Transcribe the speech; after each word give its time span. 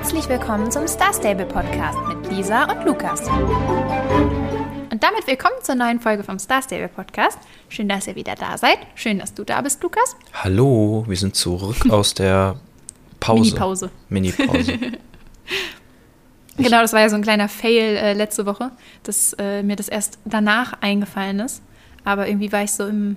Herzlich 0.00 0.28
willkommen 0.28 0.70
zum 0.70 0.86
Star 0.86 1.12
Stable 1.12 1.44
Podcast 1.44 1.98
mit 2.06 2.30
Lisa 2.30 2.70
und 2.70 2.86
Lukas. 2.86 3.20
Und 3.28 5.02
damit 5.02 5.26
willkommen 5.26 5.56
zur 5.60 5.74
neuen 5.74 5.98
Folge 5.98 6.22
vom 6.22 6.38
Star 6.38 6.62
Stable 6.62 6.86
Podcast. 6.86 7.36
Schön, 7.68 7.88
dass 7.88 8.06
ihr 8.06 8.14
wieder 8.14 8.36
da 8.36 8.56
seid. 8.56 8.78
Schön, 8.94 9.18
dass 9.18 9.34
du 9.34 9.42
da 9.42 9.60
bist, 9.60 9.82
Lukas. 9.82 10.14
Hallo, 10.32 11.04
wir 11.08 11.16
sind 11.16 11.34
zurück 11.34 11.78
aus 11.90 12.14
der 12.14 12.54
Pause. 13.18 13.42
Mini-Pause. 13.50 13.90
Mini-Pause. 14.08 14.78
Genau, 16.58 16.80
das 16.80 16.92
war 16.92 17.00
ja 17.00 17.08
so 17.08 17.14
ein 17.14 17.22
kleiner 17.22 17.48
Fail 17.48 17.96
äh, 17.96 18.12
letzte 18.14 18.44
Woche, 18.44 18.72
dass 19.04 19.32
äh, 19.38 19.62
mir 19.62 19.76
das 19.76 19.88
erst 19.88 20.18
danach 20.24 20.74
eingefallen 20.80 21.38
ist. 21.38 21.62
Aber 22.04 22.26
irgendwie 22.26 22.50
war 22.50 22.64
ich 22.64 22.72
so 22.72 22.86
im, 22.86 23.16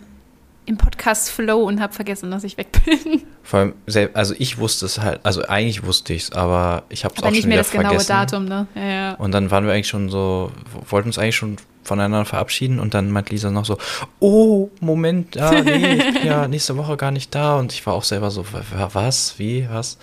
im 0.65 0.77
Podcast-Flow 0.77 1.57
und 1.63 1.81
habe 1.81 1.91
vergessen, 1.93 2.29
dass 2.31 2.43
ich 2.43 2.57
weg 2.57 2.67
bin. 2.85 3.23
Vor 3.43 3.59
allem, 3.59 3.73
also 4.13 4.35
ich 4.37 4.57
wusste 4.59 4.85
es 4.85 4.99
halt, 4.99 5.19
also 5.23 5.43
eigentlich 5.47 5.83
wusste 5.83 6.13
ich 6.13 6.23
es, 6.23 6.31
aber 6.31 6.83
ich 6.89 7.03
habe 7.03 7.15
es 7.17 7.23
auch 7.23 7.31
nicht 7.31 7.41
schon 7.41 7.49
mehr 7.49 7.57
wieder 7.57 7.63
das 7.63 7.71
genaue 7.71 7.87
vergessen. 7.99 8.07
Datum, 8.09 8.45
ne? 8.45 8.67
Ja, 8.75 8.83
ja. 8.83 9.13
Und 9.15 9.31
dann 9.31 9.49
waren 9.51 9.65
wir 9.65 9.73
eigentlich 9.73 9.87
schon 9.87 10.09
so, 10.09 10.51
wollten 10.89 11.09
uns 11.09 11.17
eigentlich 11.17 11.35
schon 11.35 11.57
voneinander 11.83 12.23
verabschieden 12.25 12.79
und 12.79 12.93
dann 12.93 13.09
meint 13.09 13.31
Lisa 13.31 13.49
noch 13.49 13.65
so, 13.65 13.77
oh, 14.19 14.69
Moment, 14.79 15.35
ja, 15.35 15.51
nee, 15.61 15.95
ich 15.95 16.13
bin 16.13 16.25
ja 16.25 16.47
nächste 16.47 16.77
Woche 16.77 16.95
gar 16.95 17.09
nicht 17.11 17.33
da 17.33 17.57
und 17.57 17.73
ich 17.73 17.85
war 17.87 17.95
auch 17.95 18.03
selber 18.03 18.29
so, 18.29 18.45
wa- 18.53 18.61
wa- 18.71 18.89
was, 18.93 19.39
wie, 19.39 19.67
was? 19.71 19.97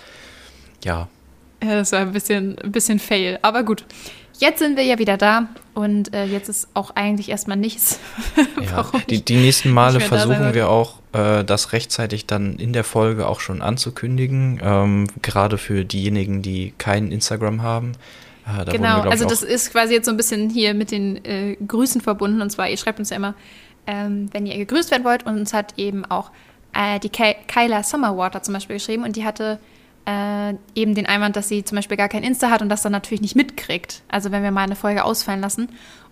Ja, 0.84 1.06
Ja, 1.62 1.74
das 1.76 1.92
war 1.92 2.00
ein 2.00 2.12
bisschen, 2.12 2.58
ein 2.58 2.72
bisschen 2.72 2.98
fail. 2.98 3.38
Aber 3.42 3.62
gut. 3.62 3.84
Jetzt 4.38 4.60
sind 4.60 4.76
wir 4.76 4.84
ja 4.84 4.98
wieder 4.98 5.16
da 5.16 5.48
und 5.74 6.14
äh, 6.14 6.24
jetzt 6.24 6.48
ist 6.48 6.68
auch 6.74 6.92
eigentlich 6.94 7.28
erstmal 7.28 7.56
nichts. 7.56 7.98
ja. 8.60 8.88
Die, 9.10 9.24
die 9.24 9.36
nächsten 9.36 9.70
Male 9.70 9.98
versuchen 9.98 10.54
wir 10.54 10.68
auch, 10.68 11.00
äh, 11.12 11.44
das 11.44 11.72
rechtzeitig 11.72 12.26
dann 12.26 12.56
in 12.56 12.72
der 12.72 12.84
Folge 12.84 13.26
auch 13.26 13.40
schon 13.40 13.62
anzukündigen, 13.62 14.60
ähm, 14.62 15.08
gerade 15.22 15.58
für 15.58 15.84
diejenigen, 15.84 16.42
die 16.42 16.72
kein 16.78 17.10
Instagram 17.10 17.62
haben. 17.62 17.92
Äh, 18.46 18.64
da 18.64 18.72
genau, 18.72 19.04
wir, 19.04 19.10
also 19.10 19.26
das 19.26 19.42
ist 19.42 19.72
quasi 19.72 19.94
jetzt 19.94 20.06
so 20.06 20.12
ein 20.12 20.16
bisschen 20.16 20.50
hier 20.50 20.72
mit 20.72 20.92
den 20.92 21.24
äh, 21.24 21.56
Grüßen 21.66 22.00
verbunden. 22.00 22.40
Und 22.40 22.50
zwar, 22.50 22.68
ihr 22.68 22.76
schreibt 22.76 22.98
uns 22.98 23.10
ja 23.10 23.16
immer, 23.16 23.34
ähm, 23.86 24.28
wenn 24.32 24.46
ihr 24.46 24.56
gegrüßt 24.56 24.90
werden 24.90 25.04
wollt. 25.04 25.26
Und 25.26 25.36
uns 25.36 25.52
hat 25.52 25.74
eben 25.76 26.04
auch 26.04 26.30
äh, 26.74 27.00
die 27.00 27.08
Ky 27.08 27.34
Kyla 27.46 27.82
Summerwater 27.82 28.42
zum 28.42 28.54
Beispiel 28.54 28.76
geschrieben. 28.76 29.02
Und 29.02 29.16
die 29.16 29.24
hatte 29.24 29.58
äh, 30.08 30.54
eben 30.74 30.94
den 30.94 31.04
Einwand, 31.04 31.36
dass 31.36 31.48
sie 31.48 31.64
zum 31.64 31.76
Beispiel 31.76 31.98
gar 31.98 32.08
kein 32.08 32.22
Insta 32.22 32.50
hat 32.50 32.62
und 32.62 32.70
das 32.70 32.80
dann 32.80 32.92
natürlich 32.92 33.20
nicht 33.20 33.36
mitkriegt. 33.36 34.02
Also 34.08 34.32
wenn 34.32 34.42
wir 34.42 34.50
mal 34.50 34.62
eine 34.62 34.76
Folge 34.76 35.04
ausfallen 35.04 35.42
lassen. 35.42 35.68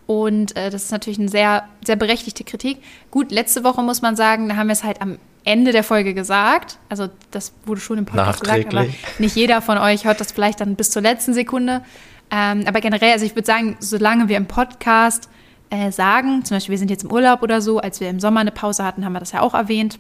Und 0.07 0.55
äh, 0.55 0.71
das 0.71 0.85
ist 0.85 0.93
natürlich 0.93 1.19
eine 1.19 1.29
sehr, 1.29 1.65
sehr 1.85 1.97
berechtigte 1.97 2.45
Kritik. 2.45 2.79
Gut, 3.11 3.33
letzte 3.33 3.65
Woche 3.65 3.83
muss 3.83 4.03
man 4.03 4.15
sagen, 4.15 4.49
da 4.49 4.57
haben 4.57 4.69
wir 4.69 4.75
es 4.75 4.85
halt 4.85 5.01
am 5.01 5.19
Ende 5.45 5.73
der 5.73 5.83
Folge 5.83 6.13
gesagt. 6.13 6.79
Also 6.91 7.09
das 7.31 7.55
wurde 7.65 7.81
schon 7.81 7.99
im 7.99 8.05
Podcast 8.05 8.43
gesagt, 8.43 8.75
aber 8.75 8.87
nicht 9.19 9.35
jeder 9.35 9.63
von 9.63 9.79
euch 9.79 10.05
hört 10.05 10.21
das 10.21 10.31
vielleicht 10.31 10.61
dann 10.61 10.77
bis 10.77 10.91
zur 10.91 11.03
letzten 11.03 11.33
Sekunde. 11.33 11.83
Ähm, 12.31 12.65
aber 12.67 12.81
generell, 12.81 13.13
also 13.13 13.25
ich 13.25 13.35
würde 13.35 13.47
sagen, 13.47 13.77
solange 13.81 14.29
wir 14.29 14.37
im 14.37 14.47
Podcast 14.47 15.31
äh, 15.71 15.91
sagen, 15.91 16.45
zum 16.45 16.57
Beispiel 16.57 16.73
wir 16.73 16.79
sind 16.79 16.91
jetzt 16.91 17.05
im 17.05 17.11
Urlaub 17.11 17.43
oder 17.43 17.61
so, 17.61 17.79
als 17.79 18.01
wir 18.01 18.11
im 18.11 18.21
Sommer 18.21 18.41
eine 18.41 18.53
Pause 18.53 18.85
hatten, 18.85 19.05
haben 19.05 19.13
wir 19.15 19.21
das 19.21 19.33
ja 19.33 19.41
auch 19.41 19.55
erwähnt. 19.55 19.99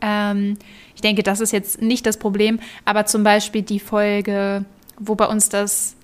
Ähm, 0.00 0.56
ich 0.94 1.00
denke, 1.00 1.22
das 1.22 1.40
ist 1.40 1.52
jetzt 1.52 1.80
nicht 1.82 2.06
das 2.06 2.18
Problem, 2.18 2.60
aber 2.84 3.06
zum 3.06 3.24
Beispiel 3.24 3.62
die 3.62 3.80
Folge, 3.80 4.64
wo 4.98 5.14
bei 5.14 5.26
uns 5.26 5.48
das 5.48 5.96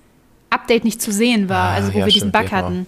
Update 0.49 0.83
nicht 0.83 1.01
zu 1.01 1.11
sehen 1.11 1.49
war, 1.49 1.71
Ah, 1.71 1.73
also 1.75 1.93
wo 1.93 1.99
ja, 1.99 2.05
wir 2.05 2.13
diesen 2.13 2.29
stimmt, 2.29 2.45
Bug 2.45 2.51
hatten, 2.51 2.87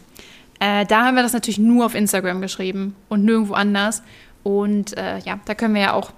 äh, 0.59 0.85
da 0.85 1.05
haben 1.05 1.15
wir 1.15 1.23
das 1.23 1.33
natürlich 1.33 1.59
nur 1.59 1.85
auf 1.85 1.95
Instagram 1.95 2.41
geschrieben 2.41 2.95
und 3.09 3.23
nirgendwo 3.25 3.53
anders. 3.53 4.03
Und 4.43 4.97
äh, 4.97 5.19
ja, 5.19 5.39
da 5.45 5.55
können 5.55 5.73
wir 5.75 5.81
ja 5.81 5.93
auch 5.93 6.11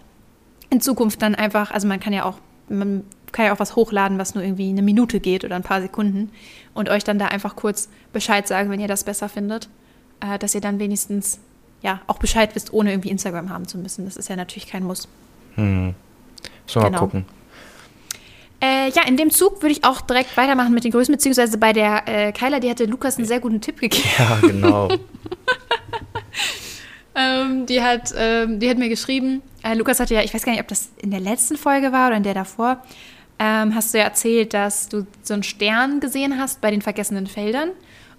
in 0.69 0.81
Zukunft 0.81 1.21
dann 1.21 1.35
einfach, 1.35 1.71
also 1.71 1.87
man 1.87 1.99
kann 1.99 2.13
ja 2.13 2.25
auch, 2.25 2.37
man 2.69 3.03
kann 3.31 3.45
ja 3.45 3.53
auch 3.53 3.59
was 3.59 3.75
hochladen, 3.75 4.17
was 4.17 4.35
nur 4.35 4.43
irgendwie 4.43 4.69
eine 4.69 4.81
Minute 4.81 5.19
geht 5.19 5.43
oder 5.43 5.55
ein 5.55 5.63
paar 5.63 5.81
Sekunden 5.81 6.31
und 6.73 6.89
euch 6.89 7.03
dann 7.03 7.19
da 7.19 7.27
einfach 7.27 7.55
kurz 7.55 7.89
Bescheid 8.13 8.47
sagen, 8.47 8.69
wenn 8.69 8.79
ihr 8.79 8.87
das 8.87 9.03
besser 9.03 9.29
findet, 9.29 9.69
äh, 10.19 10.37
dass 10.37 10.55
ihr 10.55 10.61
dann 10.61 10.79
wenigstens 10.79 11.39
ja 11.81 12.01
auch 12.07 12.17
Bescheid 12.17 12.55
wisst, 12.55 12.73
ohne 12.73 12.91
irgendwie 12.91 13.09
Instagram 13.09 13.49
haben 13.49 13.67
zu 13.67 13.77
müssen. 13.77 14.05
Das 14.05 14.17
ist 14.17 14.29
ja 14.29 14.35
natürlich 14.35 14.67
kein 14.67 14.83
Muss. 14.83 15.07
hm, 15.55 15.95
wir 16.67 16.73
genau. 16.73 16.89
mal 16.89 16.97
gucken. 16.97 17.25
Äh, 18.61 18.89
ja, 18.89 19.03
in 19.07 19.15
dem 19.15 19.31
Zug 19.31 19.61
würde 19.61 19.71
ich 19.71 19.85
auch 19.85 20.01
direkt 20.01 20.35
weitermachen 20.35 20.73
mit 20.73 20.83
den 20.83 20.91
Grüßen, 20.91 21.13
beziehungsweise 21.13 21.57
bei 21.57 21.71
der 21.71 22.07
äh, 22.07 22.31
Kyla, 22.33 22.59
die 22.59 22.69
hatte 22.69 22.85
Lukas 22.85 23.17
einen 23.17 23.25
sehr 23.25 23.39
guten 23.39 23.61
Tipp 23.61 23.79
gegeben. 23.79 24.03
Ja, 24.17 24.37
genau. 24.41 24.89
Ähm, 27.19 27.65
die, 27.65 27.81
hat, 27.81 28.13
ähm, 28.15 28.59
die 28.59 28.69
hat 28.69 28.77
mir 28.77 28.87
geschrieben, 28.87 29.41
äh, 29.63 29.73
Lukas 29.73 29.99
hatte 29.99 30.13
ja, 30.13 30.21
ich 30.21 30.33
weiß 30.33 30.43
gar 30.43 30.53
nicht, 30.53 30.61
ob 30.61 30.69
das 30.69 30.89
in 31.01 31.11
der 31.11 31.19
letzten 31.19 31.57
Folge 31.57 31.91
war 31.91 32.07
oder 32.07 32.17
in 32.17 32.23
der 32.23 32.33
davor, 32.33 32.81
ähm, 33.39 33.75
hast 33.75 33.93
du 33.93 33.97
ja 33.97 34.05
erzählt, 34.05 34.53
dass 34.53 34.87
du 34.87 35.05
so 35.21 35.33
einen 35.33 35.43
Stern 35.43 35.99
gesehen 35.99 36.39
hast 36.39 36.61
bei 36.61 36.71
den 36.71 36.81
vergessenen 36.81 37.27
Feldern 37.27 37.71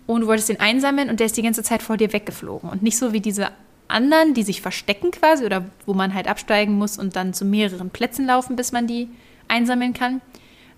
und 0.06 0.22
du 0.22 0.26
wolltest 0.26 0.48
den 0.48 0.60
einsammeln 0.60 1.10
und 1.10 1.20
der 1.20 1.26
ist 1.26 1.36
die 1.36 1.42
ganze 1.42 1.62
Zeit 1.62 1.82
vor 1.82 1.96
dir 1.96 2.12
weggeflogen. 2.12 2.68
Und 2.70 2.82
nicht 2.82 2.98
so 2.98 3.12
wie 3.12 3.20
diese 3.20 3.50
anderen, 3.88 4.34
die 4.34 4.42
sich 4.42 4.62
verstecken 4.62 5.10
quasi 5.10 5.44
oder 5.44 5.64
wo 5.86 5.94
man 5.94 6.14
halt 6.14 6.28
absteigen 6.28 6.74
muss 6.74 6.98
und 6.98 7.16
dann 7.16 7.34
zu 7.34 7.44
mehreren 7.44 7.90
Plätzen 7.90 8.26
laufen, 8.26 8.56
bis 8.56 8.72
man 8.72 8.86
die 8.86 9.08
einsammeln 9.48 9.92
kann, 9.92 10.20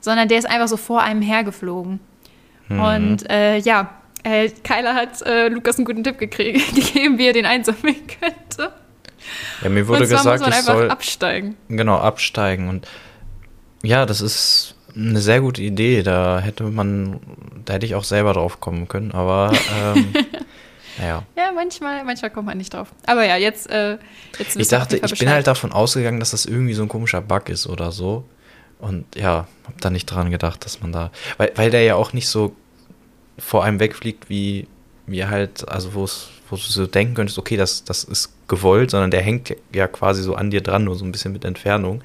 sondern 0.01 0.29
der 0.29 0.39
ist 0.39 0.49
einfach 0.49 0.69
so 0.69 0.77
vor 0.77 1.03
einem 1.03 1.23
hergeflogen. 1.23 2.01
Und 2.69 3.29
äh, 3.29 3.59
ja, 3.59 3.91
äh, 4.23 4.49
Kyla 4.49 4.95
hat 4.95 5.21
äh, 5.23 5.49
Lukas 5.49 5.77
einen 5.77 5.85
guten 5.85 6.05
Tipp 6.05 6.19
gekriegt, 6.19 6.75
gegeben, 6.75 7.19
wie 7.19 7.27
er 7.27 7.33
den 7.33 7.47
einsammeln 7.47 7.97
könnte. 8.21 8.73
Ja, 9.63 9.69
mir 9.69 9.87
wurde 9.87 10.03
und 10.03 10.07
zwar 10.09 10.19
gesagt, 10.19 10.41
muss 10.41 10.49
man 10.49 10.59
einfach 10.59 10.75
soll 10.75 10.91
absteigen. 10.91 11.57
genau 11.69 11.99
absteigen 11.99 12.69
und 12.69 12.89
ja, 13.83 14.07
das 14.07 14.21
ist 14.21 14.75
eine 14.95 15.21
sehr 15.21 15.41
gute 15.41 15.63
Idee. 15.63 16.03
Da 16.03 16.41
hätte 16.41 16.65
man, 16.65 17.21
da 17.65 17.75
hätte 17.75 17.87
ich 17.87 17.95
auch 17.95 18.05
selber 18.05 18.33
drauf 18.33 18.61
kommen 18.61 18.89
können, 18.89 19.13
aber 19.13 19.53
ähm, 19.81 20.13
naja. 20.99 21.23
Ja, 21.37 21.53
manchmal, 21.55 22.05
manchmal 22.05 22.31
kommt 22.31 22.47
man 22.47 22.59
nicht 22.59 22.75
drauf. 22.75 22.89
Aber 23.07 23.25
ja, 23.25 23.37
jetzt, 23.37 23.71
äh, 23.71 23.99
jetzt 24.39 24.57
Ich 24.57 24.69
dachte, 24.69 25.01
ich 25.03 25.19
bin 25.19 25.31
halt 25.31 25.47
davon 25.47 25.73
ausgegangen, 25.73 26.21
dass 26.21 26.33
das 26.33 26.45
irgendwie 26.47 26.75
so 26.75 26.83
ein 26.83 26.89
komischer 26.89 27.21
Bug 27.21 27.49
ist 27.49 27.67
oder 27.67 27.93
so. 27.93 28.25
Und 28.79 29.05
ja, 29.15 29.47
hab 29.67 29.81
da 29.81 29.91
nicht 29.91 30.07
dran 30.07 30.31
gedacht, 30.31 30.65
dass 30.65 30.81
man 30.81 30.93
da. 30.93 31.11
Weil, 31.37 31.53
weil 31.55 31.71
der 31.71 31.83
ja 31.85 31.95
auch 31.95 32.13
nicht 32.13 32.29
so 32.29 32.55
vor 33.39 33.65
einem 33.65 33.81
wegfliegt, 33.81 34.29
wie, 34.29 34.67
wie 35.07 35.25
halt, 35.25 35.69
also 35.69 35.95
wo 35.95 36.05
es, 36.05 36.29
wo 36.51 36.57
du 36.57 36.63
so 36.63 36.87
denken 36.87 37.15
könntest, 37.15 37.39
okay, 37.39 37.57
das, 37.57 37.85
das 37.85 38.05
ist 38.05 38.33
gewollt, 38.49 38.91
sondern 38.91 39.11
der 39.11 39.23
hängt 39.23 39.55
ja 39.73 39.87
quasi 39.87 40.23
so 40.23 40.35
an 40.35 40.51
dir 40.51 40.61
dran, 40.63 40.85
nur 40.85 40.97
so 40.97 41.05
ein 41.05 41.13
bisschen 41.13 41.33
mit 41.33 41.45
Entfernung. 41.45 42.03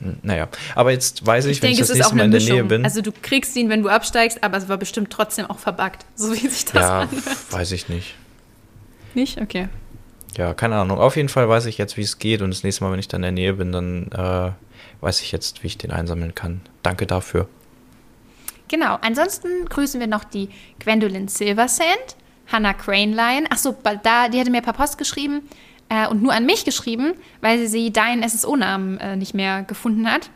Hm, 0.00 0.16
Naja, 0.22 0.48
aber 0.74 0.90
jetzt 0.92 1.24
weiß 1.26 1.46
ich, 1.46 1.52
Ich 1.58 1.62
wenn 1.62 1.68
denke, 1.68 1.74
ich 1.76 1.80
es 1.82 1.88
das 1.88 1.98
ist 1.98 2.06
auch 2.06 2.12
nächste 2.12 2.16
Mal 2.16 2.24
in 2.24 2.30
der 2.46 2.54
Nähe 2.54 2.64
bin. 2.64 2.84
Also 2.84 3.00
du 3.00 3.12
kriegst 3.12 3.56
ihn, 3.56 3.68
wenn 3.68 3.82
du 3.82 3.88
absteigst, 3.88 4.42
aber 4.42 4.56
es 4.56 4.68
war 4.68 4.76
bestimmt 4.76 5.10
trotzdem 5.10 5.46
auch 5.46 5.58
verbuggt, 5.58 6.04
so 6.14 6.32
wie 6.32 6.48
sich 6.48 6.64
das 6.64 6.82
ja, 6.82 7.00
anhört. 7.00 7.22
weiß 7.52 7.72
ich 7.72 7.88
nicht. 7.88 8.14
Nicht? 9.14 9.40
Okay. 9.40 9.68
Ja, 10.36 10.52
keine 10.54 10.76
Ahnung. 10.76 10.98
Auf 10.98 11.16
jeden 11.16 11.28
Fall 11.28 11.48
weiß 11.48 11.66
ich 11.66 11.78
jetzt, 11.78 11.96
wie 11.96 12.02
es 12.02 12.18
geht. 12.18 12.42
Und 12.42 12.50
das 12.50 12.64
nächste 12.64 12.82
Mal, 12.82 12.90
wenn 12.92 12.98
ich 12.98 13.06
dann 13.06 13.20
in 13.20 13.22
der 13.22 13.32
Nähe 13.32 13.52
bin, 13.54 13.70
dann 13.70 14.10
äh, 14.10 14.50
weiß 15.00 15.20
ich 15.20 15.30
jetzt, 15.30 15.62
wie 15.62 15.68
ich 15.68 15.78
den 15.78 15.92
einsammeln 15.92 16.34
kann. 16.34 16.60
Danke 16.82 17.06
dafür. 17.06 17.48
Genau, 18.66 18.98
ansonsten 19.02 19.66
grüßen 19.68 20.00
wir 20.00 20.08
noch 20.08 20.24
die 20.24 20.48
Gwendolyn 20.80 21.28
Silversand, 21.28 22.16
Hannah 22.50 22.74
Craneline. 22.74 23.46
Achso, 23.50 23.76
da, 24.02 24.28
die 24.28 24.40
hatte 24.40 24.50
mir 24.50 24.62
per 24.62 24.72
Post 24.72 24.98
geschrieben 24.98 25.42
äh, 25.88 26.06
und 26.08 26.22
nur 26.22 26.32
an 26.32 26.46
mich 26.46 26.64
geschrieben, 26.64 27.14
weil 27.40 27.66
sie 27.66 27.92
deinen 27.92 28.28
SSO-Namen 28.28 28.98
äh, 28.98 29.16
nicht 29.16 29.34
mehr 29.34 29.62
gefunden 29.62 30.10
hat. 30.10 30.30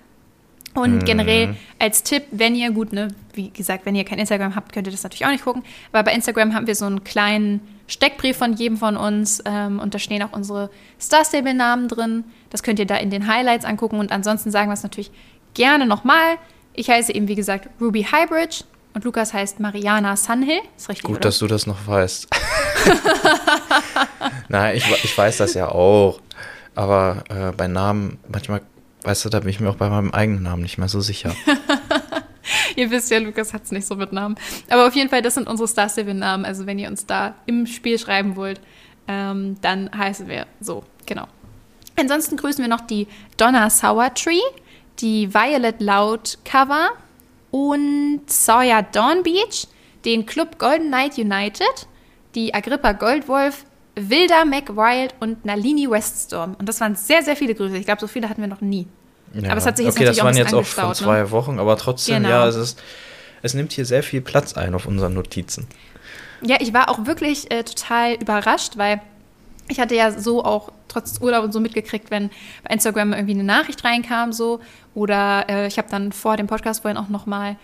Und 0.74 1.04
generell 1.04 1.56
als 1.78 2.02
Tipp, 2.04 2.24
wenn 2.30 2.54
ihr, 2.54 2.70
gut, 2.70 2.92
ne, 2.92 3.08
wie 3.32 3.50
gesagt, 3.50 3.84
wenn 3.84 3.96
ihr 3.96 4.04
kein 4.04 4.18
Instagram 4.18 4.54
habt, 4.54 4.72
könnt 4.72 4.86
ihr 4.86 4.92
das 4.92 5.02
natürlich 5.02 5.26
auch 5.26 5.30
nicht 5.30 5.44
gucken. 5.44 5.64
Aber 5.92 6.04
bei 6.04 6.12
Instagram 6.12 6.54
haben 6.54 6.66
wir 6.66 6.74
so 6.74 6.84
einen 6.84 7.02
kleinen 7.02 7.60
Steckbrief 7.88 8.36
von 8.36 8.52
jedem 8.52 8.76
von 8.76 8.96
uns 8.96 9.42
ähm, 9.44 9.80
und 9.80 9.94
da 9.94 9.98
stehen 9.98 10.22
auch 10.22 10.32
unsere 10.32 10.70
Star 11.00 11.24
Stable-Namen 11.24 11.88
drin. 11.88 12.24
Das 12.50 12.62
könnt 12.62 12.78
ihr 12.78 12.86
da 12.86 12.96
in 12.96 13.10
den 13.10 13.26
Highlights 13.26 13.64
angucken 13.64 13.98
und 13.98 14.12
ansonsten 14.12 14.50
sagen 14.50 14.68
wir 14.68 14.74
es 14.74 14.82
natürlich 14.82 15.10
gerne 15.54 15.86
nochmal. 15.86 16.36
Ich 16.74 16.90
heiße 16.90 17.12
eben, 17.14 17.26
wie 17.28 17.34
gesagt, 17.34 17.68
Ruby 17.80 18.04
Highbridge 18.04 18.64
und 18.98 19.04
Lukas 19.04 19.32
heißt 19.32 19.60
Mariana 19.60 20.16
Sunhill. 20.16 20.58
Ist 20.76 20.88
richtig, 20.88 21.04
Gut, 21.04 21.18
oder? 21.18 21.20
dass 21.20 21.38
du 21.38 21.46
das 21.46 21.68
noch 21.68 21.86
weißt. 21.86 22.26
Nein, 24.48 24.76
ich, 24.76 25.04
ich 25.04 25.16
weiß 25.16 25.36
das 25.36 25.54
ja 25.54 25.68
auch. 25.68 26.20
Aber 26.74 27.22
äh, 27.28 27.52
bei 27.52 27.68
Namen, 27.68 28.18
manchmal, 28.26 28.60
weißt 29.04 29.24
du, 29.24 29.28
da 29.28 29.38
bin 29.38 29.50
ich 29.50 29.60
mir 29.60 29.70
auch 29.70 29.76
bei 29.76 29.88
meinem 29.88 30.10
eigenen 30.10 30.42
Namen 30.42 30.62
nicht 30.62 30.78
mehr 30.78 30.88
so 30.88 31.00
sicher. 31.00 31.32
Ihr 32.74 32.90
wisst 32.90 33.12
ja, 33.12 33.18
Lukas 33.18 33.54
hat 33.54 33.62
es 33.62 33.70
nicht 33.70 33.86
so 33.86 33.94
mit 33.94 34.12
Namen. 34.12 34.34
Aber 34.68 34.88
auf 34.88 34.96
jeden 34.96 35.10
Fall, 35.10 35.22
das 35.22 35.34
sind 35.34 35.46
unsere 35.46 35.68
Star 35.68 35.88
Stable-Namen. 35.88 36.44
Also 36.44 36.66
wenn 36.66 36.80
ihr 36.80 36.88
uns 36.88 37.06
da 37.06 37.36
im 37.46 37.66
Spiel 37.66 38.00
schreiben 38.00 38.34
wollt, 38.34 38.60
ähm, 39.06 39.58
dann 39.60 39.96
heißen 39.96 40.26
wir 40.26 40.48
so, 40.60 40.82
genau. 41.06 41.28
Ansonsten 41.94 42.36
grüßen 42.36 42.64
wir 42.64 42.68
noch 42.68 42.80
die 42.80 43.06
Donna 43.36 43.70
Sour 43.70 44.12
Tree, 44.14 44.40
die 44.98 45.32
Violet 45.32 45.80
Loud 45.80 46.38
Cover 46.44 46.88
und 47.50 48.22
Sawyer 48.26 48.82
Dawn 48.82 49.22
Beach, 49.22 49.66
den 50.04 50.26
Club 50.26 50.58
Golden 50.58 50.88
Knight 50.88 51.18
United, 51.18 51.86
die 52.34 52.54
Agrippa 52.54 52.92
Goldwolf, 52.92 53.64
Wilda 53.96 54.44
McWild 54.44 55.14
und 55.20 55.44
Nalini 55.44 55.90
Weststorm. 55.90 56.54
Und 56.58 56.68
das 56.68 56.80
waren 56.80 56.94
sehr, 56.94 57.22
sehr 57.22 57.36
viele 57.36 57.54
Grüße. 57.54 57.76
Ich 57.76 57.84
glaube, 57.84 58.00
so 58.00 58.06
viele 58.06 58.28
hatten 58.28 58.40
wir 58.40 58.48
noch 58.48 58.60
nie. 58.60 58.86
Ja. 59.34 59.50
Aber 59.50 59.58
es 59.58 59.66
hat 59.66 59.76
sich 59.76 59.86
jetzt 59.86 59.96
okay, 59.96 60.04
das 60.04 60.16
natürlich 60.16 60.20
auch 60.20 60.24
waren 60.24 60.36
jetzt 60.36 60.54
auch 60.54 60.64
von 60.64 60.84
angestaut, 60.84 60.96
zwei 60.96 61.18
ne? 61.20 61.30
Wochen, 61.30 61.58
aber 61.58 61.76
trotzdem, 61.76 62.22
Genau. 62.22 62.28
ja, 62.28 62.48
es 62.48 62.56
ist, 62.56 62.80
es 63.42 63.54
nimmt 63.54 63.72
hier 63.72 63.84
sehr 63.84 64.02
viel 64.02 64.20
Platz 64.20 64.54
ein 64.54 64.74
auf 64.74 64.86
unseren 64.86 65.14
Notizen. 65.14 65.66
Ja, 66.42 66.56
ich 66.60 66.72
war 66.72 66.88
auch 66.88 67.06
wirklich 67.06 67.50
äh, 67.50 67.64
total 67.64 68.14
überrascht, 68.14 68.76
weil 68.76 69.00
ich 69.68 69.80
hatte 69.80 69.94
ja 69.94 70.10
so 70.10 70.44
auch 70.44 70.70
trotz 70.88 71.20
Urlaub 71.20 71.44
und 71.44 71.52
so 71.52 71.60
mitgekriegt, 71.60 72.10
wenn 72.10 72.30
bei 72.64 72.74
Instagram 72.74 73.12
irgendwie 73.12 73.34
eine 73.34 73.44
Nachricht 73.44 73.84
reinkam 73.84 74.32
so 74.32 74.60
oder 74.94 75.46
äh, 75.48 75.66
ich 75.66 75.78
habe 75.78 75.88
dann 75.90 76.12
vor 76.12 76.36
dem 76.36 76.46
Podcast 76.46 76.82
vorhin 76.82 76.98
auch 76.98 77.08
noch 77.08 77.26
mal 77.26 77.56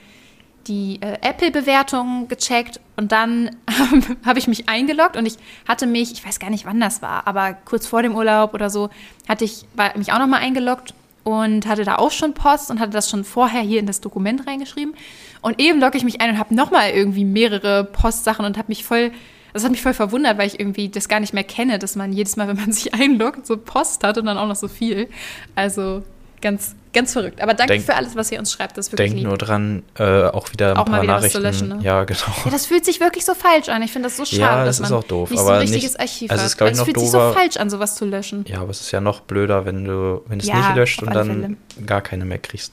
die 0.67 1.01
äh, 1.03 1.19
Apple-Bewertung 1.21 2.29
gecheckt 2.29 2.81
und 2.97 3.13
dann 3.13 3.57
habe 4.25 4.39
ich 4.39 4.47
mich 4.47 4.69
eingeloggt 4.69 5.17
und 5.17 5.27
ich 5.27 5.37
hatte 5.69 5.87
mich, 5.87 6.13
ich 6.13 6.25
weiß 6.25 6.39
gar 6.39 6.51
nicht, 6.51 6.65
wann 6.65 6.81
das 6.81 7.03
war, 7.03 7.27
aber 7.27 7.55
kurz 7.65 7.87
vor 7.87 8.03
dem 8.03 8.15
Urlaub 8.15 8.55
oder 8.55 8.71
so, 8.71 8.91
hatte 9.29 9.45
ich 9.45 9.67
war, 9.75 9.97
mich 9.97 10.13
auch 10.13 10.19
noch 10.19 10.27
mal 10.27 10.39
eingeloggt 10.39 10.95
und 11.25 11.67
hatte 11.67 11.85
da 11.85 11.97
auch 11.97 12.11
schon 12.11 12.35
Post 12.35 12.71
und 12.71 12.81
hatte 12.81 12.93
das 12.93 13.11
schon 13.11 13.25
vorher 13.25 13.63
hier 13.63 13.81
in 13.81 13.87
das 13.87 14.01
Dokument 14.01 14.47
reingeschrieben. 14.47 14.95
Und 15.41 15.61
eben 15.61 15.81
logge 15.81 15.97
ich 15.97 16.05
mich 16.05 16.21
ein 16.21 16.31
und 16.31 16.39
habe 16.39 16.55
noch 16.55 16.71
mal 16.71 16.91
irgendwie 16.91 17.25
mehrere 17.25 17.85
Postsachen 17.85 18.45
und 18.45 18.59
habe 18.59 18.69
mich 18.69 18.85
voll, 18.85 19.11
das 19.55 19.65
hat 19.65 19.71
mich 19.71 19.81
voll 19.81 19.95
verwundert, 19.95 20.37
weil 20.37 20.47
ich 20.49 20.61
irgendwie 20.61 20.91
das 20.91 21.09
gar 21.09 21.21
nicht 21.21 21.33
mehr 21.33 21.45
kenne, 21.45 21.79
dass 21.79 21.97
man 21.97 22.13
jedes 22.13 22.37
Mal, 22.37 22.47
wenn 22.49 22.57
man 22.57 22.73
sich 22.73 22.93
einloggt, 22.93 23.47
so 23.47 23.57
Post 23.57 24.05
hat 24.05 24.19
und 24.19 24.27
dann 24.27 24.37
auch 24.37 24.47
noch 24.49 24.57
so 24.57 24.69
viel. 24.69 25.09
Also 25.55 26.03
ganz, 26.43 26.75
ganz 26.93 27.15
verrückt. 27.15 27.41
Aber 27.41 27.55
danke 27.55 27.73
Denk- 27.73 27.85
für 27.87 27.95
alles, 27.95 28.15
was 28.17 28.31
ihr 28.31 28.39
uns 28.39 28.53
schreibt. 28.53 28.77
Das 28.77 28.89
ist 28.89 28.93
wirklich 28.93 29.11
Denk 29.13 29.21
lieb. 29.21 29.29
nur 29.29 29.39
dran, 29.39 29.83
äh, 29.99 30.25
auch 30.25 30.53
wieder 30.53 30.73
ein 30.73 30.77
Auch 30.77 30.87
mal 30.87 30.97
paar 30.99 31.03
wieder 31.05 31.23
was 31.23 31.33
zu 31.33 31.41
Nachrichten. 31.41 31.69
löschen, 31.69 31.79
ne? 31.79 31.85
Ja, 31.85 32.05
genau. 32.05 32.21
Ja, 32.45 32.51
das 32.51 32.67
fühlt 32.67 32.85
sich 32.85 33.01
wirklich 33.01 33.25
so 33.25 33.33
falsch 33.35 33.71
an. 33.71 33.81
Ich 33.81 33.93
finde 33.93 34.09
das 34.09 34.19
so 34.19 34.27
schade, 34.27 34.41
Ja, 34.43 34.65
dass 34.67 34.77
das 34.77 34.87
ist 34.87 34.91
man 34.91 34.99
auch 35.01 35.05
doof, 35.05 35.31
nicht 35.31 35.41
so 35.41 35.49
ein 35.49 35.61
richtiges 35.61 35.93
nicht- 35.93 36.01
Archiv 36.01 36.31
also 36.31 36.45
es 36.45 36.53
hat. 36.61 36.67
ich, 36.71 36.73
es 36.79 36.83
fühlt 36.83 36.99
sich 36.99 37.11
so 37.11 37.19
doofer- 37.19 37.33
falsch 37.33 37.57
an, 37.57 37.71
sowas 37.71 37.95
zu 37.95 38.05
löschen. 38.05 38.45
Ja, 38.47 38.61
aber 38.61 38.71
es 38.73 38.83
ist 38.83 38.91
ja 38.91 39.01
noch 39.01 39.21
blöder, 39.21 39.65
wenn 39.65 39.85
du, 39.87 40.21
wenn 40.27 40.39
es 40.41 40.47
Ja, 40.47 40.57
nicht 40.59 40.77
löscht 40.77 41.03
und 41.03 41.15
dann 41.15 41.57
gar 41.87 42.03
keine 42.03 42.27
mehr 42.27 42.39
kriegst. 42.39 42.73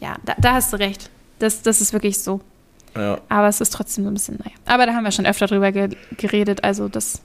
Ja, 0.00 0.16
da, 0.24 0.34
da 0.38 0.52
hast 0.54 0.72
du 0.72 0.76
recht. 0.78 1.10
Das, 1.38 1.62
das 1.62 1.80
ist 1.80 1.92
wirklich 1.92 2.18
so. 2.20 2.40
Ja. 2.96 3.20
Aber 3.28 3.48
es 3.48 3.60
ist 3.60 3.72
trotzdem 3.72 4.04
so 4.04 4.10
ein 4.10 4.14
bisschen, 4.14 4.38
naja. 4.38 4.54
Aber 4.66 4.86
da 4.86 4.94
haben 4.94 5.04
wir 5.04 5.12
schon 5.12 5.26
öfter 5.26 5.46
drüber 5.46 5.72
ge 5.72 5.90
geredet, 6.16 6.62
also 6.62 6.88
das, 6.88 7.22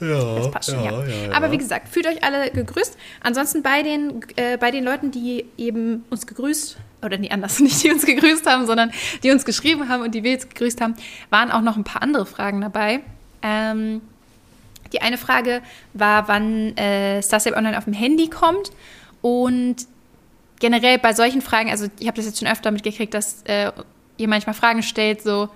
Ja, 0.00 0.36
das 0.36 0.50
passt 0.50 0.70
schon, 0.70 0.84
ja. 0.84 0.92
Aber 1.32 1.50
wie 1.52 1.58
gesagt, 1.58 1.88
fühlt 1.88 2.06
euch 2.06 2.22
alle 2.22 2.50
gegrüßt. 2.50 2.96
Ansonsten 3.22 3.62
bei 3.62 3.82
den, 3.82 4.20
äh, 4.36 4.58
bei 4.58 4.70
den 4.70 4.84
Leuten, 4.84 5.10
die 5.10 5.46
eben 5.56 6.04
uns 6.10 6.26
gegrüßt, 6.26 6.76
oder 7.02 7.18
nee, 7.18 7.30
anders, 7.30 7.60
nicht 7.60 7.82
die 7.82 7.90
uns 7.90 8.04
gegrüßt 8.04 8.46
haben, 8.46 8.66
sondern 8.66 8.90
die 9.22 9.30
uns 9.30 9.44
geschrieben 9.44 9.88
haben 9.88 10.02
und 10.02 10.14
die 10.14 10.22
wir 10.22 10.32
jetzt 10.32 10.50
gegrüßt 10.50 10.80
haben, 10.80 10.94
waren 11.30 11.50
auch 11.50 11.62
noch 11.62 11.76
ein 11.76 11.84
paar 11.84 12.02
andere 12.02 12.26
Fragen 12.26 12.60
dabei. 12.60 13.00
Ähm, 13.42 14.02
die 14.92 15.00
eine 15.00 15.18
Frage 15.18 15.62
war, 15.94 16.28
wann 16.28 16.76
äh, 16.76 17.22
Star 17.22 17.40
Stable 17.40 17.58
Online 17.58 17.78
auf 17.78 17.84
dem 17.84 17.92
Handy 17.92 18.28
kommt. 18.28 18.70
Und 19.22 19.76
generell 20.60 20.98
bei 20.98 21.12
solchen 21.12 21.42
Fragen, 21.42 21.70
also 21.70 21.86
ich 21.98 22.06
habe 22.06 22.16
das 22.16 22.26
jetzt 22.26 22.38
schon 22.38 22.48
öfter 22.48 22.70
mitgekriegt, 22.70 23.14
dass 23.14 23.42
äh, 23.44 23.72
ihr 24.16 24.28
manchmal 24.28 24.54
Fragen 24.54 24.82
stellt, 24.82 25.22
so 25.22 25.48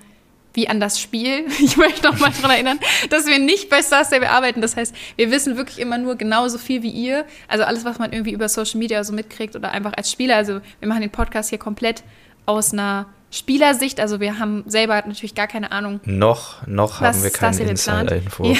wie 0.52 0.68
an 0.68 0.80
das 0.80 1.00
Spiel. 1.00 1.46
Ich 1.60 1.76
möchte 1.76 2.06
noch 2.06 2.18
mal 2.18 2.30
daran 2.30 2.50
erinnern, 2.50 2.80
dass 3.10 3.26
wir 3.26 3.38
nicht 3.38 3.70
bei 3.70 3.82
Star 3.82 4.04
Stable 4.04 4.30
arbeiten. 4.30 4.60
Das 4.60 4.76
heißt, 4.76 4.94
wir 5.16 5.30
wissen 5.30 5.56
wirklich 5.56 5.78
immer 5.78 5.98
nur 5.98 6.16
genauso 6.16 6.58
viel 6.58 6.82
wie 6.82 6.90
ihr. 6.90 7.24
Also 7.48 7.64
alles, 7.64 7.84
was 7.84 7.98
man 7.98 8.12
irgendwie 8.12 8.32
über 8.32 8.48
Social 8.48 8.78
Media 8.78 9.04
so 9.04 9.12
mitkriegt 9.12 9.54
oder 9.56 9.70
einfach 9.70 9.92
als 9.96 10.10
Spieler. 10.10 10.36
Also 10.36 10.60
wir 10.80 10.88
machen 10.88 11.02
den 11.02 11.10
Podcast 11.10 11.50
hier 11.50 11.58
komplett 11.58 12.02
aus 12.46 12.72
einer 12.72 13.06
Spielersicht. 13.30 14.00
Also 14.00 14.18
wir 14.18 14.40
haben 14.40 14.64
selber 14.66 14.96
natürlich 14.96 15.36
gar 15.36 15.46
keine 15.46 15.70
Ahnung, 15.70 16.00
Noch, 16.04 16.66
noch 16.66 17.00
haben 17.00 17.22
wir 17.22 17.30
keine. 17.30 17.56
Insider-Info. 17.62 18.44
Ja, 18.52 18.56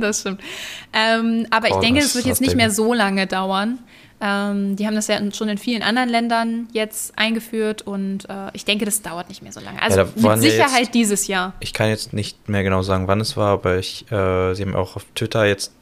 das 0.00 0.20
stimmt. 0.20 0.42
Ähm, 0.92 1.46
aber 1.50 1.68
ich 1.68 1.74
Oh, 1.74 1.80
denke, 1.80 2.00
das 2.00 2.10
es 2.10 2.14
wird 2.16 2.26
jetzt 2.26 2.42
nicht 2.42 2.56
mehr 2.56 2.70
so 2.70 2.92
lange 2.92 3.26
dauern. 3.26 3.78
Ähm, 4.20 4.76
die 4.76 4.86
haben 4.86 4.94
das 4.94 5.08
ja 5.08 5.18
schon 5.32 5.48
in 5.48 5.58
vielen 5.58 5.82
anderen 5.82 6.08
Ländern 6.08 6.68
jetzt 6.72 7.18
eingeführt 7.18 7.82
und 7.82 8.28
äh, 8.30 8.48
ich 8.54 8.64
denke, 8.64 8.84
das 8.86 9.02
dauert 9.02 9.28
nicht 9.28 9.42
mehr 9.42 9.52
so 9.52 9.60
lange. 9.60 9.80
Also 9.82 10.00
Ja, 10.00 10.06
mit 10.32 10.40
Sicherheit 10.40 10.80
jetzt- 10.84 10.94
dieses 10.94 11.26
Jahr. 11.26 11.52
Ich 11.60 11.74
kann 11.74 11.88
jetzt 11.90 12.12
nicht 12.14 12.48
mehr 12.48 12.62
genau 12.62 12.82
sagen, 12.82 13.08
wann 13.08 13.20
es 13.20 13.36
war, 13.36 13.48
aber 13.52 13.76
ich, 13.78 14.10
äh, 14.10 14.54
sie 14.54 14.62
haben 14.62 14.74
auch 14.74 14.96
auf 14.96 15.04
Twitter 15.14 15.44
jetzt 15.44 15.72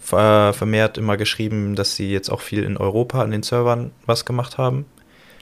ver 0.00 0.52
vermehrt 0.54 0.98
immer 0.98 1.16
geschrieben, 1.16 1.76
dass 1.76 1.94
sie 1.94 2.10
jetzt 2.10 2.30
auch 2.30 2.40
viel 2.40 2.64
in 2.64 2.76
Europa 2.76 3.20
an 3.22 3.30
den 3.30 3.42
Servern 3.42 3.92
was 4.06 4.24
gemacht 4.24 4.58
haben. 4.58 4.86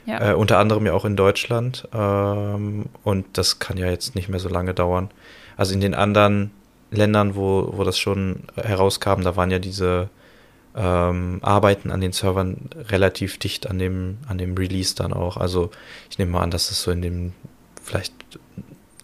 Ja. 0.05 0.33
Äh, 0.33 0.35
unter 0.35 0.59
anderem 0.59 0.85
ja 0.87 0.93
auch 0.93 1.05
in 1.05 1.17
Deutschland. 1.17 1.89
Ähm, 1.95 2.87
und 3.03 3.27
das 3.33 3.59
kann 3.61 3.77
ja 3.77 3.87
jetzt 3.87 4.15
nicht 4.15 4.29
mehr 4.29 4.41
so 4.41 4.49
lange 4.49 4.75
dauern. 4.75 5.11
Also 5.57 5.73
in 5.73 5.81
den 5.81 5.95
anderen 5.95 6.51
Ländern, 6.91 7.35
wo, 7.35 7.73
wo 7.77 7.83
das 7.85 7.99
schon 7.99 8.45
herauskam, 8.57 9.23
da 9.23 9.37
waren 9.37 9.51
ja 9.51 9.59
diese 9.59 10.09
ähm, 10.77 11.39
Arbeiten 11.43 11.91
an 11.91 12.01
den 12.01 12.13
Servern 12.13 12.69
relativ 12.91 13.39
dicht 13.39 13.67
an 13.67 13.79
dem, 13.79 14.19
an 14.29 14.39
dem 14.39 14.57
Release 14.57 14.95
dann 14.95 15.13
auch. 15.13 15.37
Also 15.39 15.71
ich 16.11 16.19
nehme 16.19 16.33
mal 16.33 16.43
an, 16.43 16.51
dass 16.51 16.71
es 16.71 16.83
so 16.83 16.91
in 16.91 17.03
dem, 17.03 17.33
vielleicht 17.83 18.13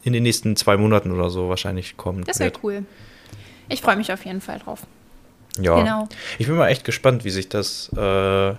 in 0.02 0.12
den 0.12 0.22
nächsten 0.22 0.54
zwei 0.56 0.76
Monaten 0.76 1.10
oder 1.12 1.30
so 1.30 1.48
wahrscheinlich 1.48 1.96
kommen 1.96 2.24
Das 2.24 2.40
wäre 2.40 2.52
cool. 2.62 2.84
Ich 3.68 3.80
freue 3.80 3.96
mich 3.96 4.12
auf 4.12 4.24
jeden 4.24 4.40
Fall 4.40 4.58
drauf. 4.58 4.86
Ja. 5.58 5.78
Genau. 5.78 6.08
Ich 6.38 6.46
bin 6.46 6.56
mal 6.56 6.68
echt 6.68 6.84
gespannt, 6.84 7.24
wie 7.24 7.30
sich 7.30 7.48
das, 7.48 7.90
äh, 7.96 8.54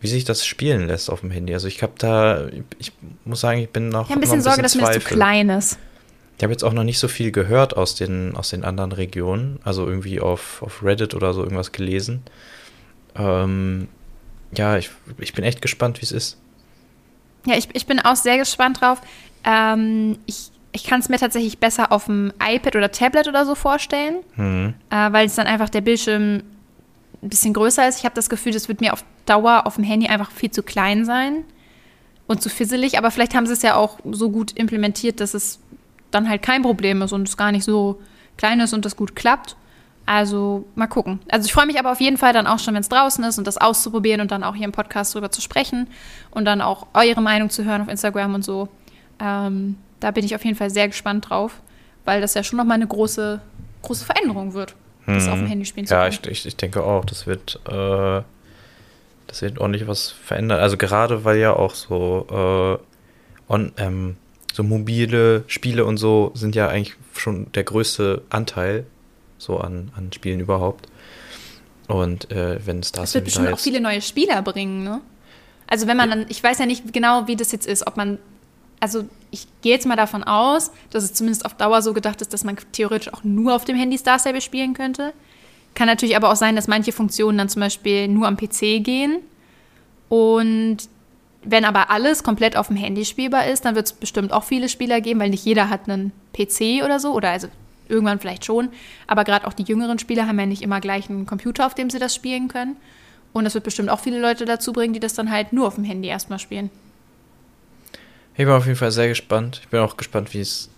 wie 0.00 0.08
sich 0.08 0.24
das 0.24 0.44
spielen 0.44 0.88
lässt 0.88 1.10
auf 1.10 1.20
dem 1.20 1.30
Handy. 1.30 1.54
Also 1.54 1.68
ich 1.68 1.82
habe 1.82 1.92
da, 1.98 2.48
ich 2.78 2.92
muss 3.24 3.40
sagen, 3.40 3.60
ich 3.60 3.70
bin 3.70 3.88
noch 3.88 4.06
Ich 4.06 4.10
habe 4.10 4.18
ein 4.18 4.20
bisschen 4.20 4.40
Sorge, 4.40 4.62
dass 4.62 4.74
mir 4.74 4.82
das 4.82 4.94
zu 4.94 5.00
klein 5.00 5.48
ist. 5.48 5.78
Ich 6.36 6.42
habe 6.42 6.52
jetzt 6.52 6.64
auch 6.64 6.72
noch 6.72 6.84
nicht 6.84 6.98
so 6.98 7.08
viel 7.08 7.30
gehört 7.30 7.76
aus 7.76 7.94
den, 7.94 8.34
aus 8.36 8.50
den 8.50 8.64
anderen 8.64 8.92
Regionen, 8.92 9.60
also 9.64 9.86
irgendwie 9.86 10.20
auf, 10.20 10.62
auf 10.62 10.82
Reddit 10.82 11.14
oder 11.14 11.32
so 11.34 11.42
irgendwas 11.42 11.72
gelesen. 11.72 12.22
Ähm, 13.14 13.88
ja, 14.56 14.76
ich, 14.76 14.90
ich 15.18 15.34
bin 15.34 15.44
echt 15.44 15.62
gespannt, 15.62 16.00
wie 16.00 16.04
es 16.06 16.12
ist. 16.12 16.38
Ja, 17.46 17.56
ich, 17.56 17.68
ich 17.74 17.86
bin 17.86 18.00
auch 18.00 18.16
sehr 18.16 18.38
gespannt 18.38 18.80
drauf. 18.80 19.00
Ähm, 19.44 20.18
ich 20.26 20.50
ich 20.74 20.84
kann 20.84 21.00
es 21.00 21.10
mir 21.10 21.18
tatsächlich 21.18 21.58
besser 21.58 21.92
auf 21.92 22.06
dem 22.06 22.32
iPad 22.42 22.76
oder 22.76 22.90
Tablet 22.90 23.28
oder 23.28 23.44
so 23.44 23.54
vorstellen, 23.54 24.16
Hm. 24.36 24.72
äh, 24.90 25.12
weil 25.12 25.26
es 25.26 25.34
dann 25.34 25.46
einfach 25.46 25.68
der 25.68 25.82
Bildschirm 25.82 26.42
ein 27.22 27.28
bisschen 27.28 27.52
größer 27.52 27.86
ist. 27.86 27.98
Ich 27.98 28.04
habe 28.04 28.14
das 28.14 28.30
Gefühl, 28.30 28.52
das 28.52 28.68
wird 28.68 28.80
mir 28.80 28.94
auf 28.94 29.04
Dauer 29.26 29.66
auf 29.66 29.74
dem 29.76 29.84
Handy 29.84 30.06
einfach 30.08 30.30
viel 30.30 30.50
zu 30.50 30.62
klein 30.62 31.04
sein 31.04 31.44
und 32.26 32.42
zu 32.42 32.48
fisselig. 32.48 32.96
Aber 32.96 33.10
vielleicht 33.10 33.34
haben 33.34 33.46
sie 33.46 33.52
es 33.52 33.60
ja 33.62 33.76
auch 33.76 33.98
so 34.10 34.30
gut 34.30 34.52
implementiert, 34.52 35.20
dass 35.20 35.34
es 35.34 35.58
dann 36.12 36.28
halt 36.28 36.42
kein 36.42 36.62
Problem 36.62 37.02
ist 37.02 37.12
und 37.12 37.26
es 37.28 37.36
gar 37.36 37.50
nicht 37.52 37.64
so 37.64 38.00
klein 38.36 38.60
ist 38.60 38.72
und 38.72 38.84
das 38.84 38.94
gut 38.96 39.16
klappt. 39.16 39.56
Also 40.04 40.64
mal 40.74 40.88
gucken. 40.88 41.20
Also 41.30 41.46
ich 41.46 41.52
freue 41.52 41.66
mich 41.66 41.78
aber 41.78 41.92
auf 41.92 42.00
jeden 42.00 42.16
Fall 42.16 42.32
dann 42.32 42.46
auch 42.48 42.58
schon, 42.58 42.74
wenn 42.74 42.80
es 42.80 42.88
draußen 42.88 43.22
ist 43.24 43.38
und 43.38 43.46
das 43.46 43.56
auszuprobieren 43.58 44.20
und 44.20 44.30
dann 44.32 44.42
auch 44.42 44.54
hier 44.56 44.64
im 44.64 44.72
Podcast 44.72 45.14
drüber 45.14 45.30
zu 45.30 45.40
sprechen 45.40 45.88
und 46.32 46.44
dann 46.44 46.60
auch 46.60 46.86
eure 46.92 47.20
Meinung 47.20 47.50
zu 47.50 47.64
hören 47.64 47.82
auf 47.82 47.88
Instagram 47.88 48.34
und 48.34 48.44
so. 48.44 48.68
Ähm, 49.20 49.76
da 50.00 50.10
bin 50.10 50.24
ich 50.24 50.34
auf 50.34 50.44
jeden 50.44 50.56
Fall 50.56 50.70
sehr 50.70 50.88
gespannt 50.88 51.30
drauf, 51.30 51.60
weil 52.04 52.20
das 52.20 52.34
ja 52.34 52.42
schon 52.42 52.56
nochmal 52.56 52.74
eine 52.76 52.86
große, 52.88 53.40
große 53.82 54.04
Veränderung 54.04 54.54
wird, 54.54 54.74
das 55.06 55.28
auf 55.28 55.38
dem 55.38 55.46
Handy 55.46 55.64
spielen 55.66 55.86
zu 55.86 55.94
Mhm. 55.94 56.00
Ja, 56.00 56.08
können. 56.08 56.18
ich, 56.24 56.30
ich, 56.30 56.46
ich 56.46 56.56
denke 56.56 56.82
auch, 56.82 57.04
das 57.04 57.28
wird, 57.28 57.60
äh, 57.68 58.22
das 59.28 59.40
wird 59.42 59.58
ordentlich 59.60 59.86
was 59.86 60.10
verändern. 60.10 60.58
Also 60.58 60.76
gerade 60.76 61.24
weil 61.24 61.38
ja 61.38 61.52
auch 61.54 61.74
so, 61.76 62.26
äh, 63.48 63.52
on, 63.52 63.70
ähm, 63.76 64.16
so 64.52 64.62
mobile 64.62 65.44
Spiele 65.46 65.84
und 65.84 65.96
so 65.96 66.30
sind 66.34 66.54
ja 66.54 66.68
eigentlich 66.68 66.96
schon 67.14 67.50
der 67.52 67.64
größte 67.64 68.22
Anteil 68.30 68.86
so 69.38 69.58
an, 69.58 69.90
an 69.96 70.12
Spielen 70.12 70.40
überhaupt. 70.40 70.86
Und 71.88 72.30
äh, 72.30 72.64
wenn 72.64 72.80
es 72.80 72.92
das 72.92 73.14
wird 73.14 73.24
bestimmt 73.24 73.52
auch 73.52 73.58
viele 73.58 73.80
neue 73.80 74.00
Spieler 74.00 74.40
bringen, 74.42 74.84
ne? 74.84 75.00
Also 75.66 75.86
wenn 75.86 75.96
man 75.96 76.10
dann, 76.10 76.26
ich 76.28 76.42
weiß 76.42 76.58
ja 76.58 76.66
nicht 76.66 76.92
genau, 76.92 77.26
wie 77.28 77.36
das 77.36 77.50
jetzt 77.50 77.66
ist, 77.66 77.86
ob 77.86 77.96
man, 77.96 78.18
also 78.78 79.04
ich 79.30 79.46
gehe 79.62 79.72
jetzt 79.72 79.86
mal 79.86 79.96
davon 79.96 80.22
aus, 80.22 80.70
dass 80.90 81.02
es 81.02 81.14
zumindest 81.14 81.46
auf 81.46 81.54
Dauer 81.54 81.80
so 81.80 81.94
gedacht 81.94 82.20
ist, 82.20 82.34
dass 82.34 82.44
man 82.44 82.56
theoretisch 82.72 83.12
auch 83.12 83.24
nur 83.24 83.54
auf 83.54 83.64
dem 83.64 83.76
Handy 83.76 83.96
Star 83.96 84.18
Stable 84.18 84.42
spielen 84.42 84.74
könnte. 84.74 85.14
Kann 85.74 85.86
natürlich 85.86 86.14
aber 86.14 86.30
auch 86.30 86.36
sein, 86.36 86.56
dass 86.56 86.68
manche 86.68 86.92
Funktionen 86.92 87.38
dann 87.38 87.48
zum 87.48 87.60
Beispiel 87.60 88.06
nur 88.06 88.28
am 88.28 88.36
PC 88.36 88.84
gehen. 88.84 89.20
Und 90.10 90.76
wenn 91.44 91.64
aber 91.64 91.90
alles 91.90 92.22
komplett 92.22 92.56
auf 92.56 92.68
dem 92.68 92.76
Handy 92.76 93.04
spielbar 93.04 93.46
ist, 93.46 93.64
dann 93.64 93.74
wird 93.74 93.86
es 93.86 93.92
bestimmt 93.92 94.32
auch 94.32 94.44
viele 94.44 94.68
Spieler 94.68 95.00
geben, 95.00 95.20
weil 95.20 95.30
nicht 95.30 95.44
jeder 95.44 95.68
hat 95.68 95.88
einen 95.88 96.12
PC 96.32 96.84
oder 96.84 97.00
so, 97.00 97.12
oder 97.12 97.30
also 97.30 97.48
irgendwann 97.88 98.20
vielleicht 98.20 98.44
schon. 98.44 98.70
Aber 99.06 99.24
gerade 99.24 99.46
auch 99.46 99.52
die 99.52 99.64
jüngeren 99.64 99.98
Spieler 99.98 100.26
haben 100.26 100.38
ja 100.38 100.46
nicht 100.46 100.62
immer 100.62 100.80
gleich 100.80 101.10
einen 101.10 101.26
Computer, 101.26 101.66
auf 101.66 101.74
dem 101.74 101.90
sie 101.90 101.98
das 101.98 102.14
spielen 102.14 102.48
können. 102.48 102.76
Und 103.32 103.44
das 103.44 103.54
wird 103.54 103.64
bestimmt 103.64 103.88
auch 103.88 104.00
viele 104.00 104.20
Leute 104.20 104.44
dazu 104.44 104.72
bringen, 104.72 104.94
die 104.94 105.00
das 105.00 105.14
dann 105.14 105.30
halt 105.30 105.52
nur 105.52 105.66
auf 105.66 105.74
dem 105.76 105.84
Handy 105.84 106.08
erstmal 106.08 106.38
spielen. 106.38 106.70
Ich 108.34 108.44
bin 108.44 108.50
auf 108.50 108.66
jeden 108.66 108.78
Fall 108.78 108.92
sehr 108.92 109.08
gespannt. 109.08 109.60
Ich 109.62 109.68
bin 109.68 109.80
auch 109.80 109.96
gespannt, 109.96 110.32
wie 110.32 110.40
es, 110.40 110.70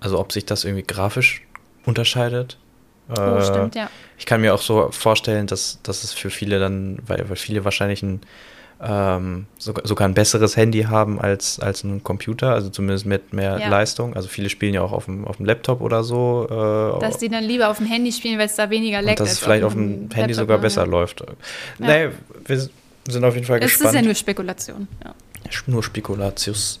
also 0.00 0.18
ob 0.18 0.32
sich 0.32 0.44
das 0.44 0.64
irgendwie 0.64 0.82
grafisch 0.82 1.42
unterscheidet. 1.86 2.58
Oh, 3.08 3.20
Äh, 3.20 3.44
stimmt, 3.44 3.74
ja. 3.74 3.90
Ich 4.18 4.26
kann 4.26 4.40
mir 4.40 4.54
auch 4.54 4.62
so 4.62 4.90
vorstellen, 4.92 5.46
dass, 5.46 5.78
dass 5.82 6.04
es 6.04 6.12
für 6.12 6.30
viele 6.30 6.58
dann, 6.58 6.98
weil, 7.06 7.28
weil 7.28 7.36
viele 7.36 7.64
wahrscheinlich 7.64 8.02
ein 8.02 8.20
ähm, 8.82 9.46
sogar, 9.58 9.86
sogar 9.86 10.08
ein 10.08 10.14
besseres 10.14 10.56
Handy 10.56 10.82
haben 10.84 11.20
als, 11.20 11.60
als 11.60 11.84
ein 11.84 12.02
Computer, 12.02 12.52
also 12.54 12.70
zumindest 12.70 13.04
mit 13.04 13.32
mehr 13.32 13.58
Ja. 13.58 13.68
Leistung. 13.68 14.14
Also 14.16 14.28
viele 14.28 14.48
spielen 14.48 14.72
ja 14.74 14.80
auch 14.80 14.92
auf 14.92 15.04
dem, 15.04 15.26
auf 15.26 15.36
dem 15.36 15.46
Laptop 15.46 15.80
oder 15.82 16.02
so. 16.02 16.46
Äh, 16.48 17.00
Dass 17.00 17.18
die 17.18 17.28
dann 17.28 17.44
lieber 17.44 17.68
auf 17.68 17.76
dem 17.76 17.86
Handy 17.86 18.10
spielen, 18.10 18.38
weil 18.38 18.46
es 18.46 18.56
da 18.56 18.70
weniger 18.70 19.02
leckt. 19.02 19.20
dass 19.20 19.32
es 19.32 19.38
vielleicht 19.38 19.64
auf 19.64 19.74
dem 19.74 20.00
Laptop, 20.02 20.16
Handy 20.16 20.34
sogar 20.34 20.56
ne? 20.56 20.62
besser 20.62 20.86
läuft. 20.86 21.22
Nee, 21.78 22.08
wir 22.46 22.68
sind 23.08 23.24
auf 23.24 23.34
jeden 23.34 23.46
Fall 23.46 23.58
Es 23.58 23.72
ist 23.72 23.78
gespannt. 23.78 23.96
ja 23.96 24.02
nur 24.02 24.14
Spekulation. 24.14 24.88
Ja. 25.04 25.14
nur 25.66 25.82
Spekulatius. 25.82 26.80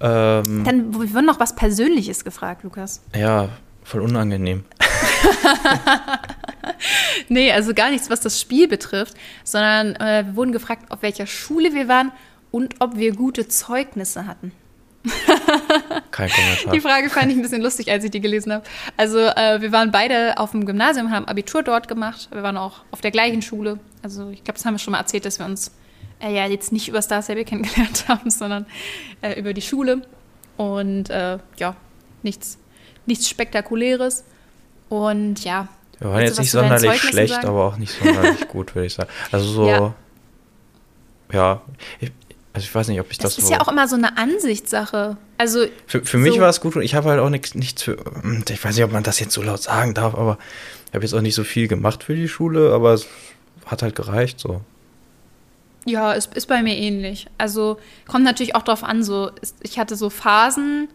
Ähm, 0.00 0.62
Dann 0.64 0.94
wurden 0.94 1.26
noch 1.26 1.40
was 1.40 1.54
Persönliches 1.56 2.24
gefragt, 2.24 2.62
Lukas. 2.64 3.02
ja, 3.14 3.48
voll 3.84 4.00
unangenehm. 4.02 4.64
Nee, 7.28 7.52
also 7.52 7.74
gar 7.74 7.90
nichts, 7.90 8.10
was 8.10 8.20
das 8.20 8.40
Spiel 8.40 8.68
betrifft, 8.68 9.14
sondern 9.44 9.96
äh, 9.96 10.24
wir 10.26 10.36
wurden 10.36 10.52
gefragt, 10.52 10.90
auf 10.90 11.02
welcher 11.02 11.26
Schule 11.26 11.74
wir 11.74 11.88
waren 11.88 12.12
und 12.50 12.76
ob 12.80 12.96
wir 12.96 13.14
gute 13.14 13.48
Zeugnisse 13.48 14.26
hatten. 14.26 14.52
Kein 16.10 16.30
Kommentar. 16.30 16.72
Die 16.72 16.80
Frage 16.80 17.10
fand 17.10 17.30
ich 17.30 17.36
ein 17.36 17.42
bisschen 17.42 17.62
lustig, 17.62 17.90
als 17.90 18.04
ich 18.04 18.10
die 18.10 18.20
gelesen 18.20 18.52
habe. 18.52 18.64
Also 18.96 19.18
äh, 19.18 19.60
wir 19.60 19.72
waren 19.72 19.90
beide 19.90 20.38
auf 20.38 20.50
dem 20.50 20.66
Gymnasium, 20.66 21.10
haben 21.10 21.26
Abitur 21.26 21.62
dort 21.62 21.88
gemacht. 21.88 22.28
Wir 22.32 22.42
waren 22.42 22.56
auch 22.56 22.80
auf 22.90 23.00
der 23.00 23.10
gleichen 23.10 23.42
Schule. 23.42 23.78
Also 24.02 24.30
ich 24.30 24.44
glaube, 24.44 24.58
das 24.58 24.64
haben 24.64 24.74
wir 24.74 24.78
schon 24.78 24.92
mal 24.92 24.98
erzählt, 24.98 25.24
dass 25.24 25.38
wir 25.38 25.46
uns 25.46 25.72
äh, 26.20 26.34
ja 26.34 26.46
jetzt 26.46 26.72
nicht 26.72 26.88
über 26.88 27.00
Star 27.02 27.22
Stable 27.22 27.44
kennengelernt 27.44 28.06
haben, 28.08 28.30
sondern 28.30 28.66
äh, 29.22 29.38
über 29.38 29.52
die 29.54 29.62
Schule. 29.62 30.02
Und 30.56 31.10
äh, 31.10 31.38
ja, 31.58 31.76
nichts, 32.22 32.58
nichts 33.06 33.28
Spektakuläres. 33.28 34.24
Und 34.88 35.44
ja. 35.44 35.68
Wir 36.00 36.10
waren 36.10 36.22
jetzt 36.22 36.38
nicht 36.38 36.50
sonderlich 36.50 37.00
schlecht, 37.02 37.34
sagen? 37.34 37.48
aber 37.48 37.64
auch 37.66 37.76
nicht 37.76 37.92
sonderlich 37.98 38.46
gut, 38.48 38.74
würde 38.74 38.86
ich 38.86 38.94
sagen. 38.94 39.10
Also 39.32 39.46
so, 39.50 39.68
ja, 39.68 39.94
Ja. 41.32 41.62
ich, 42.00 42.12
also 42.52 42.64
ich 42.64 42.74
weiß 42.74 42.88
nicht, 42.88 43.00
ob 43.00 43.10
ich 43.10 43.18
das, 43.18 43.34
Das 43.34 43.38
ist 43.44 43.48
so. 43.48 43.52
ja 43.54 43.60
auch 43.60 43.68
immer 43.68 43.86
so 43.88 43.96
eine 43.96 44.16
Ansichtssache. 44.16 45.16
Also 45.36 45.66
für, 45.86 46.04
für 46.04 46.18
mich 46.18 46.34
so- 46.34 46.40
war 46.40 46.48
es 46.48 46.60
gut 46.60 46.76
und 46.76 46.82
ich 46.82 46.94
habe 46.94 47.08
halt 47.10 47.20
auch 47.20 47.30
nichts, 47.30 47.54
nichts 47.54 47.82
für. 47.82 47.96
Ich 48.48 48.64
weiß 48.64 48.74
nicht, 48.76 48.84
ob 48.84 48.92
man 48.92 49.02
das 49.02 49.20
jetzt 49.20 49.32
so 49.32 49.42
laut 49.42 49.62
sagen 49.62 49.94
darf, 49.94 50.14
aber 50.14 50.38
ich 50.88 50.94
habe 50.94 51.04
jetzt 51.04 51.14
auch 51.14 51.20
nicht 51.20 51.34
so 51.34 51.44
viel 51.44 51.68
gemacht 51.68 52.02
für 52.04 52.14
die 52.16 52.28
Schule, 52.28 52.72
aber 52.72 52.94
es 52.94 53.06
hat 53.66 53.82
halt 53.82 53.94
gereicht 53.94 54.40
so. 54.40 54.60
Ja, 55.84 56.12
ist, 56.12 56.34
ist 56.34 56.46
bei 56.46 56.62
mir 56.62 56.76
ähnlich. 56.76 57.26
Also 57.38 57.78
kommt 58.06 58.24
natürlich 58.24 58.54
auch 58.54 58.62
drauf 58.62 58.82
an, 58.84 59.02
so 59.02 59.30
ich 59.62 59.78
hatte 59.78 59.96
so 59.96 60.10
Phasen, 60.10 60.88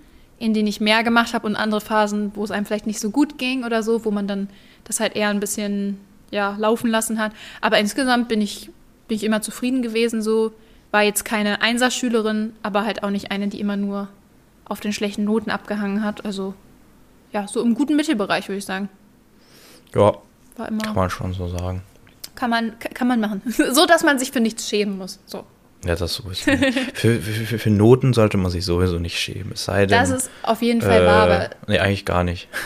in 0.44 0.54
denen 0.54 0.68
ich 0.68 0.82
mehr 0.82 1.04
gemacht 1.04 1.34
habe 1.34 1.48
und 1.48 1.56
andere 1.56 1.80
Phasen, 1.80 2.34
wo 2.36 2.44
es 2.44 2.52
einem 2.52 2.66
vielleicht 2.66 2.86
nicht 2.86 3.00
so 3.00 3.12
gut 3.12 3.38
ging 3.38 3.64
oder 3.64 3.82
so, 3.82 4.04
wo 4.04 4.12
man 4.12 4.28
dann 4.28 4.50
das 4.84 5.00
halt 5.00 5.16
eher 5.16 5.30
ein 5.30 5.40
bisschen 5.40 6.02
ja, 6.32 6.58
laufen 6.60 6.90
lassen 6.90 7.18
hat. 7.18 7.32
Aber 7.62 7.80
insgesamt 7.80 8.28
bin 8.28 8.42
ich, 8.42 8.70
bin 9.08 9.16
ich 9.16 9.24
immer 9.24 9.42
zufrieden 9.42 9.82
gewesen, 9.82 10.22
so 10.22 10.52
war 10.92 11.02
jetzt 11.02 11.24
keine 11.24 11.62
Einserschülerin, 11.62 12.52
aber 12.62 12.84
halt 12.84 13.04
auch 13.04 13.10
nicht 13.10 13.32
eine, 13.32 13.48
die 13.48 13.62
immer 13.62 13.78
nur 13.78 14.10
auf 14.66 14.82
den 14.82 14.92
schlechten 14.92 15.24
Noten 15.24 15.50
abgehangen 15.50 16.04
hat. 16.04 16.26
Also 16.26 16.56
ja, 17.32 17.48
so 17.48 17.62
im 17.62 17.74
guten 17.74 17.96
Mittelbereich, 17.96 18.50
würde 18.50 18.58
ich 18.58 18.66
sagen. 18.66 18.90
Ja, 19.96 20.14
War 20.58 20.68
immer, 20.68 20.82
kann 20.82 20.96
man 20.96 21.10
schon 21.10 21.32
so 21.32 21.48
sagen. 21.48 21.84
kann 22.36 22.50
man, 22.50 22.78
kann 22.80 23.08
man 23.08 23.22
machen. 23.22 23.42
so, 23.48 23.86
dass 23.86 24.04
man 24.04 24.20
sich 24.20 24.34
für 24.34 24.42
nichts 24.42 24.68
schämen 24.68 24.98
muss. 24.98 25.20
So. 25.26 25.46
Ja, 25.86 25.96
das 25.96 26.14
sowieso. 26.14 26.52
für, 26.94 27.20
für, 27.22 27.60
für, 27.60 27.70
Noten 27.70 28.14
sollte 28.14 28.38
man 28.38 28.52
sich 28.52 28.64
sowieso 28.66 29.00
nicht 29.00 29.20
schämen. 29.20 29.52
Es 29.54 29.66
sei 29.66 29.86
denn. 29.86 30.00
Das 30.00 30.10
ist 30.10 30.30
auf 30.44 30.62
jeden 30.62 30.82
Fall 30.82 31.06
wahr, 31.06 31.24
aber 31.24 31.46
äh, 31.46 31.50
nee, 31.68 31.80
eigentlich 31.80 32.06
gar 32.06 32.24
nicht. 32.24 32.48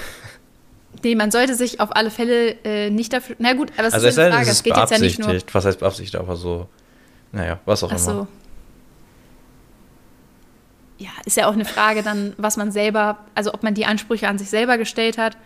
Nee, 1.04 1.14
man 1.14 1.30
sollte 1.30 1.54
sich 1.54 1.80
auf 1.80 1.96
alle 1.96 2.10
Fälle 2.10 2.56
äh, 2.64 2.90
nicht 2.90 3.14
dafür. 3.14 3.36
Na 3.38 3.54
gut, 3.54 3.72
aber 3.78 3.88
es 3.88 3.94
Also 3.94 4.08
ist 4.08 4.18
eine 4.18 4.34
Frage. 4.34 4.50
es 4.50 4.64
geht 4.64 4.76
jetzt 4.76 4.92
ja 4.92 4.98
nicht 4.98 5.20
nur. 5.20 5.38
Was 5.54 5.64
heißt 5.64 5.80
beabsichtigt, 5.80 6.16
aber 6.16 6.36
so. 6.36 6.68
Naja, 7.32 7.60
was 7.66 7.84
auch 7.84 7.92
Ach 7.92 7.98
immer. 7.98 8.14
so. 8.14 8.28
Ja, 10.98 11.12
ist 11.26 11.38
ja 11.38 11.48
auch 11.48 11.54
eine 11.54 11.66
Frage 11.66 12.02
dann, 12.02 12.34
was 12.38 12.58
man 12.58 12.72
selber, 12.72 13.20
also 13.36 13.54
ob 13.54 13.62
man 13.62 13.76
die 13.76 13.86
Ansprüche 13.86 14.28
an 14.28 14.40
sich 14.40 14.50
selber 14.50 14.80
gestellt 14.80 15.20
hat 15.20 15.38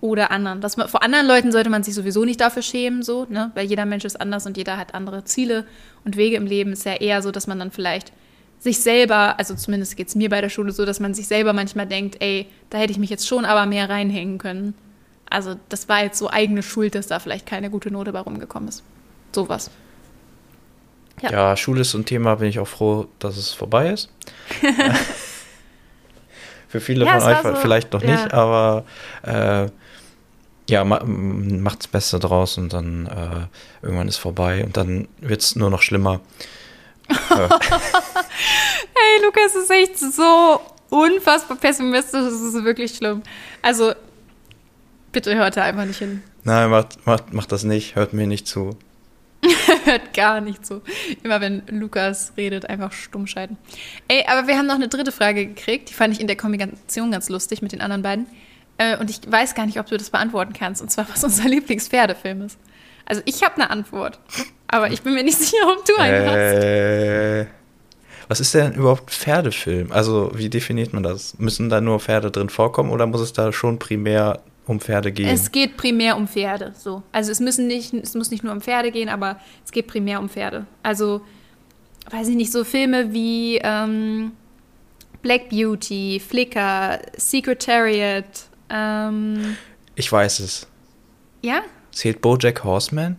oder 0.00 0.30
anderen. 0.30 0.60
Dass 0.60 0.76
man, 0.76 0.88
vor 0.88 1.02
anderen 1.02 1.26
Leuten 1.26 1.52
sollte 1.52 1.70
man 1.70 1.82
sich 1.82 1.94
sowieso 1.94 2.24
nicht 2.24 2.40
dafür 2.40 2.62
schämen, 2.62 3.02
so, 3.02 3.26
ne? 3.28 3.50
Weil 3.54 3.66
jeder 3.66 3.86
Mensch 3.86 4.04
ist 4.04 4.20
anders 4.20 4.46
und 4.46 4.56
jeder 4.56 4.76
hat 4.76 4.94
andere 4.94 5.24
Ziele 5.24 5.64
und 6.04 6.16
Wege 6.16 6.36
im 6.36 6.46
Leben. 6.46 6.72
Ist 6.72 6.84
ja 6.84 6.94
eher 6.94 7.22
so, 7.22 7.30
dass 7.30 7.46
man 7.46 7.58
dann 7.58 7.70
vielleicht 7.70 8.12
sich 8.58 8.80
selber, 8.80 9.38
also 9.38 9.54
zumindest 9.54 9.96
geht 9.96 10.08
es 10.08 10.14
mir 10.14 10.28
bei 10.28 10.40
der 10.40 10.50
Schule 10.50 10.72
so, 10.72 10.84
dass 10.84 11.00
man 11.00 11.14
sich 11.14 11.26
selber 11.28 11.52
manchmal 11.52 11.86
denkt, 11.86 12.16
ey, 12.20 12.46
da 12.68 12.78
hätte 12.78 12.92
ich 12.92 12.98
mich 12.98 13.10
jetzt 13.10 13.26
schon 13.26 13.44
aber 13.46 13.64
mehr 13.66 13.88
reinhängen 13.88 14.38
können. 14.38 14.74
Also 15.30 15.54
das 15.68 15.88
war 15.88 16.02
jetzt 16.02 16.18
so 16.18 16.28
eigene 16.30 16.62
Schuld, 16.62 16.94
dass 16.94 17.06
da 17.06 17.20
vielleicht 17.20 17.46
keine 17.46 17.70
gute 17.70 17.90
Note 17.90 18.12
bei 18.12 18.20
rumgekommen 18.20 18.68
ist. 18.68 18.82
Sowas. 19.32 19.70
Ja. 21.22 21.30
Ja. 21.30 21.56
Schule 21.56 21.82
ist 21.82 21.92
so 21.92 21.98
ein 21.98 22.04
Thema, 22.04 22.34
bin 22.36 22.48
ich 22.48 22.58
auch 22.58 22.68
froh, 22.68 23.06
dass 23.18 23.36
es 23.36 23.52
vorbei 23.52 23.90
ist. 23.90 24.10
Für 26.68 26.80
viele 26.80 27.04
Ja, 27.04 27.18
von 27.18 27.32
euch 27.32 27.38
so- 27.42 27.54
vielleicht 27.62 27.92
noch 27.92 28.02
ja. 28.02 28.10
nicht, 28.10 28.32
aber 28.32 28.84
äh, 29.22 29.66
ja, 30.68 30.84
ma 30.84 31.02
macht's 31.04 31.88
Beste 31.88 32.18
draus 32.18 32.58
und 32.58 32.72
dann 32.72 33.06
äh, 33.06 33.84
irgendwann 33.84 34.08
ist 34.08 34.18
vorbei 34.18 34.64
und 34.64 34.76
dann 34.76 35.08
wird's 35.20 35.56
nur 35.56 35.70
noch 35.70 35.82
schlimmer. 35.82 36.20
Hey, 39.02 39.24
Lukas 39.24 39.54
ist 39.54 39.70
echt 39.70 39.98
so 39.98 40.60
unfassbar 40.90 41.56
pessimistisch. 41.56 42.20
Das 42.20 42.40
ist 42.40 42.64
wirklich 42.64 42.94
schlimm. 42.94 43.22
Also, 43.62 43.94
bitte 45.10 45.34
hört 45.34 45.56
da 45.56 45.64
einfach 45.64 45.86
nicht 45.86 45.98
hin. 45.98 46.22
nein, 46.44 46.70
macht, 46.70 47.06
macht, 47.06 47.32
macht 47.32 47.50
das 47.50 47.64
nicht, 47.64 47.94
hört 47.96 48.12
mir 48.12 48.26
nicht 48.26 48.46
zu. 48.46 48.76
Hört 49.84 50.12
gar 50.12 50.42
nicht 50.42 50.66
so. 50.66 50.82
Immer 51.22 51.40
wenn 51.40 51.62
Lukas 51.68 52.34
redet, 52.36 52.68
einfach 52.68 52.92
stumm 52.92 53.26
schalten. 53.26 53.56
Ey, 54.06 54.22
aber 54.28 54.46
wir 54.46 54.58
haben 54.58 54.66
noch 54.66 54.74
eine 54.74 54.88
dritte 54.88 55.12
Frage 55.12 55.46
gekriegt. 55.46 55.88
Die 55.88 55.94
fand 55.94 56.12
ich 56.12 56.20
in 56.20 56.26
der 56.26 56.36
Kombination 56.36 57.10
ganz 57.10 57.30
lustig 57.30 57.62
mit 57.62 57.72
den 57.72 57.80
anderen 57.80 58.02
beiden. 58.02 58.26
Äh, 58.80 58.96
und 58.96 59.10
ich 59.10 59.20
weiß 59.30 59.54
gar 59.54 59.66
nicht, 59.66 59.78
ob 59.78 59.86
du 59.86 59.98
das 59.98 60.08
beantworten 60.08 60.54
kannst. 60.54 60.80
Und 60.80 60.90
zwar, 60.90 61.06
was 61.10 61.22
unser 61.22 61.44
Lieblingspferdefilm 61.48 62.42
ist. 62.42 62.58
Also, 63.04 63.20
ich 63.26 63.42
habe 63.42 63.56
eine 63.56 63.68
Antwort. 63.68 64.18
Aber 64.68 64.90
ich 64.90 65.02
bin 65.02 65.14
mir 65.14 65.22
nicht 65.22 65.36
sicher, 65.38 65.58
ob 65.70 65.84
du 65.84 65.96
eine 65.98 66.26
hast. 66.26 66.36
Äh, 66.36 67.46
was 68.28 68.40
ist 68.40 68.54
denn 68.54 68.72
überhaupt 68.74 69.08
ein 69.08 69.12
Pferdefilm? 69.12 69.92
Also, 69.92 70.30
wie 70.34 70.48
definiert 70.48 70.94
man 70.94 71.02
das? 71.02 71.38
Müssen 71.38 71.68
da 71.68 71.80
nur 71.80 72.00
Pferde 72.00 72.30
drin 72.30 72.48
vorkommen 72.48 72.90
oder 72.90 73.06
muss 73.06 73.20
es 73.20 73.32
da 73.34 73.52
schon 73.52 73.78
primär 73.78 74.40
um 74.66 74.80
Pferde 74.80 75.12
gehen? 75.12 75.28
Es 75.28 75.52
geht 75.52 75.76
primär 75.76 76.16
um 76.16 76.26
Pferde. 76.26 76.72
So. 76.78 77.02
Also 77.12 77.32
es 77.32 77.40
müssen 77.40 77.66
nicht, 77.66 77.92
es 77.92 78.14
muss 78.14 78.30
nicht 78.30 78.44
nur 78.44 78.52
um 78.52 78.60
Pferde 78.60 78.92
gehen, 78.92 79.08
aber 79.08 79.40
es 79.64 79.72
geht 79.72 79.88
primär 79.88 80.20
um 80.20 80.28
Pferde. 80.28 80.64
Also, 80.82 81.22
weiß 82.10 82.28
ich 82.28 82.36
nicht, 82.36 82.52
so 82.52 82.62
Filme 82.62 83.12
wie 83.12 83.58
ähm, 83.62 84.32
Black 85.22 85.50
Beauty, 85.50 86.22
Flicker, 86.24 87.00
Secretariat, 87.16 88.49
ähm, 88.70 89.56
ich 89.94 90.10
weiß 90.10 90.40
es. 90.40 90.66
ja? 91.42 91.62
Zählt 91.92 92.20
Bojack 92.20 92.62
Horseman? 92.62 93.18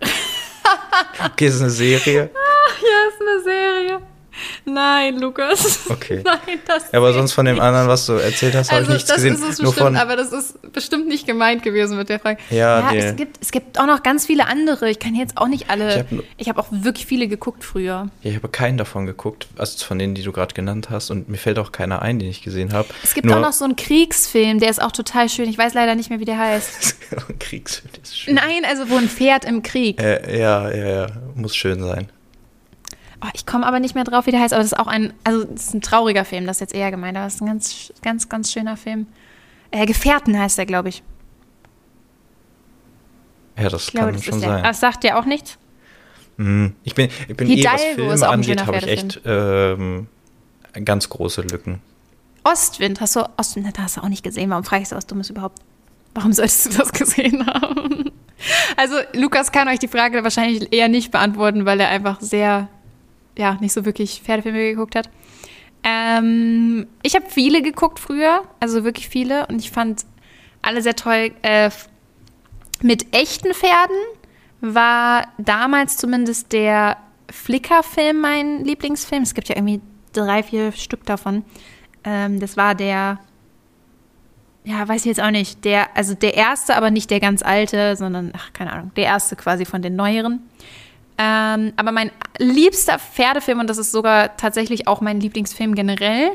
okay, 1.24 1.46
ist 1.46 1.60
eine 1.60 1.70
Serie. 1.70 2.30
Ja, 2.80 3.08
ist 3.08 3.20
eine 3.20 3.42
Serie. 3.42 4.02
Nein, 4.68 5.18
Lukas. 5.18 5.80
Okay. 5.88 6.22
Nein, 6.24 6.60
das 6.66 6.92
Ja, 6.92 6.98
aber 6.98 7.12
sonst 7.12 7.32
von 7.32 7.46
dem 7.46 7.58
anderen, 7.60 7.88
was 7.88 8.06
du 8.06 8.12
erzählt 8.12 8.54
hast, 8.54 8.70
habe 8.70 8.80
also 8.80 8.90
ich 8.90 8.96
nichts 8.96 9.08
das 9.08 9.16
gesehen. 9.16 9.34
ist 9.34 9.40
es 9.40 9.58
Nur 9.58 9.72
bestimmt, 9.72 9.86
von, 9.88 9.96
aber 9.96 10.16
das 10.16 10.32
ist 10.32 10.72
bestimmt 10.72 11.08
nicht 11.08 11.26
gemeint 11.26 11.62
gewesen 11.62 11.96
mit 11.96 12.08
der 12.08 12.20
Frage. 12.20 12.38
Ja, 12.50 12.90
nee. 12.92 12.98
es, 12.98 13.16
gibt, 13.16 13.38
es 13.40 13.50
gibt 13.50 13.80
auch 13.80 13.86
noch 13.86 14.02
ganz 14.02 14.26
viele 14.26 14.46
andere. 14.46 14.90
Ich 14.90 14.98
kann 14.98 15.14
jetzt 15.14 15.38
auch 15.38 15.48
nicht 15.48 15.70
alle. 15.70 16.06
Ich 16.36 16.48
hab 16.48 16.58
habe 16.58 16.66
auch 16.66 16.84
wirklich 16.84 17.06
viele 17.06 17.28
geguckt 17.28 17.64
früher. 17.64 18.08
ja, 18.22 18.30
ich 18.30 18.36
habe 18.36 18.48
keinen 18.48 18.76
davon 18.76 19.06
geguckt, 19.06 19.48
also 19.56 19.84
von 19.84 19.98
denen, 19.98 20.14
die 20.14 20.22
du 20.22 20.32
gerade 20.32 20.54
genannt 20.54 20.90
hast. 20.90 21.10
Und 21.10 21.28
mir 21.28 21.38
fällt 21.38 21.58
auch 21.58 21.72
keiner 21.72 22.02
ein, 22.02 22.18
den 22.18 22.28
ich 22.28 22.42
gesehen 22.42 22.72
habe. 22.72 22.88
Es 23.02 23.14
gibt 23.14 23.26
Nur, 23.26 23.36
auch 23.36 23.40
noch 23.40 23.52
so 23.52 23.64
einen 23.64 23.76
Kriegsfilm, 23.76 24.58
der 24.58 24.70
ist 24.70 24.82
auch 24.82 24.92
total 24.92 25.28
schön. 25.28 25.48
Ich 25.48 25.56
weiß 25.56 25.74
leider 25.74 25.94
nicht 25.94 26.10
mehr, 26.10 26.20
wie 26.20 26.24
der 26.24 26.38
heißt. 26.38 26.96
ein 27.28 27.38
Kriegsfilm 27.38 27.92
ist 28.02 28.18
schön. 28.18 28.34
Nein, 28.34 28.64
also 28.68 28.90
wo 28.90 28.96
ein 28.96 29.08
Pferd 29.08 29.44
im 29.44 29.62
Krieg. 29.62 30.00
Äh, 30.00 30.38
ja, 30.38 30.70
ja, 30.70 30.88
ja, 30.88 31.06
muss 31.34 31.56
schön 31.56 31.82
sein. 31.82 32.08
Oh, 33.20 33.28
ich 33.34 33.46
komme 33.46 33.66
aber 33.66 33.80
nicht 33.80 33.94
mehr 33.94 34.04
drauf, 34.04 34.26
wie 34.26 34.30
der 34.30 34.40
heißt. 34.40 34.52
Aber 34.52 34.62
das 34.62 34.72
ist 34.72 34.78
auch 34.78 34.86
ein, 34.86 35.12
also 35.24 35.44
das 35.44 35.66
ist 35.66 35.74
ein 35.74 35.80
trauriger 35.80 36.24
Film, 36.24 36.46
das 36.46 36.58
ist 36.58 36.60
jetzt 36.60 36.74
eher 36.74 36.90
gemeint. 36.90 37.16
Aber 37.16 37.26
das 37.26 37.36
ist 37.36 37.40
ein 37.40 37.46
ganz, 37.46 37.92
ganz, 38.02 38.28
ganz 38.28 38.52
schöner 38.52 38.76
Film. 38.76 39.06
Äh, 39.70 39.86
Gefährten 39.86 40.38
heißt 40.38 40.58
der, 40.58 40.66
glaube 40.66 40.90
ich. 40.90 41.02
Ja, 43.58 43.68
das 43.68 43.86
Ich 43.86 43.90
glaube, 43.90 44.06
kann 44.06 44.14
das 44.16 44.24
schon 44.24 44.40
sein. 44.40 44.50
Aber 44.50 44.70
es 44.70 44.80
sagt 44.80 45.02
dir 45.02 45.18
auch 45.18 45.24
nichts? 45.24 45.58
Mhm. 46.36 46.74
Ich 46.84 46.94
bin, 46.94 47.10
ich 47.26 47.36
bin 47.36 47.48
Hidalgo 47.48 48.02
eh, 48.02 48.08
was 48.08 48.22
ein 48.22 48.30
angeht, 48.30 48.64
habe 48.64 48.78
ich 48.78 48.86
echt 48.86 49.20
ähm, 49.24 50.06
ganz 50.84 51.08
große 51.08 51.42
Lücken. 51.42 51.80
Ostwind, 52.44 53.00
hast 53.00 53.16
du 53.16 53.28
Ostwind, 53.36 53.76
das 53.76 53.84
hast 53.84 53.96
du 53.96 54.02
auch 54.02 54.08
nicht 54.08 54.22
gesehen. 54.22 54.48
Warum 54.50 54.64
fragst 54.64 54.92
du 54.92 54.96
was 54.96 55.06
Dummes 55.06 55.28
überhaupt? 55.28 55.58
Warum 56.14 56.32
solltest 56.32 56.66
du 56.66 56.78
das 56.78 56.92
gesehen 56.92 57.46
haben? 57.46 58.10
Also, 58.76 58.94
Lukas 59.14 59.50
kann 59.50 59.66
euch 59.66 59.80
die 59.80 59.88
Frage 59.88 60.22
wahrscheinlich 60.22 60.72
eher 60.72 60.88
nicht 60.88 61.10
beantworten, 61.10 61.66
weil 61.66 61.80
er 61.80 61.88
einfach 61.88 62.20
sehr, 62.20 62.68
ja, 63.38 63.56
nicht 63.60 63.72
so 63.72 63.84
wirklich 63.84 64.20
Pferdefilme 64.22 64.70
geguckt 64.70 64.96
hat. 64.96 65.08
Ähm, 65.84 66.86
ich 67.02 67.14
habe 67.14 67.26
viele 67.30 67.62
geguckt 67.62 67.98
früher, 67.98 68.42
also 68.60 68.84
wirklich 68.84 69.08
viele, 69.08 69.46
und 69.46 69.60
ich 69.60 69.70
fand 69.70 70.04
alle 70.60 70.82
sehr 70.82 70.96
toll. 70.96 71.30
Äh, 71.42 71.70
mit 72.82 73.14
echten 73.14 73.54
Pferden 73.54 73.96
war 74.60 75.28
damals 75.38 75.96
zumindest 75.96 76.52
der 76.52 76.96
Flickr-Film 77.30 78.20
mein 78.20 78.64
Lieblingsfilm. 78.64 79.22
Es 79.22 79.34
gibt 79.34 79.48
ja 79.48 79.56
irgendwie 79.56 79.80
drei, 80.12 80.42
vier 80.42 80.72
Stück 80.72 81.06
davon. 81.06 81.44
Ähm, 82.02 82.40
das 82.40 82.56
war 82.56 82.74
der, 82.74 83.20
ja, 84.64 84.88
weiß 84.88 85.02
ich 85.02 85.06
jetzt 85.06 85.22
auch 85.22 85.30
nicht, 85.30 85.64
der, 85.64 85.96
also 85.96 86.14
der 86.14 86.34
erste, 86.34 86.74
aber 86.74 86.90
nicht 86.90 87.10
der 87.10 87.20
ganz 87.20 87.42
alte, 87.42 87.94
sondern, 87.94 88.32
ach, 88.36 88.52
keine 88.52 88.72
Ahnung, 88.72 88.90
der 88.96 89.04
erste 89.04 89.36
quasi 89.36 89.64
von 89.64 89.80
den 89.80 89.94
neueren. 89.94 90.48
Ähm, 91.18 91.72
aber 91.76 91.90
mein 91.90 92.12
liebster 92.38 92.98
Pferdefilm, 92.98 93.58
und 93.58 93.68
das 93.68 93.78
ist 93.78 93.90
sogar 93.90 94.36
tatsächlich 94.36 94.86
auch 94.86 95.00
mein 95.00 95.20
Lieblingsfilm 95.20 95.74
generell, 95.74 96.30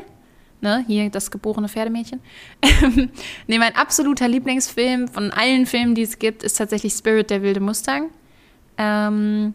ne, 0.60 0.84
hier 0.86 1.08
das 1.10 1.30
geborene 1.30 1.68
Pferdemädchen. 1.68 2.20
ne, 3.46 3.58
mein 3.58 3.74
absoluter 3.76 4.28
Lieblingsfilm 4.28 5.08
von 5.08 5.30
allen 5.30 5.64
Filmen, 5.64 5.94
die 5.94 6.02
es 6.02 6.18
gibt, 6.18 6.42
ist 6.42 6.58
tatsächlich 6.58 6.92
Spirit 6.92 7.30
der 7.30 7.42
wilde 7.42 7.60
Mustang. 7.60 8.10
Ähm, 8.76 9.54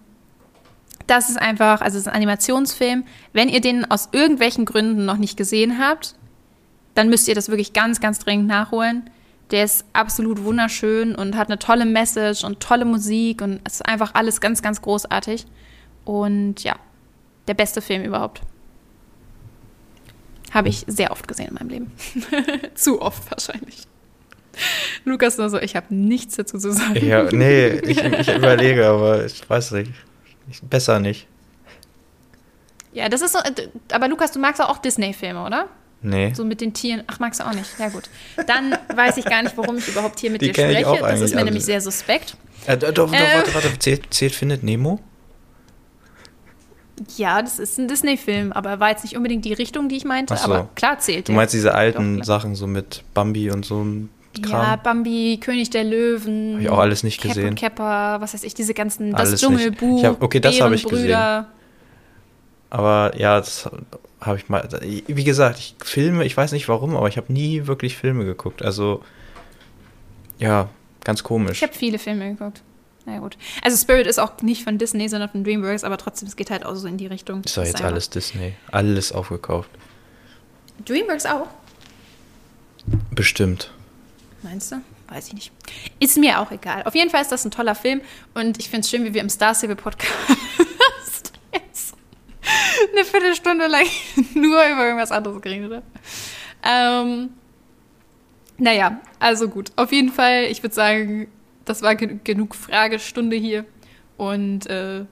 das 1.06 1.30
ist 1.30 1.38
einfach, 1.38 1.82
also 1.82 1.98
es 1.98 2.04
ist 2.04 2.08
ein 2.08 2.16
Animationsfilm. 2.16 3.04
Wenn 3.34 3.50
ihr 3.50 3.62
den 3.62 3.90
aus 3.90 4.10
irgendwelchen 4.12 4.66
Gründen 4.66 5.06
noch 5.06 5.18
nicht 5.18 5.38
gesehen 5.38 5.80
habt, 5.80 6.16
dann 6.96 7.10
müsst 7.10 7.28
ihr 7.28 7.36
das 7.36 7.50
wirklich 7.50 7.74
ganz, 7.74 8.00
ganz 8.00 8.20
dringend 8.20 8.48
nachholen. 8.48 9.10
Der 9.52 9.64
ist 9.64 9.86
absolut 9.94 10.44
wunderschön 10.44 11.16
und 11.16 11.36
hat 11.36 11.48
eine 11.48 11.58
tolle 11.58 11.86
Message 11.86 12.44
und 12.44 12.60
tolle 12.60 12.86
Musik 12.86 13.42
und 13.42 13.62
es 13.64 13.76
ist 13.76 13.86
einfach 13.86 14.14
alles 14.14 14.42
ganz, 14.42 14.62
ganz 14.62 14.82
großartig. 14.82 15.46
Und 16.06 16.64
ja, 16.64 16.76
der 17.48 17.56
beste 17.56 17.82
Film 17.82 18.04
überhaupt. 18.04 18.42
Habe 20.52 20.70
ich 20.70 20.84
sehr 20.88 21.12
oft 21.12 21.28
gesehen 21.28 21.50
in 21.50 21.54
meinem 21.56 21.70
Leben. 21.70 21.92
zu 22.76 23.02
oft 23.02 23.30
wahrscheinlich. 23.32 23.88
Lukas 25.06 25.38
nur 25.38 25.50
so, 25.50 25.60
ich 25.60 25.76
habe 25.76 25.94
nichts 25.94 26.36
dazu 26.36 26.58
zu 26.58 26.72
sagen. 26.72 27.06
Ja, 27.06 27.24
nee, 27.32 27.70
ich, 27.70 28.04
ich 28.04 28.36
überlege, 28.36 28.88
aber 28.88 29.26
ich 29.26 29.48
weiß 29.50 29.72
nicht. 29.72 29.92
Ich, 30.50 30.62
besser 30.62 31.00
nicht. 31.00 31.28
Ja, 32.92 33.08
das 33.08 33.22
ist 33.22 33.34
so, 33.34 33.40
aber 33.92 34.08
Lukas, 34.08 34.32
du 34.32 34.40
magst 34.40 34.62
auch 34.62 34.80
Disney-Filme, 34.80 35.44
oder? 35.46 35.70
Nee. 36.02 36.34
So 36.34 36.46
mit 36.46 36.62
den 36.62 36.74
Tieren. 36.74 37.04
Ach, 37.08 37.20
magst 37.20 37.40
du 37.42 37.44
auch 37.46 37.54
nicht? 37.54 37.68
Ja, 37.78 37.90
gut. 37.90 38.10
Dann 38.48 38.78
weiß 38.96 39.18
ich 39.18 39.26
gar 39.26 39.42
nicht, 39.44 39.58
warum 39.58 39.78
ich 39.78 39.88
überhaupt 39.90 40.20
hier 40.20 40.32
mit 40.32 40.42
Die 40.42 40.52
dir 40.52 40.54
spreche. 40.54 40.98
Das 41.02 41.20
ist 41.22 41.32
mir 41.32 41.38
alle. 41.38 41.46
nämlich 41.46 41.66
sehr 41.66 41.82
suspekt. 41.82 42.38
Äh, 42.68 42.78
doch, 42.78 42.92
doch, 42.94 43.12
Äh. 43.14 43.18
warte, 43.36 43.54
warte. 43.54 43.80
Zählt, 43.80 44.14
zählt 44.14 44.34
Findet 44.34 44.64
Nemo? 44.64 45.00
Ja, 47.16 47.42
das 47.42 47.60
ist 47.60 47.78
ein 47.80 47.88
Disney-Film, 47.88 48.52
aber 48.52 48.80
war 48.82 48.90
jetzt 48.90 49.04
nicht 49.04 49.16
unbedingt 49.16 49.46
die 49.46 49.54
Richtung, 49.54 49.88
die 49.88 49.96
ich 49.96 50.04
meinte. 50.06 50.36
So. 50.36 50.44
Aber 50.44 50.70
klar 50.76 51.00
zählt 51.00 51.30
Du 51.30 51.32
meinst 51.32 51.54
diese 51.54 51.74
alten 51.74 52.18
Doch. 52.20 52.26
Sachen 52.26 52.56
so 52.56 52.68
mit 52.68 53.04
Bambi 53.14 53.52
und 53.52 53.66
so 53.66 53.82
ein 53.84 54.10
Kram? 54.42 54.52
Ja, 54.62 54.76
Bambi, 54.76 55.40
König 55.42 55.70
der 55.70 55.86
Löwen. 55.86 56.56
Hab 56.56 56.62
ich 56.62 56.70
auch 56.70 56.78
alles 56.80 57.04
nicht 57.04 57.22
Cap 57.22 57.30
gesehen. 57.34 57.56
Kepper, 57.56 58.18
was 58.20 58.34
weiß 58.34 58.44
ich, 58.44 58.54
diese 58.54 58.74
ganzen, 58.74 59.16
Alles 59.16 59.32
das 59.32 59.42
nicht. 59.42 59.50
Dschungelbuch, 59.50 60.00
Ich 60.00 60.06
hab- 60.06 60.22
okay, 60.22 60.40
das 60.42 60.60
hab 60.60 60.72
ich 60.74 60.84
Bärenbrüder. 60.84 61.48
Aber 62.70 63.14
ja, 63.18 63.38
das 63.40 63.70
habe 64.22 64.38
ich 64.38 64.50
mal. 64.50 64.68
Wie 65.08 65.24
gesagt, 65.24 65.58
ich 65.60 65.76
Filme, 65.84 66.24
ich 66.26 66.36
weiß 66.38 66.52
nicht 66.52 66.68
warum, 66.70 66.96
aber 66.96 67.08
ich 67.08 67.18
habe 67.18 67.32
nie 67.34 67.66
wirklich 67.68 67.98
Filme 67.98 68.26
geguckt. 68.26 68.62
Also, 68.62 69.04
ja, 70.38 70.70
ganz 71.04 71.24
komisch. 71.24 71.58
Ich 71.58 71.64
habe 71.64 71.74
viele 71.74 71.98
Filme 72.00 72.30
geguckt. 72.36 72.62
Na 73.06 73.14
ja, 73.14 73.20
gut. 73.20 73.38
Also 73.64 73.78
Spirit 73.78 74.06
ist 74.08 74.20
auch 74.20 74.42
nicht 74.42 74.64
von 74.64 74.78
Disney, 74.78 75.08
sondern 75.10 75.30
von 75.30 75.44
DreamWorks, 75.44 75.84
aber 75.84 75.98
trotzdem, 75.98 76.28
es 76.28 76.36
geht 76.36 76.52
halt 76.52 76.66
auch 76.66 76.76
so 76.76 76.88
in 76.88 76.98
die 76.98 77.08
Richtung. 77.08 77.42
Ist 77.44 77.58
doch 77.58 77.64
jetzt 77.64 77.76
einfach- 77.78 77.88
alles 77.92 78.10
Disney. 78.10 78.54
Alles 78.72 79.12
aufgekauft. 79.12 79.70
DreamWorks 80.86 81.26
auch, 81.26 81.48
Bestimmt. 83.12 83.72
meinst 84.44 84.72
du? 84.72 84.78
Weiß 85.08 85.28
ich 85.28 85.34
nicht. 85.34 85.52
Ist 86.00 86.18
mir 86.18 86.40
auch 86.40 86.52
egal. 86.52 86.84
Auf 86.84 86.94
jeden 86.96 87.10
Fall 87.10 87.22
ist 87.22 87.32
das 87.32 87.44
ein 87.46 87.52
toller 87.52 87.74
Film 87.76 88.02
und 88.36 88.60
ich 88.60 88.70
finde 88.70 88.82
es 88.82 88.90
schön, 88.90 89.04
wie 89.06 89.14
wir 89.14 89.22
im 89.22 89.30
Star 89.30 89.56
Stable 89.56 89.76
Podcast 89.76 90.12
eine 92.94 93.06
Viertelstunde 93.06 93.68
lang 93.68 93.86
nur 94.34 94.64
über 94.66 94.86
irgendwas 94.86 95.12
anderes 95.12 95.42
geredet. 95.42 95.84
Ähm, 96.64 97.30
naja, 98.58 99.00
also 99.20 99.48
gut. 99.48 99.72
Auf 99.76 99.92
jeden 99.92 100.12
Fall, 100.12 100.46
ich 100.46 100.62
würde 100.64 100.76
sagen, 100.76 101.28
das 101.66 101.82
war 101.82 101.96
gen 101.96 102.22
genug 102.24 102.56
Fragestunde 102.56 103.36
hier. 103.36 103.66
Und 104.18 104.68
äh, 104.68 105.06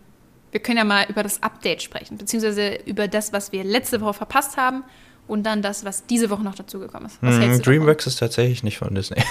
wir 0.52 0.60
können 0.60 0.78
ja 0.78 0.84
mal 0.84 1.06
über 1.10 1.24
das 1.24 1.42
Update 1.44 1.82
sprechen, 1.82 2.18
beziehungsweise 2.18 2.80
über 2.86 3.08
das, 3.08 3.32
was 3.32 3.52
wir 3.52 3.64
letzte 3.64 4.02
Woche 4.02 4.16
verpasst 4.16 4.58
haben 4.58 4.84
und 5.28 5.44
dann 5.44 5.62
das, 5.62 5.86
was 5.86 6.06
diese 6.06 6.30
Woche 6.30 6.44
noch 6.44 6.56
dazugekommen 6.56 7.08
ist. 7.08 7.22
Hältst 7.22 7.38
du 7.40 7.48
davon? 7.48 7.62
Dreamworks 7.62 8.08
ist 8.08 8.18
tatsächlich 8.18 8.64
nicht 8.64 8.78
von 8.78 8.94
Disney. 8.94 9.24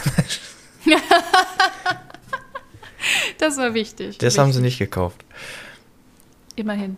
Das 3.38 3.56
war 3.58 3.74
wichtig. 3.74 4.18
Das 4.18 4.38
haben 4.38 4.52
sie 4.52 4.61
nicht 4.61 4.78
gekauft. 4.78 5.24
Immerhin. 6.56 6.96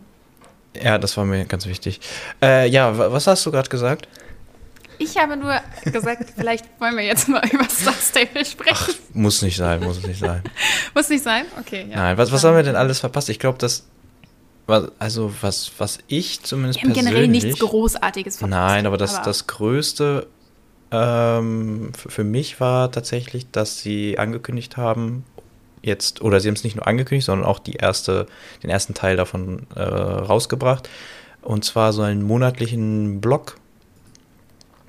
Ja, 0.81 0.97
das 0.97 1.17
war 1.17 1.25
mir 1.25 1.45
ganz 1.45 1.65
wichtig. 1.65 1.99
Äh, 2.41 2.67
ja, 2.69 2.97
wa- 2.97 3.11
was 3.11 3.27
hast 3.27 3.45
du 3.45 3.51
gerade 3.51 3.69
gesagt? 3.69 4.07
Ich 5.01 5.17
habe 5.17 5.37
nur 5.37 5.59
gesagt, 5.85 6.31
vielleicht 6.37 6.65
wollen 6.79 6.95
wir 6.97 7.05
jetzt 7.05 7.27
mal 7.29 7.41
über 7.51 7.63
Star 7.69 7.93
Stable 7.93 8.43
sprechen. 8.45 8.93
Muss 9.13 9.41
nicht 9.41 9.57
sein, 9.57 9.81
muss 9.81 10.05
nicht 10.05 10.19
sein. 10.19 10.43
Muss 10.93 11.09
nicht 11.09 11.23
sein? 11.23 11.45
Okay, 11.59 11.87
ja. 11.89 11.95
Nein, 11.97 12.17
was, 12.17 12.31
was 12.31 12.43
haben 12.43 12.55
wir 12.55 12.63
denn 12.63 12.75
alles 12.75 12.99
verpasst? 12.99 13.29
Ich 13.29 13.39
glaube, 13.39 13.57
das. 13.57 13.85
was- 14.67 14.91
Also, 14.99 15.33
was, 15.41 15.71
was 15.77 15.99
ich 16.07 16.43
zumindest 16.43 16.81
Wir 16.81 16.89
haben 16.89 16.93
generell 16.93 17.15
persönlich. 17.27 17.43
nichts 17.45 17.59
Großartiges 17.61 18.37
verpasst. 18.37 18.59
Nein, 18.59 18.85
aber 18.85 18.97
das, 18.97 19.21
das 19.21 19.47
Größte 19.47 20.27
ähm, 20.91 21.91
für 21.95 22.23
mich 22.23 22.59
war 22.59 22.91
tatsächlich, 22.91 23.49
dass 23.51 23.79
sie 23.79 24.17
angekündigt 24.17 24.75
haben, 24.77 25.23
jetzt, 25.81 26.21
oder 26.21 26.39
sie 26.39 26.47
haben 26.47 26.55
es 26.55 26.63
nicht 26.63 26.75
nur 26.75 26.87
angekündigt, 26.87 27.25
sondern 27.25 27.47
auch 27.47 27.59
die 27.59 27.73
erste, 27.73 28.27
den 28.63 28.69
ersten 28.69 28.93
Teil 28.93 29.15
davon 29.17 29.67
äh, 29.75 29.81
rausgebracht. 29.81 30.89
Und 31.41 31.63
zwar 31.63 31.93
so 31.93 32.01
einen 32.01 32.21
monatlichen 32.23 33.21
Blog 33.21 33.55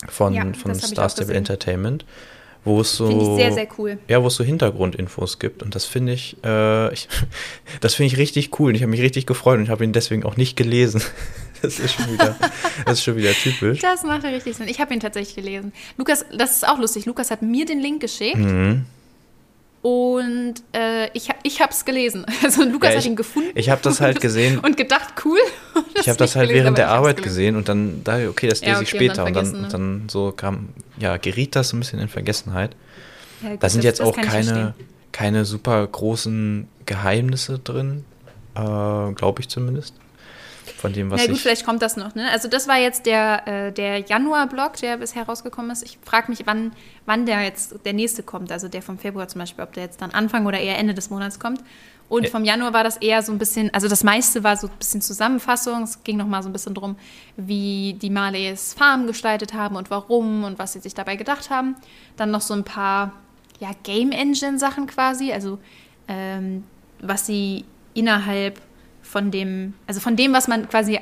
von, 0.08 0.34
Ja, 0.34 0.44
von 0.54 0.74
Star 0.74 1.08
Stable. 1.08 1.34
Entertainment, 1.34 2.04
wo 2.64 2.80
es 2.80 2.96
so. 2.96 3.06
Finde 3.06 3.24
ich 3.24 3.36
sehr, 3.36 3.52
sehr 3.52 3.68
cool. 3.78 3.98
Ja, 4.08 4.22
wo 4.22 4.26
es 4.26 4.34
so 4.34 4.44
Hintergrundinfos 4.44 5.38
gibt. 5.38 5.62
Und 5.62 5.74
das 5.74 5.84
finde 5.84 6.12
ich, 6.14 6.36
äh, 6.44 6.92
ich, 6.92 7.08
das 7.80 7.94
finde 7.94 8.08
ich 8.08 8.18
richtig 8.18 8.58
cool. 8.58 8.70
Und 8.70 8.74
ich 8.74 8.82
habe 8.82 8.90
mich 8.90 9.00
richtig 9.02 9.26
gefreut 9.26 9.58
und 9.58 9.64
ich 9.64 9.70
habe 9.70 9.84
ihn 9.84 9.92
deswegen 9.92 10.24
auch 10.24 10.36
nicht 10.36 10.56
gelesen. 10.56 11.02
Das 11.62 11.78
ist 11.78 11.92
schon 11.92 12.10
wieder, 12.10 12.36
das 12.86 12.94
ist 12.94 13.04
schon 13.04 13.16
wieder 13.16 13.32
typisch. 13.32 13.80
Das 13.80 14.02
macht 14.02 14.24
richtig 14.24 14.56
Sinn. 14.56 14.66
Ich 14.66 14.80
habe 14.80 14.94
ihn 14.94 15.00
tatsächlich 15.00 15.36
gelesen. 15.36 15.74
Lukas, 15.98 16.24
das 16.34 16.52
ist 16.52 16.66
auch 16.66 16.78
lustig. 16.78 17.04
Lukas 17.04 17.30
hat 17.30 17.42
mir 17.42 17.66
den 17.66 17.80
Link 17.80 18.00
geschickt 18.00 18.38
Mhm. 18.38 18.86
Und 19.82 20.54
äh, 20.74 21.08
ich, 21.14 21.28
ich 21.42 21.60
habe 21.60 21.72
es 21.72 21.84
gelesen. 21.84 22.26
Also 22.44 22.64
Lukas 22.64 22.90
Ja, 22.90 22.96
hat 22.96 23.02
ich- 23.04 23.06
ihn 23.10 23.16
gefunden. 23.16 23.50
ich 23.54 23.70
hab 23.70 23.80
das 23.82 24.00
halt 24.00 24.20
gesehen. 24.20 24.58
Und 24.58 24.76
gedacht, 24.76 25.14
cool. 25.24 25.38
Und 25.74 25.98
Ich 25.98 26.08
habe 26.08 26.18
das 26.18 26.36
halt 26.36 26.48
gelesen, 26.48 26.64
während 26.64 26.78
der 26.78 26.86
ich 26.86 26.90
Arbeit 26.92 27.22
gesehen 27.22 27.56
und 27.56 27.68
dann 27.68 28.02
da, 28.04 28.28
okay, 28.28 28.48
das 28.48 28.60
Ja, 28.60 28.78
lese 28.78 28.82
ich 28.84 28.94
okay, 28.94 29.08
und 29.08 29.16
dann 29.18 29.26
später. 29.26 29.26
Und 29.26 29.36
dann, 29.36 29.52
ne? 29.60 29.64
und 29.64 29.72
dann 29.72 30.08
so 30.10 30.32
kam, 30.32 30.68
ja, 30.98 31.16
geriet 31.16 31.56
das 31.56 31.70
so 31.70 31.76
ein 31.76 31.80
bisschen 31.80 31.98
in 32.00 32.08
Vergessenheit. 32.08 32.74
Ja, 33.42 33.50
gut, 33.50 33.62
Da 33.62 33.68
sind 33.68 33.78
das- 33.80 33.84
jetzt 33.84 34.00
auch 34.02 34.16
ich 34.18 34.22
keine, 34.24 34.74
keine 35.12 35.44
super 35.44 35.86
großen 35.86 36.68
Geheimnisse 36.86 37.58
drin, 37.58 38.04
äh, 38.54 38.60
glaube 38.60 39.40
ich 39.40 39.48
zumindest. 39.48 39.94
Von 40.76 40.92
dem, 40.92 41.10
was 41.10 41.20
Na 41.20 41.26
gut, 41.26 41.36
ich. 41.36 41.42
vielleicht 41.42 41.64
kommt 41.64 41.82
das 41.82 41.96
noch. 41.96 42.14
Ne? 42.14 42.30
Also 42.30 42.48
das 42.48 42.68
war 42.68 42.78
jetzt 42.78 43.06
der, 43.06 43.46
äh, 43.46 43.72
der 43.72 43.98
Januar-Blog, 44.00 44.76
der 44.76 44.96
bisher 44.96 45.24
rausgekommen 45.24 45.70
ist. 45.70 45.82
Ich 45.82 45.98
frage 46.04 46.30
mich, 46.30 46.46
wann, 46.46 46.72
wann 47.06 47.26
der 47.26 47.42
jetzt 47.42 47.84
der 47.84 47.92
nächste 47.92 48.22
kommt. 48.22 48.50
Also 48.52 48.68
der 48.68 48.82
vom 48.82 48.98
Februar 48.98 49.28
zum 49.28 49.40
Beispiel, 49.40 49.64
ob 49.64 49.72
der 49.72 49.84
jetzt 49.84 50.00
dann 50.00 50.10
Anfang 50.10 50.46
oder 50.46 50.58
eher 50.58 50.78
Ende 50.78 50.94
des 50.94 51.10
Monats 51.10 51.38
kommt. 51.38 51.62
Und 52.08 52.28
vom 52.28 52.44
Januar 52.44 52.72
war 52.72 52.82
das 52.82 52.96
eher 52.96 53.22
so 53.22 53.30
ein 53.30 53.38
bisschen, 53.38 53.72
also 53.72 53.86
das 53.86 54.02
meiste 54.02 54.42
war 54.42 54.56
so 54.56 54.66
ein 54.66 54.72
bisschen 54.78 55.00
Zusammenfassung. 55.00 55.84
Es 55.84 56.02
ging 56.02 56.16
noch 56.16 56.26
mal 56.26 56.42
so 56.42 56.48
ein 56.48 56.52
bisschen 56.52 56.74
drum, 56.74 56.96
wie 57.36 57.96
die 58.02 58.10
Marleys 58.10 58.74
Farm 58.74 59.06
gestaltet 59.06 59.54
haben 59.54 59.76
und 59.76 59.90
warum 59.90 60.42
und 60.42 60.58
was 60.58 60.72
sie 60.72 60.80
sich 60.80 60.92
dabei 60.92 61.14
gedacht 61.14 61.50
haben. 61.50 61.76
Dann 62.16 62.32
noch 62.32 62.40
so 62.40 62.52
ein 62.52 62.64
paar 62.64 63.12
ja, 63.60 63.70
Game 63.84 64.10
Engine 64.10 64.58
Sachen 64.58 64.88
quasi, 64.88 65.32
also 65.32 65.60
ähm, 66.08 66.64
was 67.00 67.26
sie 67.26 67.64
innerhalb 67.94 68.60
von 69.10 69.30
dem, 69.30 69.74
also 69.86 70.00
von 70.00 70.16
dem, 70.16 70.32
was 70.32 70.46
man 70.46 70.68
quasi 70.68 71.00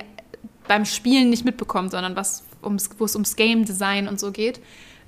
beim 0.66 0.84
Spielen 0.84 1.30
nicht 1.30 1.44
mitbekommt, 1.44 1.90
sondern 1.90 2.16
was 2.16 2.44
ums, 2.64 2.90
wo 2.98 3.04
es 3.04 3.14
ums 3.14 3.36
Game 3.36 3.64
Design 3.64 4.08
und 4.08 4.18
so 4.18 4.32
geht. 4.32 4.60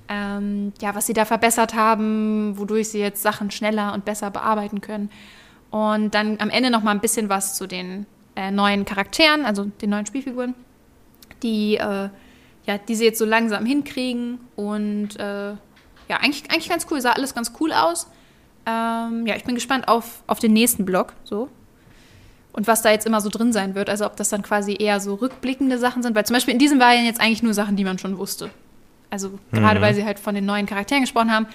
Ähm, 0.07 0.73
ja, 0.81 0.93
was 0.93 1.07
sie 1.07 1.13
da 1.13 1.25
verbessert 1.25 1.73
haben, 1.73 2.57
wodurch 2.57 2.89
sie 2.89 2.99
jetzt 2.99 3.21
Sachen 3.21 3.49
schneller 3.49 3.93
und 3.93 4.05
besser 4.05 4.29
bearbeiten 4.29 4.81
können. 4.81 5.09
Und 5.69 6.13
dann 6.13 6.39
am 6.39 6.49
Ende 6.49 6.69
noch 6.69 6.83
mal 6.83 6.91
ein 6.91 6.99
bisschen 6.99 7.29
was 7.29 7.55
zu 7.55 7.65
den 7.65 8.05
äh, 8.35 8.51
neuen 8.51 8.85
Charakteren, 8.85 9.45
also 9.45 9.65
den 9.65 9.89
neuen 9.89 10.05
Spielfiguren, 10.05 10.53
die, 11.43 11.77
äh, 11.77 12.09
ja, 12.65 12.77
die 12.87 12.95
sie 12.95 13.05
jetzt 13.05 13.19
so 13.19 13.25
langsam 13.25 13.65
hinkriegen. 13.65 14.39
Und 14.55 15.17
äh, 15.17 15.51
ja, 15.51 16.17
eigentlich, 16.19 16.51
eigentlich 16.51 16.69
ganz 16.69 16.85
cool, 16.91 17.01
sah 17.01 17.13
alles 17.13 17.33
ganz 17.33 17.53
cool 17.59 17.71
aus. 17.71 18.07
Ähm, 18.65 19.25
ja, 19.25 19.35
ich 19.35 19.43
bin 19.43 19.55
gespannt 19.55 19.87
auf, 19.87 20.23
auf 20.27 20.39
den 20.39 20.53
nächsten 20.53 20.85
Blog, 20.85 21.13
so. 21.23 21.49
Und 22.53 22.67
was 22.67 22.81
da 22.81 22.91
jetzt 22.91 23.05
immer 23.05 23.21
so 23.21 23.29
drin 23.29 23.53
sein 23.53 23.75
wird. 23.75 23.89
Also 23.89 24.05
ob 24.05 24.15
das 24.17 24.29
dann 24.29 24.41
quasi 24.41 24.75
eher 24.77 24.99
so 24.99 25.15
rückblickende 25.15 25.77
Sachen 25.77 26.03
sind. 26.03 26.15
Weil 26.15 26.25
zum 26.25 26.33
Beispiel 26.33 26.53
in 26.53 26.59
diesem 26.59 26.79
waren 26.79 27.05
jetzt 27.05 27.21
eigentlich 27.21 27.43
nur 27.43 27.53
Sachen, 27.53 27.75
die 27.75 27.85
man 27.85 27.97
schon 27.97 28.17
wusste. 28.17 28.49
Also 29.09 29.39
gerade 29.51 29.81
weil 29.81 29.93
sie 29.93 30.05
halt 30.05 30.19
von 30.19 30.35
den 30.35 30.45
neuen 30.45 30.65
Charakteren 30.65 31.03
gesprochen 31.03 31.31
haben. 31.31 31.47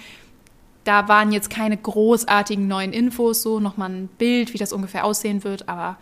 Da 0.84 1.08
waren 1.08 1.32
jetzt 1.32 1.50
keine 1.50 1.76
großartigen 1.76 2.68
neuen 2.68 2.92
Infos, 2.92 3.42
so 3.42 3.60
nochmal 3.60 3.90
ein 3.90 4.08
Bild, 4.18 4.54
wie 4.54 4.58
das 4.58 4.72
ungefähr 4.72 5.04
aussehen 5.04 5.42
wird. 5.42 5.68
Aber 5.68 5.96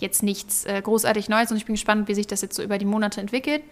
jetzt 0.00 0.22
nichts 0.22 0.64
äh, 0.64 0.80
großartig 0.80 1.28
Neues 1.28 1.50
und 1.50 1.56
ich 1.56 1.66
bin 1.66 1.74
gespannt, 1.74 2.08
wie 2.08 2.14
sich 2.14 2.26
das 2.26 2.42
jetzt 2.42 2.54
so 2.54 2.62
über 2.62 2.78
die 2.78 2.84
Monate 2.84 3.20
entwickelt. 3.20 3.62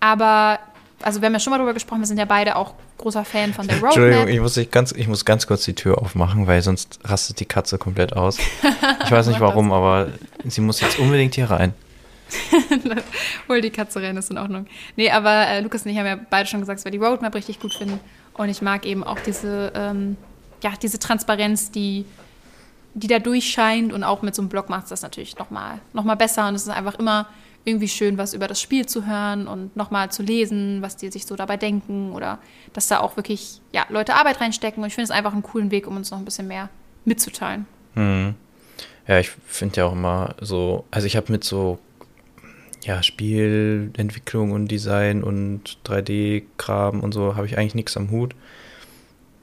Aber, 0.00 0.58
also 1.02 1.20
wir 1.20 1.26
haben 1.26 1.32
ja 1.32 1.40
schon 1.40 1.50
mal 1.50 1.58
darüber 1.58 1.74
gesprochen, 1.74 2.00
wir 2.00 2.06
sind 2.06 2.18
ja 2.18 2.24
beide 2.24 2.56
auch 2.56 2.74
großer 2.98 3.24
Fan 3.24 3.52
von 3.52 3.66
der 3.66 3.76
Roadmap. 3.76 3.96
Entschuldigung, 3.96 4.28
ich 4.28 4.40
muss, 4.40 4.56
ich, 4.56 4.70
ganz, 4.70 4.92
ich 4.92 5.08
muss 5.08 5.24
ganz 5.24 5.46
kurz 5.46 5.64
die 5.64 5.74
Tür 5.74 5.98
aufmachen, 5.98 6.46
weil 6.46 6.62
sonst 6.62 7.00
rastet 7.04 7.40
die 7.40 7.44
Katze 7.44 7.78
komplett 7.78 8.14
aus. 8.14 8.38
Ich 9.04 9.10
weiß 9.10 9.26
nicht 9.26 9.40
warum, 9.40 9.72
aber 9.72 10.08
sie 10.44 10.60
muss 10.60 10.80
jetzt 10.80 10.98
unbedingt 10.98 11.34
hier 11.34 11.50
rein. 11.50 11.74
Hol 13.48 13.60
die 13.60 13.70
Katze 13.70 14.00
rein, 14.02 14.16
ist 14.16 14.30
in 14.30 14.38
Ordnung. 14.38 14.66
Nee, 14.96 15.10
aber 15.10 15.48
äh, 15.48 15.60
Lukas 15.60 15.84
und 15.84 15.90
ich 15.90 15.98
haben 15.98 16.06
ja 16.06 16.18
beide 16.30 16.48
schon 16.48 16.60
gesagt, 16.60 16.78
dass 16.78 16.84
wir 16.84 16.92
die 16.92 16.98
Roadmap 16.98 17.34
richtig 17.34 17.60
gut 17.60 17.74
finden. 17.74 18.00
Und 18.34 18.48
ich 18.48 18.62
mag 18.62 18.86
eben 18.86 19.04
auch 19.04 19.18
diese, 19.20 19.72
ähm, 19.74 20.16
ja, 20.62 20.72
diese 20.80 20.98
Transparenz, 20.98 21.70
die, 21.70 22.06
die 22.94 23.06
da 23.06 23.18
durchscheint. 23.18 23.92
Und 23.92 24.04
auch 24.04 24.22
mit 24.22 24.34
so 24.34 24.42
einem 24.42 24.48
Blog 24.48 24.70
macht 24.70 24.84
es 24.84 24.88
das 24.90 25.02
natürlich 25.02 25.38
nochmal 25.38 25.80
noch 25.92 26.04
mal 26.04 26.14
besser. 26.14 26.48
Und 26.48 26.54
es 26.54 26.62
ist 26.62 26.68
einfach 26.68 26.98
immer 26.98 27.26
irgendwie 27.64 27.88
schön, 27.88 28.18
was 28.18 28.34
über 28.34 28.48
das 28.48 28.60
Spiel 28.60 28.86
zu 28.86 29.06
hören 29.06 29.46
und 29.46 29.76
nochmal 29.76 30.10
zu 30.10 30.22
lesen, 30.22 30.82
was 30.82 30.96
die 30.96 31.10
sich 31.10 31.26
so 31.26 31.36
dabei 31.36 31.56
denken 31.56 32.12
oder 32.12 32.38
dass 32.72 32.88
da 32.88 33.00
auch 33.00 33.16
wirklich 33.16 33.60
ja, 33.72 33.86
Leute 33.88 34.14
Arbeit 34.14 34.40
reinstecken. 34.40 34.82
Und 34.82 34.88
ich 34.88 34.94
finde 34.94 35.04
es 35.04 35.10
einfach 35.10 35.32
einen 35.32 35.42
coolen 35.42 35.70
Weg, 35.70 35.86
um 35.86 35.96
uns 35.96 36.10
noch 36.10 36.18
ein 36.18 36.24
bisschen 36.24 36.48
mehr 36.48 36.68
mitzuteilen. 37.04 37.66
Hm. 37.94 38.34
Ja, 39.06 39.18
ich 39.18 39.30
finde 39.46 39.78
ja 39.78 39.86
auch 39.86 39.92
immer 39.92 40.34
so, 40.40 40.84
also 40.90 41.06
ich 41.06 41.16
habe 41.16 41.30
mit 41.30 41.44
so 41.44 41.78
ja, 42.84 43.02
Spielentwicklung 43.02 44.50
und 44.50 44.68
Design 44.68 45.22
und 45.22 45.78
3D-Kram 45.84 47.00
und 47.00 47.12
so 47.12 47.36
habe 47.36 47.46
ich 47.46 47.58
eigentlich 47.58 47.74
nichts 47.74 47.96
am 47.96 48.10
Hut. 48.10 48.34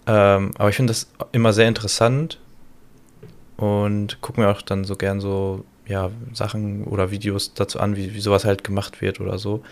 Ähm, 0.07 0.51
aber 0.57 0.69
ich 0.69 0.75
finde 0.75 0.91
das 0.91 1.09
immer 1.31 1.53
sehr 1.53 1.67
interessant 1.67 2.39
und 3.57 4.19
gucke 4.21 4.41
mir 4.41 4.49
auch 4.49 4.61
dann 4.61 4.83
so 4.83 4.95
gern 4.95 5.21
so 5.21 5.63
ja, 5.89 6.11
Sachen 6.33 6.85
oder 6.85 7.11
Videos 7.11 7.53
dazu 7.53 7.79
an, 7.79 7.97
wie, 7.97 8.13
wie 8.13 8.21
sowas 8.21 8.45
halt 8.45 8.63
gemacht 8.63 9.01
wird 9.01 9.19
oder 9.19 9.37
so. 9.37 9.63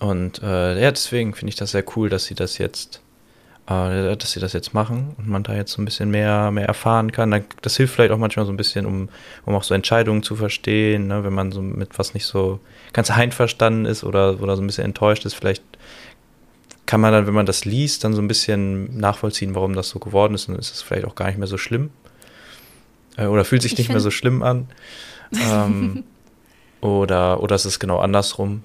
Und 0.00 0.42
äh, 0.42 0.80
ja, 0.82 0.90
deswegen 0.90 1.34
finde 1.34 1.50
ich 1.50 1.56
das 1.56 1.70
sehr 1.70 1.84
cool, 1.96 2.08
dass 2.08 2.24
sie 2.24 2.34
das 2.34 2.58
jetzt 2.58 3.00
äh, 3.70 4.16
dass 4.16 4.32
sie 4.32 4.40
das 4.40 4.52
jetzt 4.52 4.74
machen 4.74 5.14
und 5.16 5.28
man 5.28 5.42
da 5.42 5.54
jetzt 5.54 5.72
so 5.72 5.80
ein 5.80 5.84
bisschen 5.84 6.10
mehr, 6.10 6.50
mehr 6.50 6.66
erfahren 6.66 7.12
kann. 7.12 7.44
Das 7.62 7.76
hilft 7.76 7.94
vielleicht 7.94 8.10
auch 8.10 8.18
manchmal 8.18 8.44
so 8.44 8.52
ein 8.52 8.56
bisschen, 8.56 8.84
um, 8.84 9.08
um 9.46 9.54
auch 9.54 9.62
so 9.62 9.74
Entscheidungen 9.74 10.22
zu 10.22 10.34
verstehen, 10.34 11.06
ne? 11.06 11.22
wenn 11.24 11.32
man 11.32 11.52
so 11.52 11.62
mit 11.62 11.98
was 11.98 12.12
nicht 12.12 12.26
so 12.26 12.60
ganz 12.92 13.10
einverstanden 13.10 13.84
ist 13.84 14.02
oder, 14.02 14.40
oder 14.42 14.56
so 14.56 14.62
ein 14.62 14.66
bisschen 14.66 14.84
enttäuscht 14.84 15.24
ist. 15.24 15.34
Vielleicht 15.34 15.62
kann 16.86 17.00
man 17.00 17.12
dann, 17.12 17.28
wenn 17.28 17.34
man 17.34 17.46
das 17.46 17.64
liest, 17.64 18.02
dann 18.02 18.14
so 18.14 18.20
ein 18.20 18.28
bisschen 18.28 18.98
nachvollziehen, 18.98 19.54
warum 19.54 19.74
das 19.74 19.90
so 19.90 20.00
geworden 20.00 20.34
ist 20.34 20.48
und 20.48 20.58
ist 20.58 20.74
es 20.74 20.82
vielleicht 20.82 21.06
auch 21.06 21.14
gar 21.14 21.26
nicht 21.26 21.38
mehr 21.38 21.46
so 21.46 21.56
schlimm. 21.56 21.90
Äh, 23.16 23.26
oder 23.26 23.44
fühlt 23.44 23.62
sich 23.62 23.72
ich 23.72 23.78
nicht 23.78 23.90
mehr 23.90 24.00
so 24.00 24.10
schlimm 24.10 24.42
an. 24.42 24.68
ähm, 25.32 26.04
oder, 26.80 27.42
oder 27.42 27.54
es 27.54 27.64
ist 27.64 27.78
genau 27.78 27.98
andersrum 27.98 28.62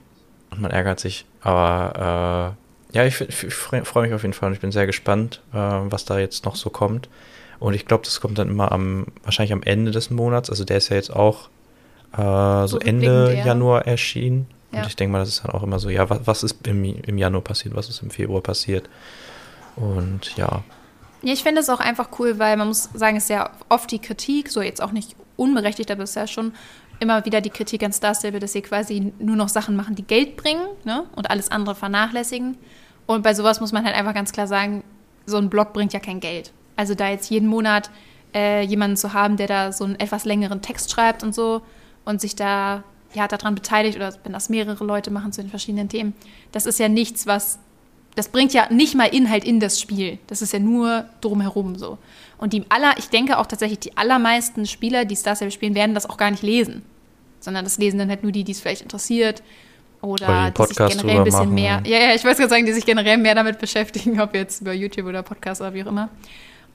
und 0.52 0.62
man 0.62 0.72
ärgert 0.72 1.00
sich. 1.00 1.26
Aber 1.42 2.56
äh, 2.94 2.96
ja, 2.96 3.06
ich, 3.06 3.20
ich 3.22 3.54
freue 3.54 4.04
mich 4.04 4.14
auf 4.14 4.22
jeden 4.22 4.34
Fall 4.34 4.48
und 4.48 4.54
ich 4.54 4.62
bin 4.62 4.72
sehr 4.72 4.86
gespannt, 4.86 5.42
äh, 5.54 5.58
was 5.58 6.06
da 6.06 6.18
jetzt 6.18 6.46
noch 6.46 6.56
so 6.56 6.70
kommt. 6.70 7.10
Und 7.60 7.74
ich 7.74 7.86
glaube, 7.86 8.04
das 8.04 8.22
kommt 8.22 8.38
dann 8.38 8.50
immer 8.50 8.72
am, 8.72 9.08
wahrscheinlich 9.24 9.54
am 9.54 9.64
Ende 9.64 9.92
des 9.92 10.10
Monats. 10.10 10.50
Also 10.50 10.66
der 10.66 10.78
ist 10.78 10.90
ja 10.90 10.96
jetzt 10.96 11.14
auch 11.14 11.50
äh, 12.18 12.68
so, 12.68 12.80
Ende 12.80 13.34
ja. 13.36 13.46
Januar 13.46 13.86
erschienen. 13.86 14.48
Ja. 14.72 14.82
Und 14.82 14.88
ich 14.88 14.96
denke 14.96 15.12
mal, 15.12 15.20
das 15.20 15.30
ist 15.30 15.44
dann 15.44 15.52
auch 15.52 15.64
immer 15.64 15.80
so, 15.80 15.90
ja, 15.90 16.10
was, 16.10 16.22
was 16.26 16.44
ist 16.44 16.68
im, 16.68 16.84
im 16.84 17.18
Januar 17.18 17.44
passiert, 17.44 17.76
was 17.76 17.90
ist 17.90 18.02
im 18.02 18.10
Februar 18.10 18.42
passiert. 18.42 18.90
Und 19.76 20.36
ja. 20.38 20.64
Ja, 21.26 21.34
ich 21.34 21.42
finde 21.42 21.60
es 21.60 21.70
auch 21.70 21.80
einfach 21.80 22.10
cool, 22.20 22.38
weil 22.38 22.56
man 22.56 22.68
muss 22.68 22.88
sagen, 22.94 23.18
es 23.18 23.24
ist 23.24 23.30
ja 23.30 23.50
oft 23.68 23.90
die 23.90 23.98
Kritik, 23.98 24.48
so 24.52 24.62
jetzt 24.62 24.80
auch 24.80 24.92
nicht 24.92 25.16
unberechtigt, 25.38 25.90
aber 25.90 26.04
es 26.04 26.12
ist 26.12 26.16
ja 26.18 26.28
schon 26.28 26.54
immer 27.00 27.26
wieder 27.26 27.42
die 27.42 27.50
Kritik 27.50 27.82
an 27.82 27.92
Star 27.92 28.14
Stable, 28.14 28.40
dass 28.40 28.54
sie 28.54 28.62
quasi 28.62 29.12
nur 29.18 29.36
noch 29.36 29.50
Sachen 29.50 29.76
machen, 29.76 29.96
die 29.96 30.04
Geld 30.04 30.38
bringen 30.38 30.68
ne? 30.84 31.06
und 31.16 31.32
alles 31.32 31.50
andere 31.50 31.74
vernachlässigen. 31.74 32.58
Und 33.08 33.24
bei 33.24 33.34
sowas 33.34 33.60
muss 33.60 33.72
man 33.72 33.84
halt 33.86 33.96
einfach 33.96 34.14
ganz 34.14 34.34
klar 34.34 34.46
sagen, 34.46 34.84
so 35.26 35.38
ein 35.38 35.50
Blog 35.50 35.74
bringt 35.74 35.94
ja 35.94 36.00
kein 36.00 36.20
Geld. 36.20 36.54
Also 36.76 36.94
da 36.94 37.10
jetzt 37.10 37.32
jeden 37.32 37.48
Monat 37.48 37.90
äh, 38.36 38.62
jemanden 38.62 38.96
zu 38.96 39.14
haben, 39.14 39.36
der 39.36 39.48
da 39.48 39.72
so 39.72 39.84
einen 39.84 40.00
etwas 40.00 40.26
längeren 40.26 40.62
Text 40.62 40.92
schreibt 40.92 41.24
und 41.24 41.34
so 41.34 41.64
und 42.06 42.22
sich 42.22 42.36
da 42.36 42.84
ja 43.16 43.28
daran 43.28 43.56
beteiligt 43.56 43.96
oder 43.98 44.14
wenn 44.24 44.34
das 44.34 44.50
mehrere 44.50 44.84
Leute 44.84 45.10
machen 45.10 45.32
zu 45.32 45.42
den 45.42 45.50
verschiedenen 45.50 45.90
Themen, 45.90 46.14
das 46.52 46.68
ist 46.68 46.78
ja 46.78 46.88
nichts, 46.88 47.26
was 47.26 47.58
das 48.16 48.30
bringt 48.30 48.54
ja 48.54 48.72
nicht 48.72 48.96
mal 48.96 49.06
Inhalt 49.06 49.44
in 49.44 49.60
das 49.60 49.80
Spiel. 49.80 50.18
Das 50.28 50.42
ist 50.42 50.54
ja 50.54 50.60
nur 50.60 51.06
drumherum 51.22 51.76
so. 51.78 51.98
Und 52.38 52.54
die 52.54 52.64
aller, 52.70 52.94
ich 52.98 53.10
denke 53.10 53.38
auch 53.38 53.46
tatsächlich, 53.46 53.80
die 53.80 53.98
allermeisten 53.98 54.66
Spieler, 54.66 55.06
die 55.06 55.16
Star 55.16 55.36
Stable 55.36 55.52
spielen, 55.52 55.76
werden 55.76 55.94
das 55.94 56.10
auch 56.10 56.18
gar 56.18 56.32
nicht 56.32 56.44
lesen. 56.44 56.84
Sondern 57.40 57.64
das 57.64 57.78
lesen 57.78 57.98
dann 58.00 58.10
halt 58.10 58.24
nur 58.24 58.32
die, 58.32 58.44
die 58.44 58.54
es 58.54 58.60
vielleicht 58.60 58.82
interessiert 58.82 59.44
oder 60.02 60.52
die, 60.52 60.62
die 60.62 60.68
sich 60.68 60.78
generell 60.78 61.18
ein 61.18 61.24
bisschen 61.24 61.40
machen. 61.40 61.54
mehr, 61.54 61.82
ja, 61.86 61.98
ja, 62.00 62.16
ich 62.16 62.24
wollte 62.24 62.38
gerade 62.38 62.50
sagen, 62.50 62.66
die 62.66 62.74
sich 62.74 62.86
generell 62.86 63.18
mehr 63.18 63.36
damit 63.36 63.60
beschäftigen, 63.60 64.20
ob 64.22 64.34
jetzt 64.34 64.62
über 64.62 64.74
YouTube 64.74 65.08
oder 65.08 65.24
Podcast 65.24 65.62
oder 65.62 65.74
wie 65.74 65.84
auch 65.84 65.88
immer. 65.88 66.10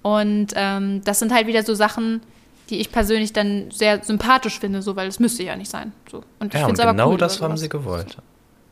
Und 0.03 0.49
ähm, 0.55 1.03
das 1.05 1.19
sind 1.19 1.33
halt 1.33 1.47
wieder 1.47 1.63
so 1.63 1.75
Sachen, 1.75 2.23
die 2.71 2.79
ich 2.79 2.93
persönlich 2.93 3.33
dann 3.33 3.71
sehr 3.71 4.03
sympathisch 4.03 4.59
finde, 4.59 4.83
so 4.83 4.97
weil 4.97 5.09
es 5.09 5.19
müsste 5.21 5.43
ja 5.43 5.57
nicht 5.57 5.71
sein. 5.71 5.93
So. 6.11 6.23
Und 6.39 6.55
ich 6.55 6.61
ja, 6.61 6.67
und 6.67 6.79
genau 6.79 7.11
cool 7.11 7.19
das 7.19 7.41
haben 7.41 7.57
sie 7.57 7.69
gewollt. 7.69 8.17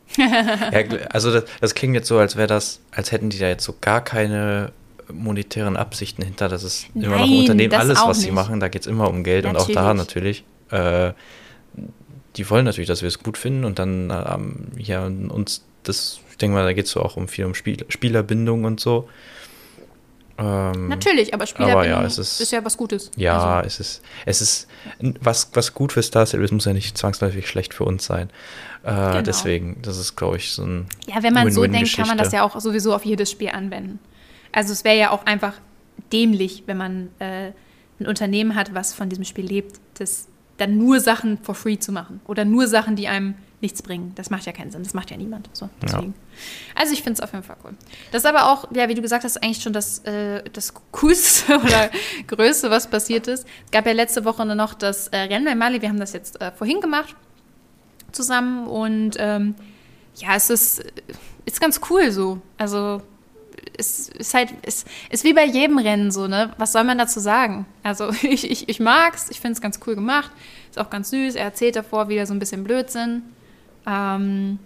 ja, 0.17 0.81
also 1.11 1.33
das, 1.33 1.45
das, 1.61 1.75
klingt 1.75 1.95
jetzt 1.95 2.09
so, 2.09 2.19
als 2.19 2.37
wäre 2.37 2.47
das, 2.47 2.81
als 2.91 3.13
hätten 3.13 3.31
die 3.31 3.39
da 3.39 3.49
jetzt 3.49 3.65
so 3.65 3.75
gar 3.81 4.03
keine 4.03 4.73
monetären 5.13 5.77
Absichten 5.77 6.23
hinter. 6.23 6.49
Das 6.49 6.63
ist 6.63 6.87
Nein, 6.95 7.05
immer 7.05 7.19
noch 7.19 7.27
ein 7.27 7.39
Unternehmen, 7.41 7.75
alles, 7.75 7.99
was 8.01 8.19
nicht. 8.19 8.27
sie 8.27 8.33
machen, 8.33 8.61
da 8.61 8.69
geht 8.69 8.83
es 8.83 8.87
immer 8.87 9.09
um 9.09 9.25
Geld 9.25 9.45
natürlich. 9.45 9.69
und 9.69 9.77
auch 9.77 9.83
da 9.83 9.95
natürlich. 9.95 10.45
Äh, 10.71 11.13
die 12.37 12.49
wollen 12.51 12.65
natürlich, 12.65 12.89
dass 12.89 13.03
wir 13.03 13.09
es 13.09 13.19
gut 13.19 13.37
finden 13.37 13.65
und 13.65 13.79
dann 13.79 14.11
ähm, 14.11 14.69
ja 14.77 15.07
uns 15.07 15.65
das, 15.83 16.21
ich 16.31 16.37
denke 16.37 16.55
mal, 16.55 16.65
da 16.65 16.73
geht 16.73 16.87
es 16.87 16.93
so 16.93 17.03
auch 17.03 17.17
um 17.17 17.29
viel 17.29 17.45
um 17.45 17.55
Spiel, 17.55 17.85
Spielerbindung 17.89 18.65
und 18.65 18.81
so. 18.81 19.09
Ähm, 20.39 20.89
Natürlich, 20.89 21.35
aber 21.35 21.47
Spielerbindung 21.47 21.95
aber 21.95 22.03
ja, 22.03 22.07
ist, 22.07 22.19
ist, 22.19 22.53
ja 22.53 22.65
was 22.65 22.77
Gutes. 22.77 23.11
Ja, 23.17 23.57
also. 23.57 23.67
es 23.67 23.81
ist, 23.81 24.03
es 24.25 24.41
ist 24.41 24.69
was, 25.21 25.51
was 25.55 25.75
gut 25.75 25.93
für 25.93 26.03
Star 26.03 26.27
Stable 26.27 26.45
ist, 26.45 26.53
muss 26.53 26.65
ja 26.65 26.73
nicht 26.73 26.97
zwangsläufig 26.97 27.49
schlecht 27.49 27.75
für 27.75 27.85
uns 27.85 28.05
sein. 28.05 28.31
Äh, 28.83 28.91
genau. 28.91 29.23
Deswegen, 29.23 29.81
das 29.83 29.99
ist, 29.99 30.17
glaube 30.17 30.37
ich, 30.37 30.53
so 30.53 30.65
ein. 30.65 30.87
Ja, 31.07 31.23
wenn 31.23 31.35
man 31.35 31.47
Win 31.47 31.53
-Win 31.53 31.55
so 31.55 31.67
denkt, 31.67 31.97
kann 31.97 32.09
man 32.09 32.19
das 32.19 32.33
ja 32.33 32.43
auch 32.43 32.59
sowieso 32.61 32.95
auf 32.95 33.05
jedes 33.05 33.31
Spiel 33.31 33.51
anwenden. 33.51 33.99
Also 34.53 34.73
es 34.73 34.85
wäre 34.85 34.97
ja 34.97 35.11
auch 35.11 35.27
einfach 35.27 35.55
dämlich, 36.13 36.65
wenn 36.67 36.77
man 36.77 37.09
äh, 37.19 37.53
ein 38.01 38.07
Unternehmen 38.07 38.55
hat, 38.55 38.75
was 38.75 38.95
von 38.95 39.09
diesem 39.09 39.25
Spiel 39.25 39.45
lebt, 39.45 39.81
das 39.99 40.29
dann 40.57 40.79
nur 40.79 41.01
Sachen 41.01 41.39
for 41.39 41.55
free 41.55 41.79
zu 41.79 41.93
machen 41.93 42.21
oder 42.27 42.45
nur 42.45 42.67
Sachen, 42.67 42.97
die 42.97 43.09
einem 43.09 43.35
nichts 43.61 43.83
bringen. 43.83 44.13
Das 44.15 44.31
macht 44.31 44.47
ja 44.47 44.53
keinen 44.53 44.71
Sinn. 44.71 44.85
Das 44.85 44.95
macht 44.95 45.11
ja 45.11 45.17
niemand. 45.17 45.51
So, 45.53 45.69
deswegen. 45.83 46.15
Ja. 46.15 46.81
Also 46.81 46.93
ich 46.93 47.03
finde 47.03 47.15
es 47.15 47.21
auf 47.21 47.33
jeden 47.33 47.45
Fall 47.45 47.57
cool. 47.65 47.73
Das 48.13 48.23
ist 48.23 48.27
aber 48.27 48.53
auch, 48.53 48.69
ja, 48.73 48.89
wie 48.89 48.95
du 48.95 49.03
gesagt 49.03 49.25
hast, 49.25 49.43
eigentlich 49.43 49.63
schon 49.63 49.73
das, 49.73 49.99
äh, 50.01 50.43
das 50.53 50.75
Coolste 50.93 51.59
oder 51.65 51.91
Größte, 52.27 52.71
was 52.71 52.89
passiert 52.89 53.27
ist. 53.27 53.47
Es 53.65 53.71
gab 53.73 53.87
ja 53.87 53.93
letzte 53.93 54.25
Woche 54.25 54.47
noch 54.47 54.75
das 54.75 55.09
äh, 55.09 55.17
Rennen 55.17 55.45
bei 55.45 55.55
Mali. 55.57 55.83
Wir 55.83 55.89
haben 55.89 55.99
das 55.99 56.13
jetzt 56.13 56.41
äh, 56.41 56.53
vorhin 56.53 56.81
gemacht 56.81 57.17
zusammen 58.13 58.67
und 58.67 59.17
ähm, 59.19 59.55
ja, 60.17 60.35
es 60.35 60.51
ist, 60.51 60.85
ist 61.45 61.61
ganz 61.61 61.81
cool 61.91 62.11
so. 62.11 62.41
Also 62.57 63.03
es 63.77 64.09
ist 64.09 64.35
halt, 64.35 64.51
es 64.63 64.85
ist 65.11 65.25
wie 65.25 65.33
bei 65.33 65.45
jedem 65.45 65.79
Rennen 65.79 66.11
so, 66.11 66.27
ne? 66.27 66.53
Was 66.59 66.73
soll 66.73 66.85
man 66.85 66.99
dazu 66.99 67.21
sagen? 67.21 67.67
Also 67.83 68.11
ich, 68.23 68.51
ich, 68.51 68.69
ich 68.69 68.81
mag's, 68.81 69.31
ich 69.31 69.41
finde 69.41 69.53
es 69.53 69.61
ganz 69.61 69.81
cool 69.87 69.95
gemacht, 69.95 70.31
ist 70.71 70.79
auch 70.79 70.91
ganz 70.91 71.11
süß. 71.11 71.35
Er 71.35 71.45
erzählt 71.45 71.77
davor 71.77 72.09
wieder 72.09 72.27
so 72.27 72.35
ein 72.35 72.39
bisschen 72.39 72.65
Blödsinn. 72.65 73.23
Ähm, 73.87 74.59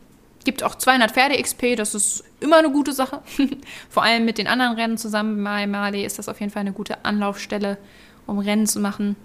gibt 0.44 0.62
auch 0.62 0.74
200 0.74 1.12
Pferde-XP, 1.12 1.76
das 1.76 1.94
ist 1.94 2.24
immer 2.40 2.58
eine 2.58 2.70
gute 2.70 2.92
Sache. 2.92 3.22
Vor 3.90 4.02
allem 4.02 4.24
mit 4.24 4.38
den 4.38 4.46
anderen 4.46 4.74
Rennen 4.74 4.98
zusammen 4.98 5.42
bei 5.42 5.66
Mali 5.66 6.04
ist 6.04 6.18
das 6.18 6.28
auf 6.28 6.40
jeden 6.40 6.50
Fall 6.50 6.60
eine 6.60 6.72
gute 6.72 7.04
Anlaufstelle, 7.04 7.78
um 8.26 8.38
Rennen 8.38 8.66
zu 8.66 8.80
machen. 8.80 9.16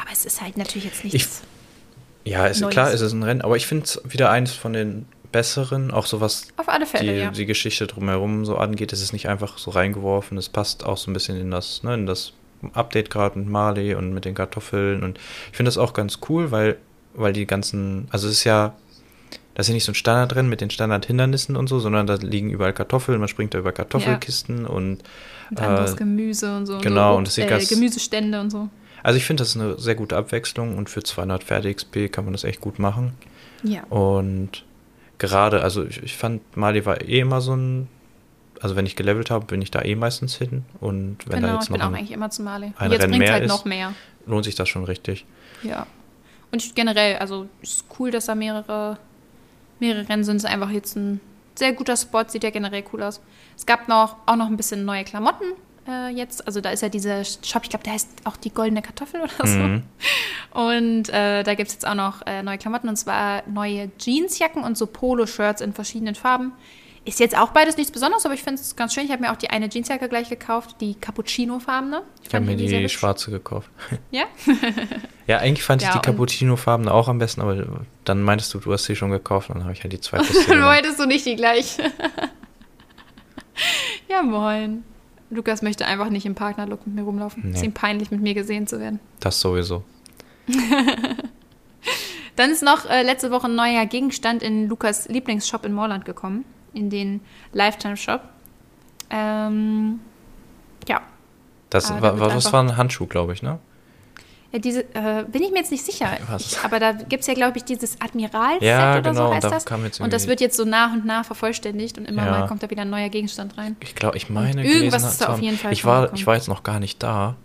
Aber 0.00 0.10
es 0.12 0.24
ist 0.24 0.40
halt 0.40 0.56
natürlich 0.56 0.84
jetzt 0.84 1.04
nichts. 1.04 1.42
Ich, 1.42 1.57
ja, 2.28 2.46
ist, 2.46 2.68
klar, 2.70 2.92
ist 2.92 3.00
es 3.00 3.12
ein 3.12 3.22
Rennen, 3.22 3.42
aber 3.42 3.56
ich 3.56 3.66
finde 3.66 3.84
es 3.84 4.00
wieder 4.08 4.30
eins 4.30 4.52
von 4.52 4.72
den 4.72 5.06
besseren, 5.32 5.90
auch 5.90 6.06
so 6.06 6.20
was 6.20 6.48
Auf 6.56 6.68
alle 6.68 6.86
Fälle, 6.86 7.12
die, 7.12 7.18
ja. 7.18 7.30
die 7.30 7.46
Geschichte 7.46 7.86
drumherum 7.86 8.44
so 8.44 8.56
angeht. 8.56 8.92
Es 8.92 9.02
ist 9.02 9.12
nicht 9.12 9.28
einfach 9.28 9.58
so 9.58 9.70
reingeworfen, 9.70 10.38
es 10.38 10.48
passt 10.48 10.84
auch 10.84 10.96
so 10.96 11.10
ein 11.10 11.14
bisschen 11.14 11.38
in 11.38 11.50
das, 11.50 11.82
ne, 11.82 11.94
in 11.94 12.06
das 12.06 12.32
Update 12.72 13.10
gerade 13.10 13.38
mit 13.38 13.48
Marley 13.48 13.94
und 13.94 14.12
mit 14.12 14.24
den 14.24 14.34
Kartoffeln 14.34 15.02
und 15.02 15.18
ich 15.50 15.56
finde 15.56 15.68
das 15.68 15.78
auch 15.78 15.92
ganz 15.92 16.18
cool, 16.28 16.50
weil, 16.50 16.76
weil 17.14 17.32
die 17.32 17.46
ganzen, 17.46 18.08
also 18.10 18.26
es 18.26 18.34
ist 18.34 18.44
ja, 18.44 18.74
das 19.54 19.66
ist 19.66 19.68
ja 19.68 19.74
nicht 19.74 19.84
so 19.84 19.92
ein 19.92 19.96
Standard 19.96 20.34
drin 20.34 20.48
mit 20.48 20.60
den 20.60 20.70
Standardhindernissen 20.70 21.56
und 21.56 21.68
so, 21.68 21.78
sondern 21.78 22.06
da 22.06 22.14
liegen 22.14 22.50
überall 22.50 22.72
Kartoffeln, 22.72 23.18
man 23.18 23.28
springt 23.28 23.54
da 23.54 23.58
über 23.58 23.72
Kartoffelkisten 23.72 24.62
ja. 24.62 24.68
und, 24.68 25.02
und 25.50 25.60
anderes 25.60 25.94
äh, 25.94 25.96
Gemüse 25.96 26.56
und 26.56 26.66
so. 26.66 26.78
Genau, 26.78 27.10
und, 27.10 27.12
so, 27.14 27.18
und 27.18 27.26
das 27.26 27.34
sieht 27.34 27.44
äh, 27.44 27.48
ganz, 27.48 27.68
Gemüsestände 27.68 28.40
und 28.40 28.50
so. 28.50 28.68
Also 29.02 29.16
ich 29.16 29.24
finde, 29.24 29.42
das 29.42 29.50
ist 29.50 29.60
eine 29.60 29.78
sehr 29.78 29.94
gute 29.94 30.16
Abwechslung 30.16 30.76
und 30.76 30.90
für 30.90 31.02
200 31.02 31.44
Pferde 31.44 31.72
XP 31.72 32.10
kann 32.10 32.24
man 32.24 32.32
das 32.32 32.44
echt 32.44 32.60
gut 32.60 32.78
machen. 32.78 33.14
Ja. 33.62 33.84
Und 33.84 34.64
gerade, 35.18 35.62
also 35.62 35.84
ich, 35.84 36.02
ich 36.02 36.16
fand, 36.16 36.56
Mali 36.56 36.84
war 36.84 37.00
eh 37.02 37.20
immer 37.20 37.40
so 37.40 37.54
ein, 37.54 37.88
also 38.60 38.76
wenn 38.76 38.86
ich 38.86 38.96
gelevelt 38.96 39.30
habe, 39.30 39.46
bin 39.46 39.62
ich 39.62 39.70
da 39.70 39.82
eh 39.82 39.94
meistens 39.94 40.36
hin. 40.36 40.64
Und 40.80 41.18
wenn 41.26 41.40
genau, 41.40 41.48
da 41.48 41.54
jetzt 41.54 41.64
ich 41.64 41.70
noch 41.70 41.76
bin 41.76 41.82
ein, 41.82 41.94
auch 41.94 41.98
eigentlich 41.98 42.12
immer 42.12 42.30
zu 42.30 42.42
Mali. 42.42 42.72
Ein 42.76 42.92
jetzt 42.92 43.02
Rennen 43.02 43.18
mehr 43.18 43.32
halt 43.32 43.44
ist, 43.44 43.50
noch 43.50 43.64
mehr. 43.64 43.94
lohnt 44.26 44.44
sich 44.44 44.54
das 44.54 44.68
schon 44.68 44.84
richtig. 44.84 45.26
Ja. 45.62 45.86
Und 46.50 46.64
ich, 46.64 46.74
generell, 46.74 47.16
also 47.16 47.46
ist 47.62 47.84
cool, 47.98 48.10
dass 48.10 48.26
da 48.26 48.34
mehrere, 48.34 48.98
mehrere 49.80 50.08
Rennen 50.08 50.24
sind. 50.24 50.36
Ist 50.36 50.46
einfach 50.46 50.70
jetzt 50.70 50.96
ein 50.96 51.20
sehr 51.54 51.72
guter 51.72 51.96
Spot, 51.96 52.24
sieht 52.26 52.44
ja 52.44 52.50
generell 52.50 52.84
cool 52.92 53.02
aus. 53.02 53.20
Es 53.56 53.66
gab 53.66 53.88
noch, 53.88 54.16
auch 54.26 54.36
noch 54.36 54.46
ein 54.46 54.56
bisschen 54.56 54.84
neue 54.84 55.04
Klamotten 55.04 55.52
äh, 55.88 56.08
jetzt. 56.10 56.46
Also 56.46 56.60
da 56.60 56.70
ist 56.70 56.82
ja 56.82 56.88
dieser 56.88 57.24
Shop, 57.24 57.62
ich 57.64 57.70
glaube, 57.70 57.84
der 57.84 57.94
heißt 57.94 58.08
auch 58.24 58.36
die 58.36 58.50
goldene 58.50 58.82
Kartoffel 58.82 59.20
oder 59.22 59.46
so. 59.46 59.58
Mhm. 59.58 59.82
Und 60.52 61.08
äh, 61.08 61.42
da 61.42 61.54
gibt 61.54 61.68
es 61.68 61.74
jetzt 61.74 61.86
auch 61.86 61.94
noch 61.94 62.24
äh, 62.26 62.42
neue 62.42 62.58
Klamotten 62.58 62.88
und 62.88 62.96
zwar 62.96 63.42
neue 63.48 63.90
Jeansjacken 63.98 64.62
und 64.62 64.78
so 64.78 64.86
Polo-Shirts 64.86 65.60
in 65.60 65.72
verschiedenen 65.72 66.14
Farben. 66.14 66.52
Ist 67.04 67.20
jetzt 67.20 67.38
auch 67.38 67.50
beides 67.52 67.78
nichts 67.78 67.90
Besonderes, 67.90 68.26
aber 68.26 68.34
ich 68.34 68.42
finde 68.42 68.60
es 68.60 68.76
ganz 68.76 68.92
schön. 68.92 69.04
Ich 69.04 69.10
habe 69.12 69.22
mir 69.22 69.32
auch 69.32 69.36
die 69.36 69.48
eine 69.48 69.70
Jeansjacke 69.70 70.10
gleich 70.10 70.28
gekauft, 70.28 70.76
die 70.80 70.94
Cappuccino-farbene. 70.94 72.02
Ich 72.26 72.34
habe 72.34 72.44
mir 72.44 72.54
die 72.56 72.88
schwarze 72.90 73.30
gekauft. 73.30 73.70
Ja? 74.10 74.24
Ja, 75.26 75.38
eigentlich 75.38 75.62
fand 75.62 75.80
ich 75.80 75.86
Ja, 75.88 75.92
die 75.92 75.98
und- 75.98 76.04
Cappuccino-Farben 76.04 76.86
auch 76.88 77.08
am 77.08 77.18
besten, 77.18 77.40
aber 77.40 77.64
dann 78.04 78.22
meintest 78.22 78.52
du, 78.52 78.58
du 78.58 78.72
hast 78.74 78.84
sie 78.84 78.96
schon 78.96 79.10
gekauft 79.10 79.48
und 79.48 79.54
dann 79.56 79.64
habe 79.64 79.72
ich 79.72 79.82
halt 79.82 79.92
die 79.94 80.00
zweite 80.00 80.26
Dann 80.48 80.62
wolltest 80.62 81.00
du 81.00 81.06
nicht 81.06 81.24
die 81.24 81.36
gleiche. 81.36 81.84
ja, 84.08 84.22
moin. 84.22 84.84
Lukas 85.30 85.62
möchte 85.62 85.86
einfach 85.86 86.08
nicht 86.10 86.24
im 86.26 86.34
Partnerlook 86.34 86.86
mit 86.86 86.96
mir 86.96 87.02
rumlaufen. 87.02 87.42
Nee. 87.50 87.54
Ist 87.56 87.62
ihm 87.62 87.72
peinlich, 87.72 88.10
mit 88.10 88.20
mir 88.20 88.34
gesehen 88.34 88.66
zu 88.66 88.80
werden. 88.80 88.98
Das 89.20 89.40
sowieso. 89.40 89.82
Dann 92.36 92.50
ist 92.50 92.62
noch 92.62 92.88
äh, 92.88 93.02
letzte 93.02 93.30
Woche 93.30 93.46
ein 93.48 93.54
neuer 93.56 93.84
Gegenstand 93.86 94.42
in 94.42 94.68
Lukas 94.68 95.08
Lieblingsshop 95.08 95.64
in 95.64 95.72
Moorland 95.72 96.04
gekommen. 96.04 96.44
In 96.72 96.88
den 96.90 97.20
Lifetime-Shop. 97.52 98.20
Ähm, 99.10 100.00
ja. 100.86 101.00
Das 101.70 101.90
Ah, 101.90 102.00
war, 102.00 102.18
was 102.20 102.52
war 102.52 102.62
ein 102.62 102.76
Handschuh, 102.76 103.06
glaube 103.06 103.32
ich, 103.32 103.42
ne? 103.42 103.58
Ja 104.52 104.58
diese, 104.58 104.80
äh, 104.94 105.24
bin 105.30 105.42
ich 105.42 105.50
mir 105.50 105.58
jetzt 105.58 105.70
nicht 105.70 105.84
sicher. 105.84 106.16
Ich, 106.38 106.58
aber 106.62 106.80
da 106.80 106.92
gibt 106.92 107.20
es 107.22 107.26
ja, 107.26 107.34
glaube 107.34 107.58
ich, 107.58 107.64
dieses 107.64 108.00
Admiral-Set 108.00 108.62
Ja, 108.62 108.92
oder 108.98 109.10
genau, 109.10 109.28
so 109.28 109.34
heißt 109.34 109.44
da 109.44 109.50
das. 109.50 109.64
jetzt 109.84 110.00
Und 110.00 110.12
das 110.12 110.26
wird 110.26 110.40
jetzt 110.40 110.56
so 110.56 110.64
nach 110.64 110.92
und 110.92 111.04
nach 111.04 111.24
vervollständigt 111.24 111.98
und 111.98 112.06
immer 112.06 112.24
Ja. 112.24 112.30
mal 112.30 112.46
kommt 112.48 112.62
da 112.62 112.70
wieder 112.70 112.82
ein 112.82 112.90
neuer 112.90 113.08
Gegenstand 113.10 113.58
rein. 113.58 113.76
Ich 113.80 113.94
glaube, 113.94 114.16
ich 114.16 114.30
meine, 114.30 114.64
irgendwas 114.64 115.04
ist 115.04 115.20
da 115.20 115.28
auf 115.28 115.40
jeden 115.40 115.58
Fall 115.58 115.72
ich 115.72 115.84
war, 115.84 116.12
ich 116.14 116.26
war 116.26 116.34
jetzt 116.34 116.48
noch 116.48 116.62
gar 116.62 116.80
nicht 116.80 117.02
da. 117.02 117.36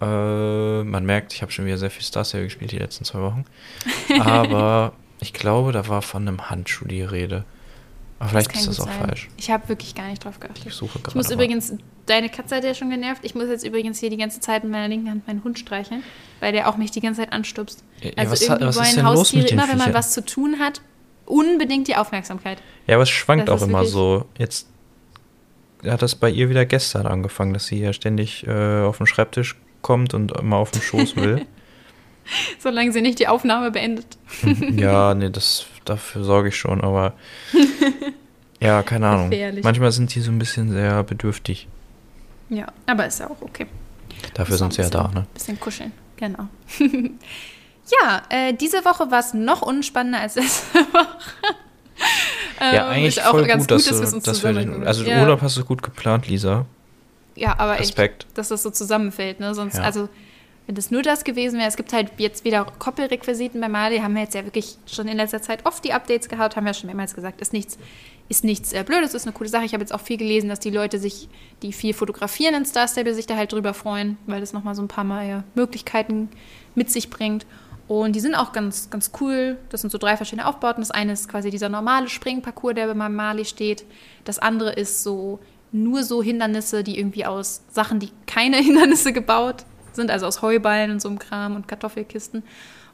Äh, 0.00 0.82
man 0.84 1.04
merkt, 1.06 1.32
ich 1.32 1.42
habe 1.42 1.52
schon 1.52 1.64
wieder 1.64 1.78
sehr 1.78 1.90
viel 1.90 2.02
Star 2.04 2.24
Stable 2.24 2.44
gespielt 2.44 2.72
die 2.72 2.78
letzten 2.78 3.04
zwei 3.04 3.20
Wochen. 3.20 3.44
Aber 4.20 4.92
ich 5.20 5.32
glaube, 5.32 5.72
da 5.72 5.88
war 5.88 6.02
von 6.02 6.26
einem 6.26 6.50
Handschuh 6.50 6.86
die 6.86 7.02
Rede. 7.02 7.44
Aber 8.18 8.30
vielleicht 8.30 8.50
kann 8.50 8.60
ist 8.60 8.68
das 8.68 8.80
auch 8.80 8.86
sein. 8.86 8.98
falsch. 9.00 9.28
Ich 9.36 9.50
habe 9.50 9.68
wirklich 9.68 9.94
gar 9.94 10.08
nicht 10.08 10.24
drauf 10.24 10.40
geachtet. 10.40 10.64
Ich 10.66 10.74
suche 10.74 10.98
gerade. 10.98 11.10
Ich 11.10 11.14
muss 11.14 11.30
übrigens, 11.30 11.74
deine 12.06 12.30
Katze 12.30 12.56
hat 12.56 12.64
ja 12.64 12.72
schon 12.74 12.88
genervt. 12.88 13.24
Ich 13.24 13.34
muss 13.34 13.48
jetzt 13.48 13.64
übrigens 13.64 13.98
hier 13.98 14.08
die 14.08 14.16
ganze 14.16 14.40
Zeit 14.40 14.62
mit 14.62 14.72
meiner 14.72 14.88
linken 14.88 15.10
Hand 15.10 15.26
meinen 15.26 15.44
Hund 15.44 15.58
streicheln, 15.58 16.02
weil 16.40 16.52
der 16.52 16.68
auch 16.68 16.78
mich 16.78 16.90
die 16.90 17.00
ganze 17.00 17.20
Zeit 17.20 17.32
anstupst. 17.32 17.84
Ja, 18.00 18.12
Also 18.16 18.32
was, 18.32 18.42
irgendwie 18.42 18.66
was 18.66 18.76
ist 18.76 18.96
wollen 18.96 19.06
Haustiere 19.06 19.42
mit 19.42 19.50
den 19.50 19.58
immer, 19.58 19.68
wenn 19.68 19.78
man 19.78 19.94
was 19.94 20.12
zu 20.12 20.24
tun 20.24 20.58
hat, 20.58 20.80
unbedingt 21.26 21.88
die 21.88 21.96
Aufmerksamkeit. 21.96 22.58
Ja, 22.86 22.94
aber 22.94 23.02
es 23.02 23.10
schwankt 23.10 23.48
Das 23.48 23.60
auch 23.62 23.66
immer 23.66 23.84
so. 23.84 24.24
Jetzt 24.38 24.68
hat 25.84 26.00
das 26.00 26.14
bei 26.14 26.30
ihr 26.30 26.48
wieder 26.48 26.64
gestern 26.64 27.06
angefangen, 27.06 27.52
dass 27.52 27.66
sie 27.66 27.80
ja 27.80 27.92
ständig 27.92 28.46
äh, 28.46 28.82
auf 28.82 28.96
den 28.96 29.06
Schreibtisch 29.06 29.56
kommt 29.82 30.14
und 30.14 30.32
immer 30.32 30.56
auf 30.56 30.70
den 30.70 30.82
Schoß 30.82 31.16
will. 31.16 31.46
Solange 32.58 32.92
sie 32.92 33.02
nicht 33.02 33.18
die 33.18 33.28
Aufnahme 33.28 33.70
beendet. 33.70 34.06
ja, 34.76 35.14
nee, 35.14 35.30
das, 35.30 35.66
dafür 35.84 36.24
sorge 36.24 36.48
ich 36.48 36.56
schon, 36.56 36.82
aber 36.82 37.14
ja, 38.60 38.82
keine 38.82 39.08
Ahnung. 39.08 39.30
Gefährlich. 39.30 39.64
Manchmal 39.64 39.92
sind 39.92 40.14
die 40.14 40.20
so 40.20 40.30
ein 40.30 40.38
bisschen 40.38 40.70
sehr 40.70 41.02
bedürftig. 41.02 41.68
Ja, 42.48 42.66
aber 42.86 43.06
ist 43.06 43.20
ja 43.20 43.28
auch 43.28 43.40
okay. 43.42 43.66
Dafür 44.34 44.56
sind 44.56 44.72
sie 44.72 44.82
ja 44.82 44.88
da, 44.88 45.08
ne? 45.08 45.26
Bisschen 45.34 45.58
kuscheln, 45.60 45.92
genau. 46.16 46.48
ja, 46.78 48.22
äh, 48.30 48.54
diese 48.54 48.84
Woche 48.84 49.10
war 49.10 49.20
es 49.20 49.34
noch 49.34 49.62
unspannender 49.62 50.20
als 50.20 50.36
letzte 50.36 50.78
Woche. 50.78 51.06
Ja, 52.60 52.86
Ähm, 52.86 52.92
eigentlich 52.92 53.16
ist 53.18 53.26
auch 53.26 53.30
voll 53.32 53.46
ganz 53.46 53.64
gut, 53.64 53.70
dass, 53.72 53.84
dass 53.86 54.10
du, 54.12 54.20
dass 54.20 54.42
wir 54.44 54.52
den, 54.52 54.86
also 54.86 55.02
den 55.02 55.12
ja. 55.12 55.22
Urlaub 55.22 55.42
hast 55.42 55.56
du 55.56 55.64
gut 55.64 55.82
geplant, 55.82 56.28
Lisa. 56.28 56.66
Ja, 57.34 57.58
aber 57.58 57.74
echt, 57.74 57.90
Respekt. 57.90 58.26
dass 58.34 58.48
das 58.48 58.62
so 58.62 58.70
zusammenfällt, 58.70 59.40
ne? 59.40 59.54
Sonst, 59.54 59.76
Ja. 59.76 59.82
also, 59.82 60.08
wenn 60.66 60.74
das 60.74 60.90
nur 60.90 61.02
das 61.02 61.22
gewesen 61.22 61.58
wäre, 61.58 61.68
es 61.68 61.76
gibt 61.76 61.92
halt 61.92 62.10
jetzt 62.18 62.44
wieder 62.44 62.64
Koppelrequisiten 62.64 63.60
bei 63.60 63.68
Mali, 63.68 63.98
haben 63.98 64.14
wir 64.14 64.22
jetzt 64.22 64.34
ja 64.34 64.44
wirklich 64.44 64.78
schon 64.86 65.06
in 65.06 65.16
letzter 65.16 65.40
Zeit 65.40 65.64
oft 65.64 65.84
die 65.84 65.92
Updates 65.92 66.28
gehabt, 66.28 66.56
haben 66.56 66.66
wir 66.66 66.74
schon 66.74 66.88
mehrmals 66.88 67.14
gesagt, 67.14 67.40
ist 67.40 67.52
nichts, 67.52 67.78
ist 68.28 68.42
nichts 68.42 68.72
äh, 68.72 68.82
Blödes, 68.84 69.14
ist 69.14 69.26
eine 69.26 69.32
coole 69.32 69.48
Sache. 69.48 69.64
Ich 69.64 69.74
habe 69.74 69.82
jetzt 69.82 69.94
auch 69.94 70.00
viel 70.00 70.16
gelesen, 70.16 70.48
dass 70.48 70.58
die 70.58 70.70
Leute 70.70 70.98
sich, 70.98 71.28
die 71.62 71.72
viel 71.72 71.94
fotografieren 71.94 72.54
in 72.56 72.64
Star 72.64 72.88
Stable, 72.88 73.14
sich 73.14 73.26
da 73.26 73.36
halt 73.36 73.52
drüber 73.52 73.74
freuen, 73.74 74.18
weil 74.26 74.40
das 74.40 74.52
nochmal 74.52 74.74
so 74.74 74.82
ein 74.82 74.88
paar 74.88 75.04
neue 75.04 75.44
Möglichkeiten 75.54 76.30
mit 76.74 76.90
sich 76.90 77.10
bringt. 77.10 77.46
Und 77.86 78.16
die 78.16 78.20
sind 78.20 78.34
auch 78.34 78.52
ganz, 78.52 78.90
ganz 78.90 79.12
cool. 79.20 79.58
Das 79.68 79.82
sind 79.82 79.90
so 79.90 79.98
drei 79.98 80.16
verschiedene 80.16 80.48
Aufbauten. 80.48 80.80
Das 80.80 80.90
eine 80.90 81.12
ist 81.12 81.28
quasi 81.28 81.50
dieser 81.50 81.68
normale 81.68 82.08
Springparcours, 82.08 82.74
der 82.74 82.92
bei 82.92 83.08
Mali 83.08 83.44
steht. 83.44 83.84
Das 84.24 84.40
andere 84.40 84.72
ist 84.72 85.04
so 85.04 85.38
nur 85.70 86.02
so 86.02 86.20
Hindernisse, 86.20 86.82
die 86.82 86.98
irgendwie 86.98 87.24
aus 87.24 87.62
Sachen, 87.70 88.00
die 88.00 88.10
keine 88.26 88.56
Hindernisse 88.60 89.12
gebaut 89.12 89.64
sind, 89.96 90.10
also 90.10 90.26
aus 90.26 90.42
Heuballen 90.42 90.90
und 90.90 91.02
so 91.02 91.08
einem 91.08 91.18
Kram 91.18 91.56
und 91.56 91.68
Kartoffelkisten. 91.68 92.42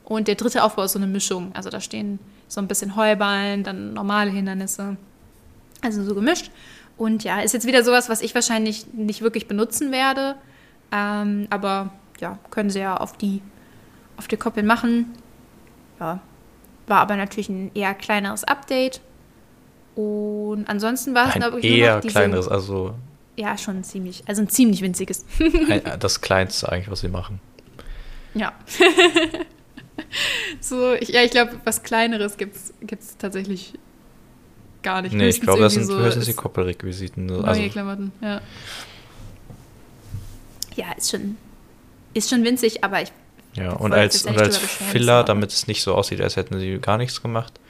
Und 0.05 0.29
der 0.29 0.35
dritte 0.35 0.65
Aufbau 0.65 0.85
ist 0.85 0.93
so 0.93 0.99
eine 0.99 1.07
Mischung. 1.07 1.51
Also 1.55 1.71
da 1.71 1.81
stehen 1.81 2.19
so 2.49 2.61
ein 2.61 2.69
bisschen 2.69 2.97
Heuballen, 2.97 3.65
dann 3.65 3.93
normale 3.93 4.31
Hindernisse. 4.31 4.97
Also 5.81 6.03
so 6.05 6.15
gemischt. 6.15 6.51
Und 6.97 7.25
ja, 7.25 7.41
ist 7.41 7.53
jetzt 7.55 7.67
wieder 7.67 7.85
sowas, 7.85 8.09
was 8.09 8.23
ich 8.23 8.35
wahrscheinlich 8.35 8.87
nicht 8.93 9.23
wirklich 9.23 9.49
benutzen 9.49 9.93
werde. 9.93 10.37
Ähm, 10.93 11.47
aber 11.51 11.93
ja, 12.21 12.39
können 12.51 12.71
sie 12.71 12.81
ja 12.81 12.97
auf 12.97 13.17
die, 13.17 13.43
auf 14.17 14.29
die 14.29 14.37
Koppel 14.37 14.63
machen. 14.63 15.13
Ja, 15.99 16.21
war 16.87 17.01
aber 17.01 17.17
natürlich 17.17 17.49
ein 17.49 17.71
eher 17.75 17.95
kleineres 17.95 18.45
Update. 18.45 19.01
Und 19.95 20.65
ansonsten 20.69 21.15
war 21.15 21.29
es, 21.29 21.35
Ein 21.35 21.41
glaube 21.41 21.61
ich, 21.61 21.65
eher 21.65 22.01
kleineres, 22.01 22.49
also 22.49 22.95
Ja, 23.37 23.57
schon 23.57 23.83
ziemlich, 23.83 24.23
also 24.27 24.43
ein 24.43 24.49
ziemlich 24.49 24.83
winziges. 24.83 25.25
ein, 25.69 25.83
das 25.99 26.21
Kleinste 26.21 26.71
eigentlich, 26.71 26.91
was 26.91 27.01
sie 27.01 27.09
machen. 27.09 27.41
Ja. 28.35 28.53
so, 30.61 30.93
ich, 30.95 31.09
ja, 31.09 31.23
ich 31.23 31.31
glaube, 31.31 31.61
was 31.65 31.83
Kleineres 31.83 32.37
gibt 32.37 32.57
es 32.57 33.17
tatsächlich 33.19 33.75
gar 34.83 35.03
nicht. 35.03 35.15
Nee, 35.15 35.29
ich 35.29 35.41
glaube, 35.41 35.63
das 35.63 35.75
sind 35.75 35.85
irgendwie 35.85 36.05
höchstens 36.05 36.27
die 36.27 36.35
Koppelrequisiten. 36.35 37.27
Neue 37.27 37.45
Also, 37.45 37.69
Klamotten, 37.69 38.13
ja. 38.21 38.41
Ja, 40.75 40.93
ist 40.93 41.11
schon, 41.11 41.37
ist 42.15 42.31
schon 42.31 42.45
winzig, 42.45 42.83
aber 42.83 43.03
ich. 43.03 43.13
ja, 43.55 43.73
und 43.73 43.93
wir 43.93 43.99
als, 43.99 44.25
und 44.25 44.39
als 44.39 44.57
Filler, 44.57 45.23
damit 45.25 45.53
es 45.53 45.67
nicht 45.67 45.83
so 45.83 45.95
aussieht, 45.95 46.21
als 46.21 46.37
hätten 46.37 46.59
sie 46.59 46.79
gar 46.79 46.97
nichts 46.99 47.23
gemacht, 47.23 47.61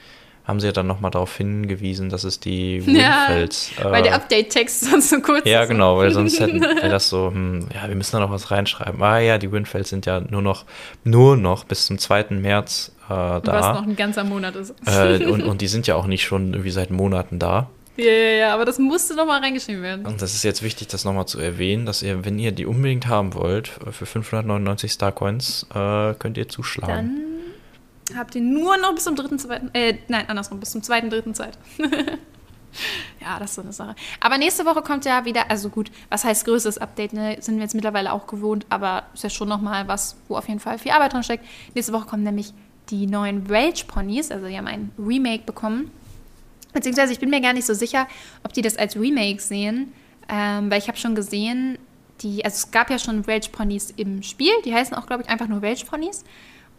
haben 0.45 0.59
sie 0.59 0.67
ja 0.67 0.73
dann 0.73 0.87
nochmal 0.87 1.11
darauf 1.11 1.35
hingewiesen, 1.37 2.09
dass 2.09 2.23
es 2.23 2.39
die 2.39 2.77
Ja, 2.79 3.27
Winfelds. 3.29 3.71
Weil 3.81 4.03
der 4.03 4.11
äh, 4.11 4.15
Update-Text 4.15 4.85
sonst 4.91 5.09
so 5.09 5.19
kurz 5.21 5.45
Ja, 5.45 5.63
ist. 5.63 5.69
genau, 5.69 5.97
weil 5.97 6.11
sonst 6.11 6.39
hätten 6.39 6.61
wäre 6.61 6.89
das 6.89 7.09
so, 7.09 7.31
hm, 7.31 7.67
ja, 7.73 7.87
wir 7.87 7.95
müssen 7.95 8.11
da 8.13 8.19
noch 8.19 8.31
was 8.31 8.51
reinschreiben. 8.51 9.01
Ah 9.01 9.19
ja, 9.19 9.37
die 9.37 9.51
Winfelds 9.51 9.89
sind 9.89 10.05
ja 10.05 10.19
nur 10.19 10.41
noch, 10.41 10.65
nur 11.03 11.37
noch 11.37 11.63
bis 11.63 11.85
zum 11.85 11.97
2. 11.97 12.25
März 12.31 12.91
äh, 13.07 13.09
Was 13.13 13.41
da. 13.43 13.73
noch 13.73 13.83
ein 13.87 13.95
ganzer 13.95 14.23
Monat 14.23 14.55
ist. 14.55 14.73
Äh, 14.85 15.25
und, 15.25 15.43
und 15.43 15.61
die 15.61 15.67
sind 15.67 15.87
ja 15.87 15.95
auch 15.95 16.07
nicht 16.07 16.23
schon 16.23 16.53
irgendwie 16.53 16.71
seit 16.71 16.91
Monaten 16.91 17.39
da. 17.39 17.69
Ja, 17.95 18.05
ja, 18.05 18.29
ja, 18.39 18.53
aber 18.55 18.65
das 18.65 18.79
musste 18.79 19.15
nochmal 19.15 19.39
reingeschrieben 19.41 19.83
werden. 19.83 20.05
Und 20.07 20.21
das 20.21 20.33
ist 20.33 20.41
jetzt 20.43 20.63
wichtig, 20.63 20.87
das 20.87 21.05
nochmal 21.05 21.27
zu 21.27 21.39
erwähnen, 21.39 21.85
dass 21.85 22.01
ihr, 22.01 22.25
wenn 22.25 22.39
ihr 22.39 22.51
die 22.51 22.65
unbedingt 22.65 23.07
haben 23.07 23.35
wollt, 23.35 23.67
für 23.91 24.07
599 24.07 24.91
Starcoins, 24.91 25.67
äh, 25.75 26.13
könnt 26.15 26.37
ihr 26.37 26.49
zuschlagen. 26.49 26.87
Dann 26.95 27.32
habt 28.15 28.35
ihr 28.35 28.41
nur 28.41 28.77
noch 28.77 28.93
bis 28.95 29.03
zum 29.03 29.15
dritten, 29.15 29.39
zweiten, 29.39 29.69
äh, 29.73 29.97
nein, 30.07 30.27
andersrum, 30.27 30.59
bis 30.59 30.71
zum 30.71 30.83
zweiten, 30.83 31.09
dritten 31.09 31.33
Zeit. 31.33 31.57
ja, 33.21 33.39
das 33.39 33.51
ist 33.51 33.55
so 33.55 33.61
eine 33.61 33.73
Sache. 33.73 33.95
Aber 34.19 34.37
nächste 34.37 34.65
Woche 34.65 34.81
kommt 34.81 35.05
ja 35.05 35.25
wieder, 35.25 35.49
also 35.49 35.69
gut, 35.69 35.91
was 36.09 36.23
heißt 36.23 36.45
größeres 36.45 36.77
Update, 36.77 37.13
ne? 37.13 37.37
Sind 37.39 37.55
wir 37.55 37.63
jetzt 37.63 37.75
mittlerweile 37.75 38.13
auch 38.13 38.27
gewohnt, 38.27 38.65
aber 38.69 39.03
ist 39.13 39.23
ja 39.23 39.29
schon 39.29 39.49
nochmal 39.49 39.87
was, 39.87 40.15
wo 40.27 40.35
auf 40.35 40.47
jeden 40.47 40.59
Fall 40.59 40.77
viel 40.77 40.91
Arbeit 40.91 41.13
drin 41.13 41.23
steckt. 41.23 41.45
Nächste 41.75 41.93
Woche 41.93 42.05
kommen 42.05 42.23
nämlich 42.23 42.53
die 42.89 43.07
neuen 43.07 43.47
Rage 43.47 43.85
Ponys, 43.87 44.31
also 44.31 44.47
die 44.47 44.57
haben 44.57 44.67
ein 44.67 44.91
Remake 44.97 45.43
bekommen. 45.45 45.91
Beziehungsweise 46.73 47.13
ich 47.13 47.19
bin 47.19 47.29
mir 47.29 47.41
gar 47.41 47.53
nicht 47.53 47.65
so 47.65 47.73
sicher, 47.73 48.07
ob 48.43 48.53
die 48.53 48.61
das 48.61 48.77
als 48.77 48.95
Remake 48.95 49.41
sehen, 49.41 49.93
ähm, 50.27 50.71
weil 50.71 50.79
ich 50.79 50.87
habe 50.87 50.97
schon 50.97 51.15
gesehen, 51.15 51.77
die, 52.21 52.43
also 52.43 52.55
es 52.55 52.71
gab 52.71 52.89
ja 52.89 52.97
schon 52.99 53.23
Rage 53.27 53.49
Ponys 53.51 53.91
im 53.95 54.23
Spiel, 54.23 54.53
die 54.65 54.73
heißen 54.73 54.95
auch, 54.95 55.05
glaube 55.05 55.23
ich, 55.23 55.29
einfach 55.29 55.47
nur 55.47 55.61
Rage 55.61 55.85
Ponys. 55.85 56.23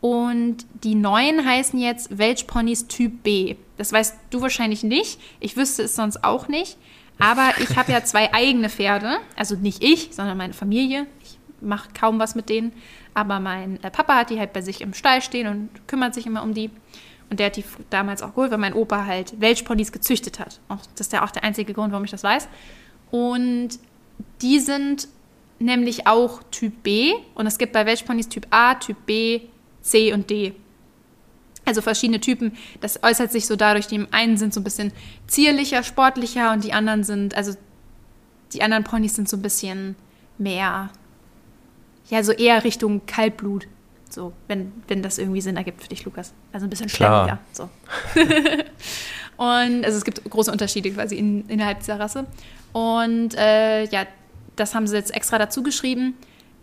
Und 0.04 0.66
die 0.82 0.94
neuen 0.94 1.46
heißen 1.46 1.78
jetzt 1.80 2.18
Welch 2.18 2.46
Ponys 2.46 2.88
Typ 2.88 3.22
B. 3.22 3.56
Das 3.78 3.90
weißt 3.90 4.14
du 4.28 4.42
wahrscheinlich 4.42 4.82
nicht. 4.82 5.18
Ich 5.40 5.56
wüsste 5.56 5.84
es 5.84 5.96
sonst 5.96 6.22
auch 6.22 6.46
nicht. 6.46 6.76
Aber 7.18 7.52
ich 7.58 7.74
habe 7.78 7.90
ja 7.90 8.04
zwei 8.04 8.30
eigene 8.34 8.68
Pferde. 8.68 9.16
Also 9.34 9.56
nicht 9.56 9.82
ich, 9.82 10.10
sondern 10.12 10.36
meine 10.36 10.52
Familie. 10.52 11.06
Ich 11.22 11.38
mache 11.62 11.88
kaum 11.98 12.18
was 12.18 12.34
mit 12.34 12.50
denen. 12.50 12.74
Aber 13.14 13.40
mein 13.40 13.82
äh, 13.82 13.90
Papa 13.90 14.16
hat 14.16 14.28
die 14.28 14.38
halt 14.38 14.52
bei 14.52 14.60
sich 14.60 14.82
im 14.82 14.92
Stall 14.92 15.22
stehen 15.22 15.46
und 15.46 15.88
kümmert 15.88 16.12
sich 16.12 16.26
immer 16.26 16.42
um 16.42 16.52
die. 16.52 16.70
Und 17.30 17.40
der 17.40 17.46
hat 17.46 17.56
die 17.56 17.64
damals 17.88 18.20
auch 18.20 18.34
geholt, 18.34 18.50
weil 18.50 18.58
mein 18.58 18.74
Opa 18.74 19.06
halt 19.06 19.40
Welchponys 19.40 19.90
gezüchtet 19.90 20.38
hat. 20.38 20.60
Auch, 20.68 20.80
das 20.96 21.06
ist 21.06 21.14
ja 21.14 21.24
auch 21.24 21.30
der 21.30 21.44
einzige 21.44 21.72
Grund, 21.72 21.92
warum 21.92 22.04
ich 22.04 22.10
das 22.10 22.24
weiß. 22.24 22.46
Und 23.10 23.78
die 24.42 24.58
sind 24.58 25.08
nämlich 25.60 26.06
auch 26.06 26.42
Typ 26.50 26.82
B. 26.82 27.14
Und 27.34 27.46
es 27.46 27.56
gibt 27.56 27.72
bei 27.72 27.86
Welchponys 27.86 28.28
Typ 28.28 28.46
A, 28.50 28.74
Typ 28.74 28.98
B, 29.06 29.40
C 29.84 30.12
und 30.12 30.30
D. 30.30 30.54
Also 31.64 31.80
verschiedene 31.80 32.20
Typen. 32.20 32.52
Das 32.80 33.02
äußert 33.02 33.32
sich 33.32 33.46
so 33.46 33.56
dadurch, 33.56 33.86
die 33.86 34.06
einen 34.10 34.36
sind 34.36 34.52
so 34.52 34.60
ein 34.60 34.64
bisschen 34.64 34.92
zierlicher, 35.26 35.82
sportlicher 35.82 36.52
und 36.52 36.64
die 36.64 36.72
anderen 36.72 37.04
sind, 37.04 37.34
also 37.36 37.54
die 38.52 38.62
anderen 38.62 38.84
Ponys 38.84 39.14
sind 39.14 39.28
so 39.28 39.36
ein 39.36 39.42
bisschen 39.42 39.96
mehr, 40.36 40.90
ja, 42.10 42.22
so 42.22 42.32
eher 42.32 42.64
Richtung 42.64 43.06
Kaltblut. 43.06 43.66
So, 44.10 44.32
wenn, 44.46 44.72
wenn 44.86 45.02
das 45.02 45.18
irgendwie 45.18 45.40
Sinn 45.40 45.56
ergibt 45.56 45.82
für 45.82 45.88
dich, 45.88 46.04
Lukas. 46.04 46.34
Also 46.52 46.66
ein 46.66 46.70
bisschen 46.70 46.86
Klar. 46.86 47.24
schlemmiger. 47.24 47.38
So. 47.52 47.68
und 49.42 49.84
also 49.84 49.98
es 49.98 50.04
gibt 50.04 50.22
große 50.22 50.52
Unterschiede 50.52 50.90
quasi 50.92 51.16
in, 51.16 51.48
innerhalb 51.48 51.80
dieser 51.80 51.98
Rasse. 51.98 52.26
Und 52.72 53.34
äh, 53.34 53.84
ja, 53.86 54.06
das 54.54 54.74
haben 54.74 54.86
sie 54.86 54.96
jetzt 54.96 55.14
extra 55.14 55.38
dazu 55.38 55.62
geschrieben. 55.62 56.14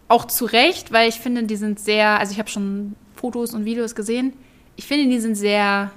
Auch 0.08 0.26
zu 0.26 0.46
Recht, 0.46 0.94
weil 0.94 1.10
ich 1.10 1.20
finde, 1.20 1.44
die 1.44 1.58
sind 1.58 1.80
sehr, 1.80 2.20
also 2.20 2.32
ich 2.32 2.40
habe 2.40 2.50
schon 2.50 2.96
Fotos 3.22 3.54
und 3.54 3.66
Videos 3.66 3.96
gesehen. 3.96 4.34
Ich 4.76 4.86
finde, 4.86 5.08
die 5.08 5.20
sind 5.20 5.36
sehr, 5.36 5.92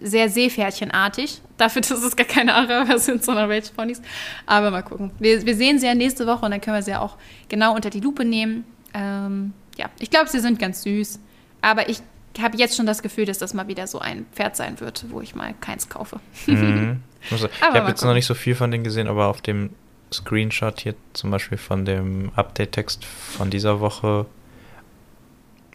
sehr 0.00 0.28
Seepferdchenartig. 0.28 1.40
Dafür, 1.56 1.80
dass 1.80 2.02
es 2.02 2.14
gar 2.14 2.26
keine 2.26 2.54
Araber 2.54 2.98
sind, 2.98 3.24
sondern 3.24 3.50
Rage 3.50 3.70
Ponys. 3.74 4.02
Aber 4.44 4.70
mal 4.70 4.82
gucken. 4.82 5.10
Wir, 5.18 5.44
wir 5.46 5.56
sehen 5.56 5.78
sie 5.78 5.86
ja 5.86 5.94
nächste 5.94 6.26
Woche 6.26 6.44
und 6.44 6.50
dann 6.50 6.60
können 6.60 6.76
wir 6.76 6.82
sie 6.82 6.90
ja 6.90 7.00
auch 7.00 7.16
genau 7.48 7.74
unter 7.74 7.88
die 7.88 8.00
Lupe 8.00 8.26
nehmen. 8.26 8.64
Ähm, 8.92 9.54
ja, 9.78 9.88
ich 9.98 10.10
glaube, 10.10 10.28
sie 10.28 10.40
sind 10.40 10.58
ganz 10.58 10.82
süß. 10.82 11.18
Aber 11.62 11.88
ich 11.88 12.02
habe 12.38 12.58
jetzt 12.58 12.76
schon 12.76 12.84
das 12.84 13.02
Gefühl, 13.02 13.24
dass 13.24 13.38
das 13.38 13.54
mal 13.54 13.68
wieder 13.68 13.86
so 13.86 13.98
ein 13.98 14.26
Pferd 14.32 14.56
sein 14.56 14.78
wird, 14.80 15.06
wo 15.08 15.22
ich 15.22 15.34
mal 15.34 15.54
keins 15.60 15.88
kaufe. 15.88 16.20
Mhm. 16.46 17.00
Ich 17.28 17.42
ich 17.42 17.60
habe 17.60 17.88
jetzt 17.88 18.04
noch 18.04 18.14
nicht 18.14 18.26
so 18.26 18.34
viel 18.34 18.54
von 18.54 18.70
denen 18.70 18.84
gesehen, 18.84 19.08
aber 19.08 19.26
auf 19.26 19.40
dem 19.40 19.70
Screenshot 20.12 20.78
hier 20.78 20.94
zum 21.12 21.32
Beispiel 21.32 21.58
von 21.58 21.84
dem 21.84 22.30
Update-Text 22.36 23.04
von 23.04 23.50
dieser 23.50 23.80
Woche, 23.80 24.26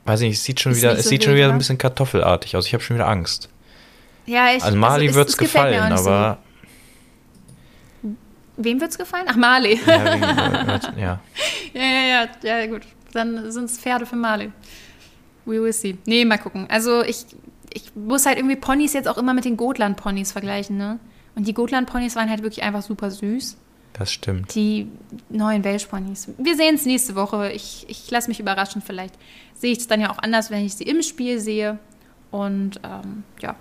weiß 0.06 0.22
ich 0.22 0.30
nicht, 0.30 0.38
es 0.38 0.44
sieht 0.44 0.60
schon 0.60 0.72
Ist 0.74 0.80
wieder, 0.80 0.94
es 0.94 1.04
so 1.04 1.10
sieht 1.10 1.24
schon 1.24 1.36
wieder 1.36 1.48
ne? 1.48 1.54
ein 1.54 1.58
bisschen 1.58 1.78
kartoffelartig 1.78 2.56
aus. 2.56 2.66
Ich 2.68 2.74
habe 2.74 2.84
schon 2.84 2.96
wieder 2.98 3.08
Angst. 3.08 3.50
Ja, 4.26 4.54
ich, 4.56 4.64
Also 4.64 4.78
Mali 4.78 5.08
es- 5.08 5.16
wird's 5.16 5.32
es 5.34 5.38
gefallen, 5.38 5.92
aber 5.94 6.38
So. 8.04 8.16
Wem 8.58 8.80
wird's 8.82 8.98
gefallen? 8.98 9.26
Ach, 9.28 9.36
Marley. 9.36 9.80
ja, 9.86 10.14
wegen, 10.14 11.00
ja. 11.00 11.20
Ja, 11.74 11.82
ja, 11.82 12.28
ja, 12.44 12.58
ja, 12.60 12.66
gut. 12.68 12.82
Dann 13.14 13.52
sind 13.52 13.66
es 13.66 13.80
Pferde 13.80 14.06
für 14.06 14.16
Marley. 14.16 14.52
We 15.46 15.62
will 15.62 15.74
see. 15.74 15.98
Nee, 16.06 16.26
mal 16.26 16.38
gucken. 16.38 16.68
Also 16.70 17.02
ich, 17.04 17.26
ich 17.74 17.92
muss 17.96 18.26
halt 18.26 18.38
irgendwie 18.38 18.56
Ponys 18.58 18.94
jetzt 18.94 19.08
auch 19.08 19.18
immer 19.18 19.34
mit 19.34 19.46
den 19.46 19.58
Gotland-Ponys 19.58 20.32
vergleichen, 20.32 20.78
ne? 20.78 21.00
Und 21.36 21.48
die 21.48 21.54
Gotland-Ponys 21.54 22.16
waren 22.16 22.30
halt 22.30 22.44
wirklich 22.44 22.62
einfach 22.64 22.82
super 22.82 23.10
süß. 23.10 23.58
Das 23.94 24.12
stimmt. 24.12 24.56
Die 24.56 24.88
neuen 25.30 25.64
Welsh-Ponys. 25.64 26.30
Wir 26.38 26.56
sehen 26.56 26.76
es 26.76 26.86
nächste 26.86 27.16
Woche. 27.16 27.52
Ich, 27.52 27.86
ich 27.90 28.10
lasse 28.10 28.30
mich 28.30 28.40
überraschen. 28.40 28.82
Vielleicht 28.82 29.16
sehe 29.54 29.72
ich 29.72 29.80
es 29.80 29.88
dann 29.88 30.02
ja 30.02 30.12
auch 30.12 30.20
anders, 30.20 30.50
wenn 30.52 30.66
ich 30.66 30.76
sie 30.76 30.84
im 30.84 31.02
Spiel 31.02 31.40
sehe. 31.40 31.80
Und 32.32 32.80
ähm, 32.84 33.24
ja, 33.42 33.56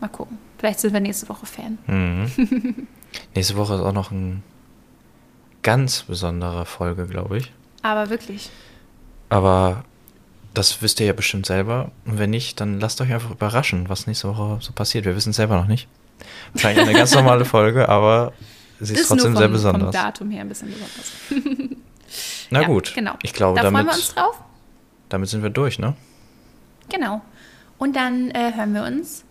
mal 0.00 0.08
gucken. 0.08 0.38
Vielleicht 0.58 0.80
sind 0.80 0.92
wir 0.92 1.00
nächste 1.00 1.28
Woche 1.28 1.46
Fan. 1.46 1.78
Mhm. 1.86 2.86
Nächste 3.34 3.56
Woche 3.56 3.74
ist 3.74 3.80
auch 3.80 3.92
noch 3.92 4.10
ein 4.10 4.42
ganz 5.62 6.02
besonderer 6.02 6.64
Folge, 6.64 7.06
glaube 7.06 7.38
ich. 7.38 7.52
Aber 7.82 8.10
wirklich. 8.10 8.50
Aber 9.28 9.84
das 10.54 10.82
wisst 10.82 11.00
ihr 11.00 11.06
ja 11.06 11.12
bestimmt 11.12 11.46
selber. 11.46 11.90
Und 12.04 12.18
wenn 12.18 12.30
nicht, 12.30 12.60
dann 12.60 12.80
lasst 12.80 13.00
euch 13.00 13.12
einfach 13.12 13.30
überraschen, 13.30 13.88
was 13.88 14.06
nächste 14.06 14.28
Woche 14.28 14.58
so 14.60 14.72
passiert. 14.72 15.04
Wir 15.04 15.16
wissen 15.16 15.30
es 15.30 15.36
selber 15.36 15.56
noch 15.56 15.66
nicht. 15.66 15.88
Wahrscheinlich 16.52 16.86
eine 16.86 16.96
ganz 16.96 17.14
normale 17.14 17.44
Folge, 17.44 17.88
aber 17.88 18.32
sie 18.84 18.94
ist, 18.94 19.08
trotzdem 19.08 19.32
nur 19.32 19.38
sehr 19.38 19.48
vom, 19.48 19.52
besonders. 19.52 19.82
Vom 19.82 19.92
Datum 19.92 20.30
her 20.30 20.40
ein 20.42 20.48
bisschen 20.48 20.68
besonders. 20.70 21.12
Na 22.50 22.62
Ja, 22.62 22.66
gut, 22.66 22.92
genau. 22.94 23.14
ich 23.22 23.32
glaube, 23.32 23.56
da 23.56 23.62
freuen 23.62 23.74
damit, 23.74 23.92
wir 23.92 23.96
uns 23.96 24.14
drauf. 24.14 24.40
damit 25.08 25.28
sind 25.28 25.42
wir 25.42 25.50
durch, 25.50 25.78
ne? 25.78 25.94
Genau. 26.90 27.22
Und 27.78 27.96
dann 27.96 28.30
äh, 28.30 28.52
hören 28.54 28.74
wir 28.74 28.84
uns 28.84 29.24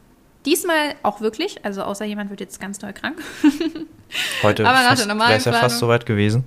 diesmal 0.46 0.96
auch 1.04 1.22
wirklich, 1.22 1.64
also 1.64 1.84
außer 1.84 2.06
jemand 2.06 2.30
wird 2.30 2.40
jetzt 2.40 2.60
ganz 2.60 2.80
doll 2.80 2.94
krank. 2.94 3.22
Heute 4.44 4.64
wäre 4.64 5.34
es 5.36 5.46
ja 5.46 5.54
fast 5.54 5.80
soweit 5.80 6.06
gewesen. 6.06 6.44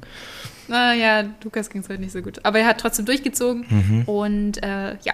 Naja, 0.68 1.24
Lukas 1.42 1.68
ging 1.68 1.82
es 1.82 1.88
heute 1.88 2.00
nicht 2.00 2.12
so 2.12 2.22
gut. 2.22 2.44
Aber 2.44 2.58
er 2.58 2.66
hat 2.66 2.80
trotzdem 2.80 3.04
durchgezogen. 3.04 3.66
Mhm. 3.68 4.02
Und 4.06 4.62
äh, 4.62 4.96
ja, 5.02 5.12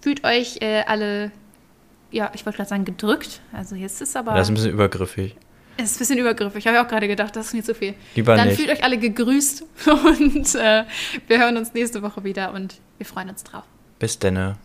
fühlt 0.00 0.24
euch 0.24 0.58
äh, 0.60 0.82
alle, 0.86 1.30
ja, 2.10 2.30
ich 2.34 2.44
wollte 2.44 2.56
gerade 2.56 2.68
sagen, 2.68 2.84
gedrückt. 2.84 3.40
Also 3.52 3.76
jetzt 3.76 4.00
ist 4.00 4.16
aber, 4.16 4.34
Das 4.34 4.46
ist 4.46 4.50
ein 4.50 4.54
bisschen 4.54 4.72
übergriffig. 4.72 5.36
Es 5.78 5.92
ist 5.92 5.96
ein 5.96 5.98
bisschen 6.00 6.18
übergriffig. 6.18 6.66
Habe 6.66 6.76
ich 6.76 6.82
auch 6.82 6.88
gerade 6.88 7.08
gedacht, 7.08 7.34
das 7.36 7.46
ist 7.46 7.54
nicht 7.54 7.66
so 7.66 7.72
viel. 7.72 7.94
Lieber 8.14 8.36
Dann 8.36 8.48
nicht. 8.48 8.58
fühlt 8.60 8.70
euch 8.70 8.84
alle 8.84 8.98
gegrüßt 8.98 9.64
und 9.86 10.54
äh, 10.54 10.84
wir 11.26 11.38
hören 11.38 11.56
uns 11.56 11.72
nächste 11.72 12.02
Woche 12.02 12.24
wieder 12.24 12.52
und 12.52 12.80
wir 12.98 13.06
freuen 13.06 13.30
uns 13.30 13.44
drauf. 13.44 13.64
Bis 13.98 14.18
denne. 14.18 14.56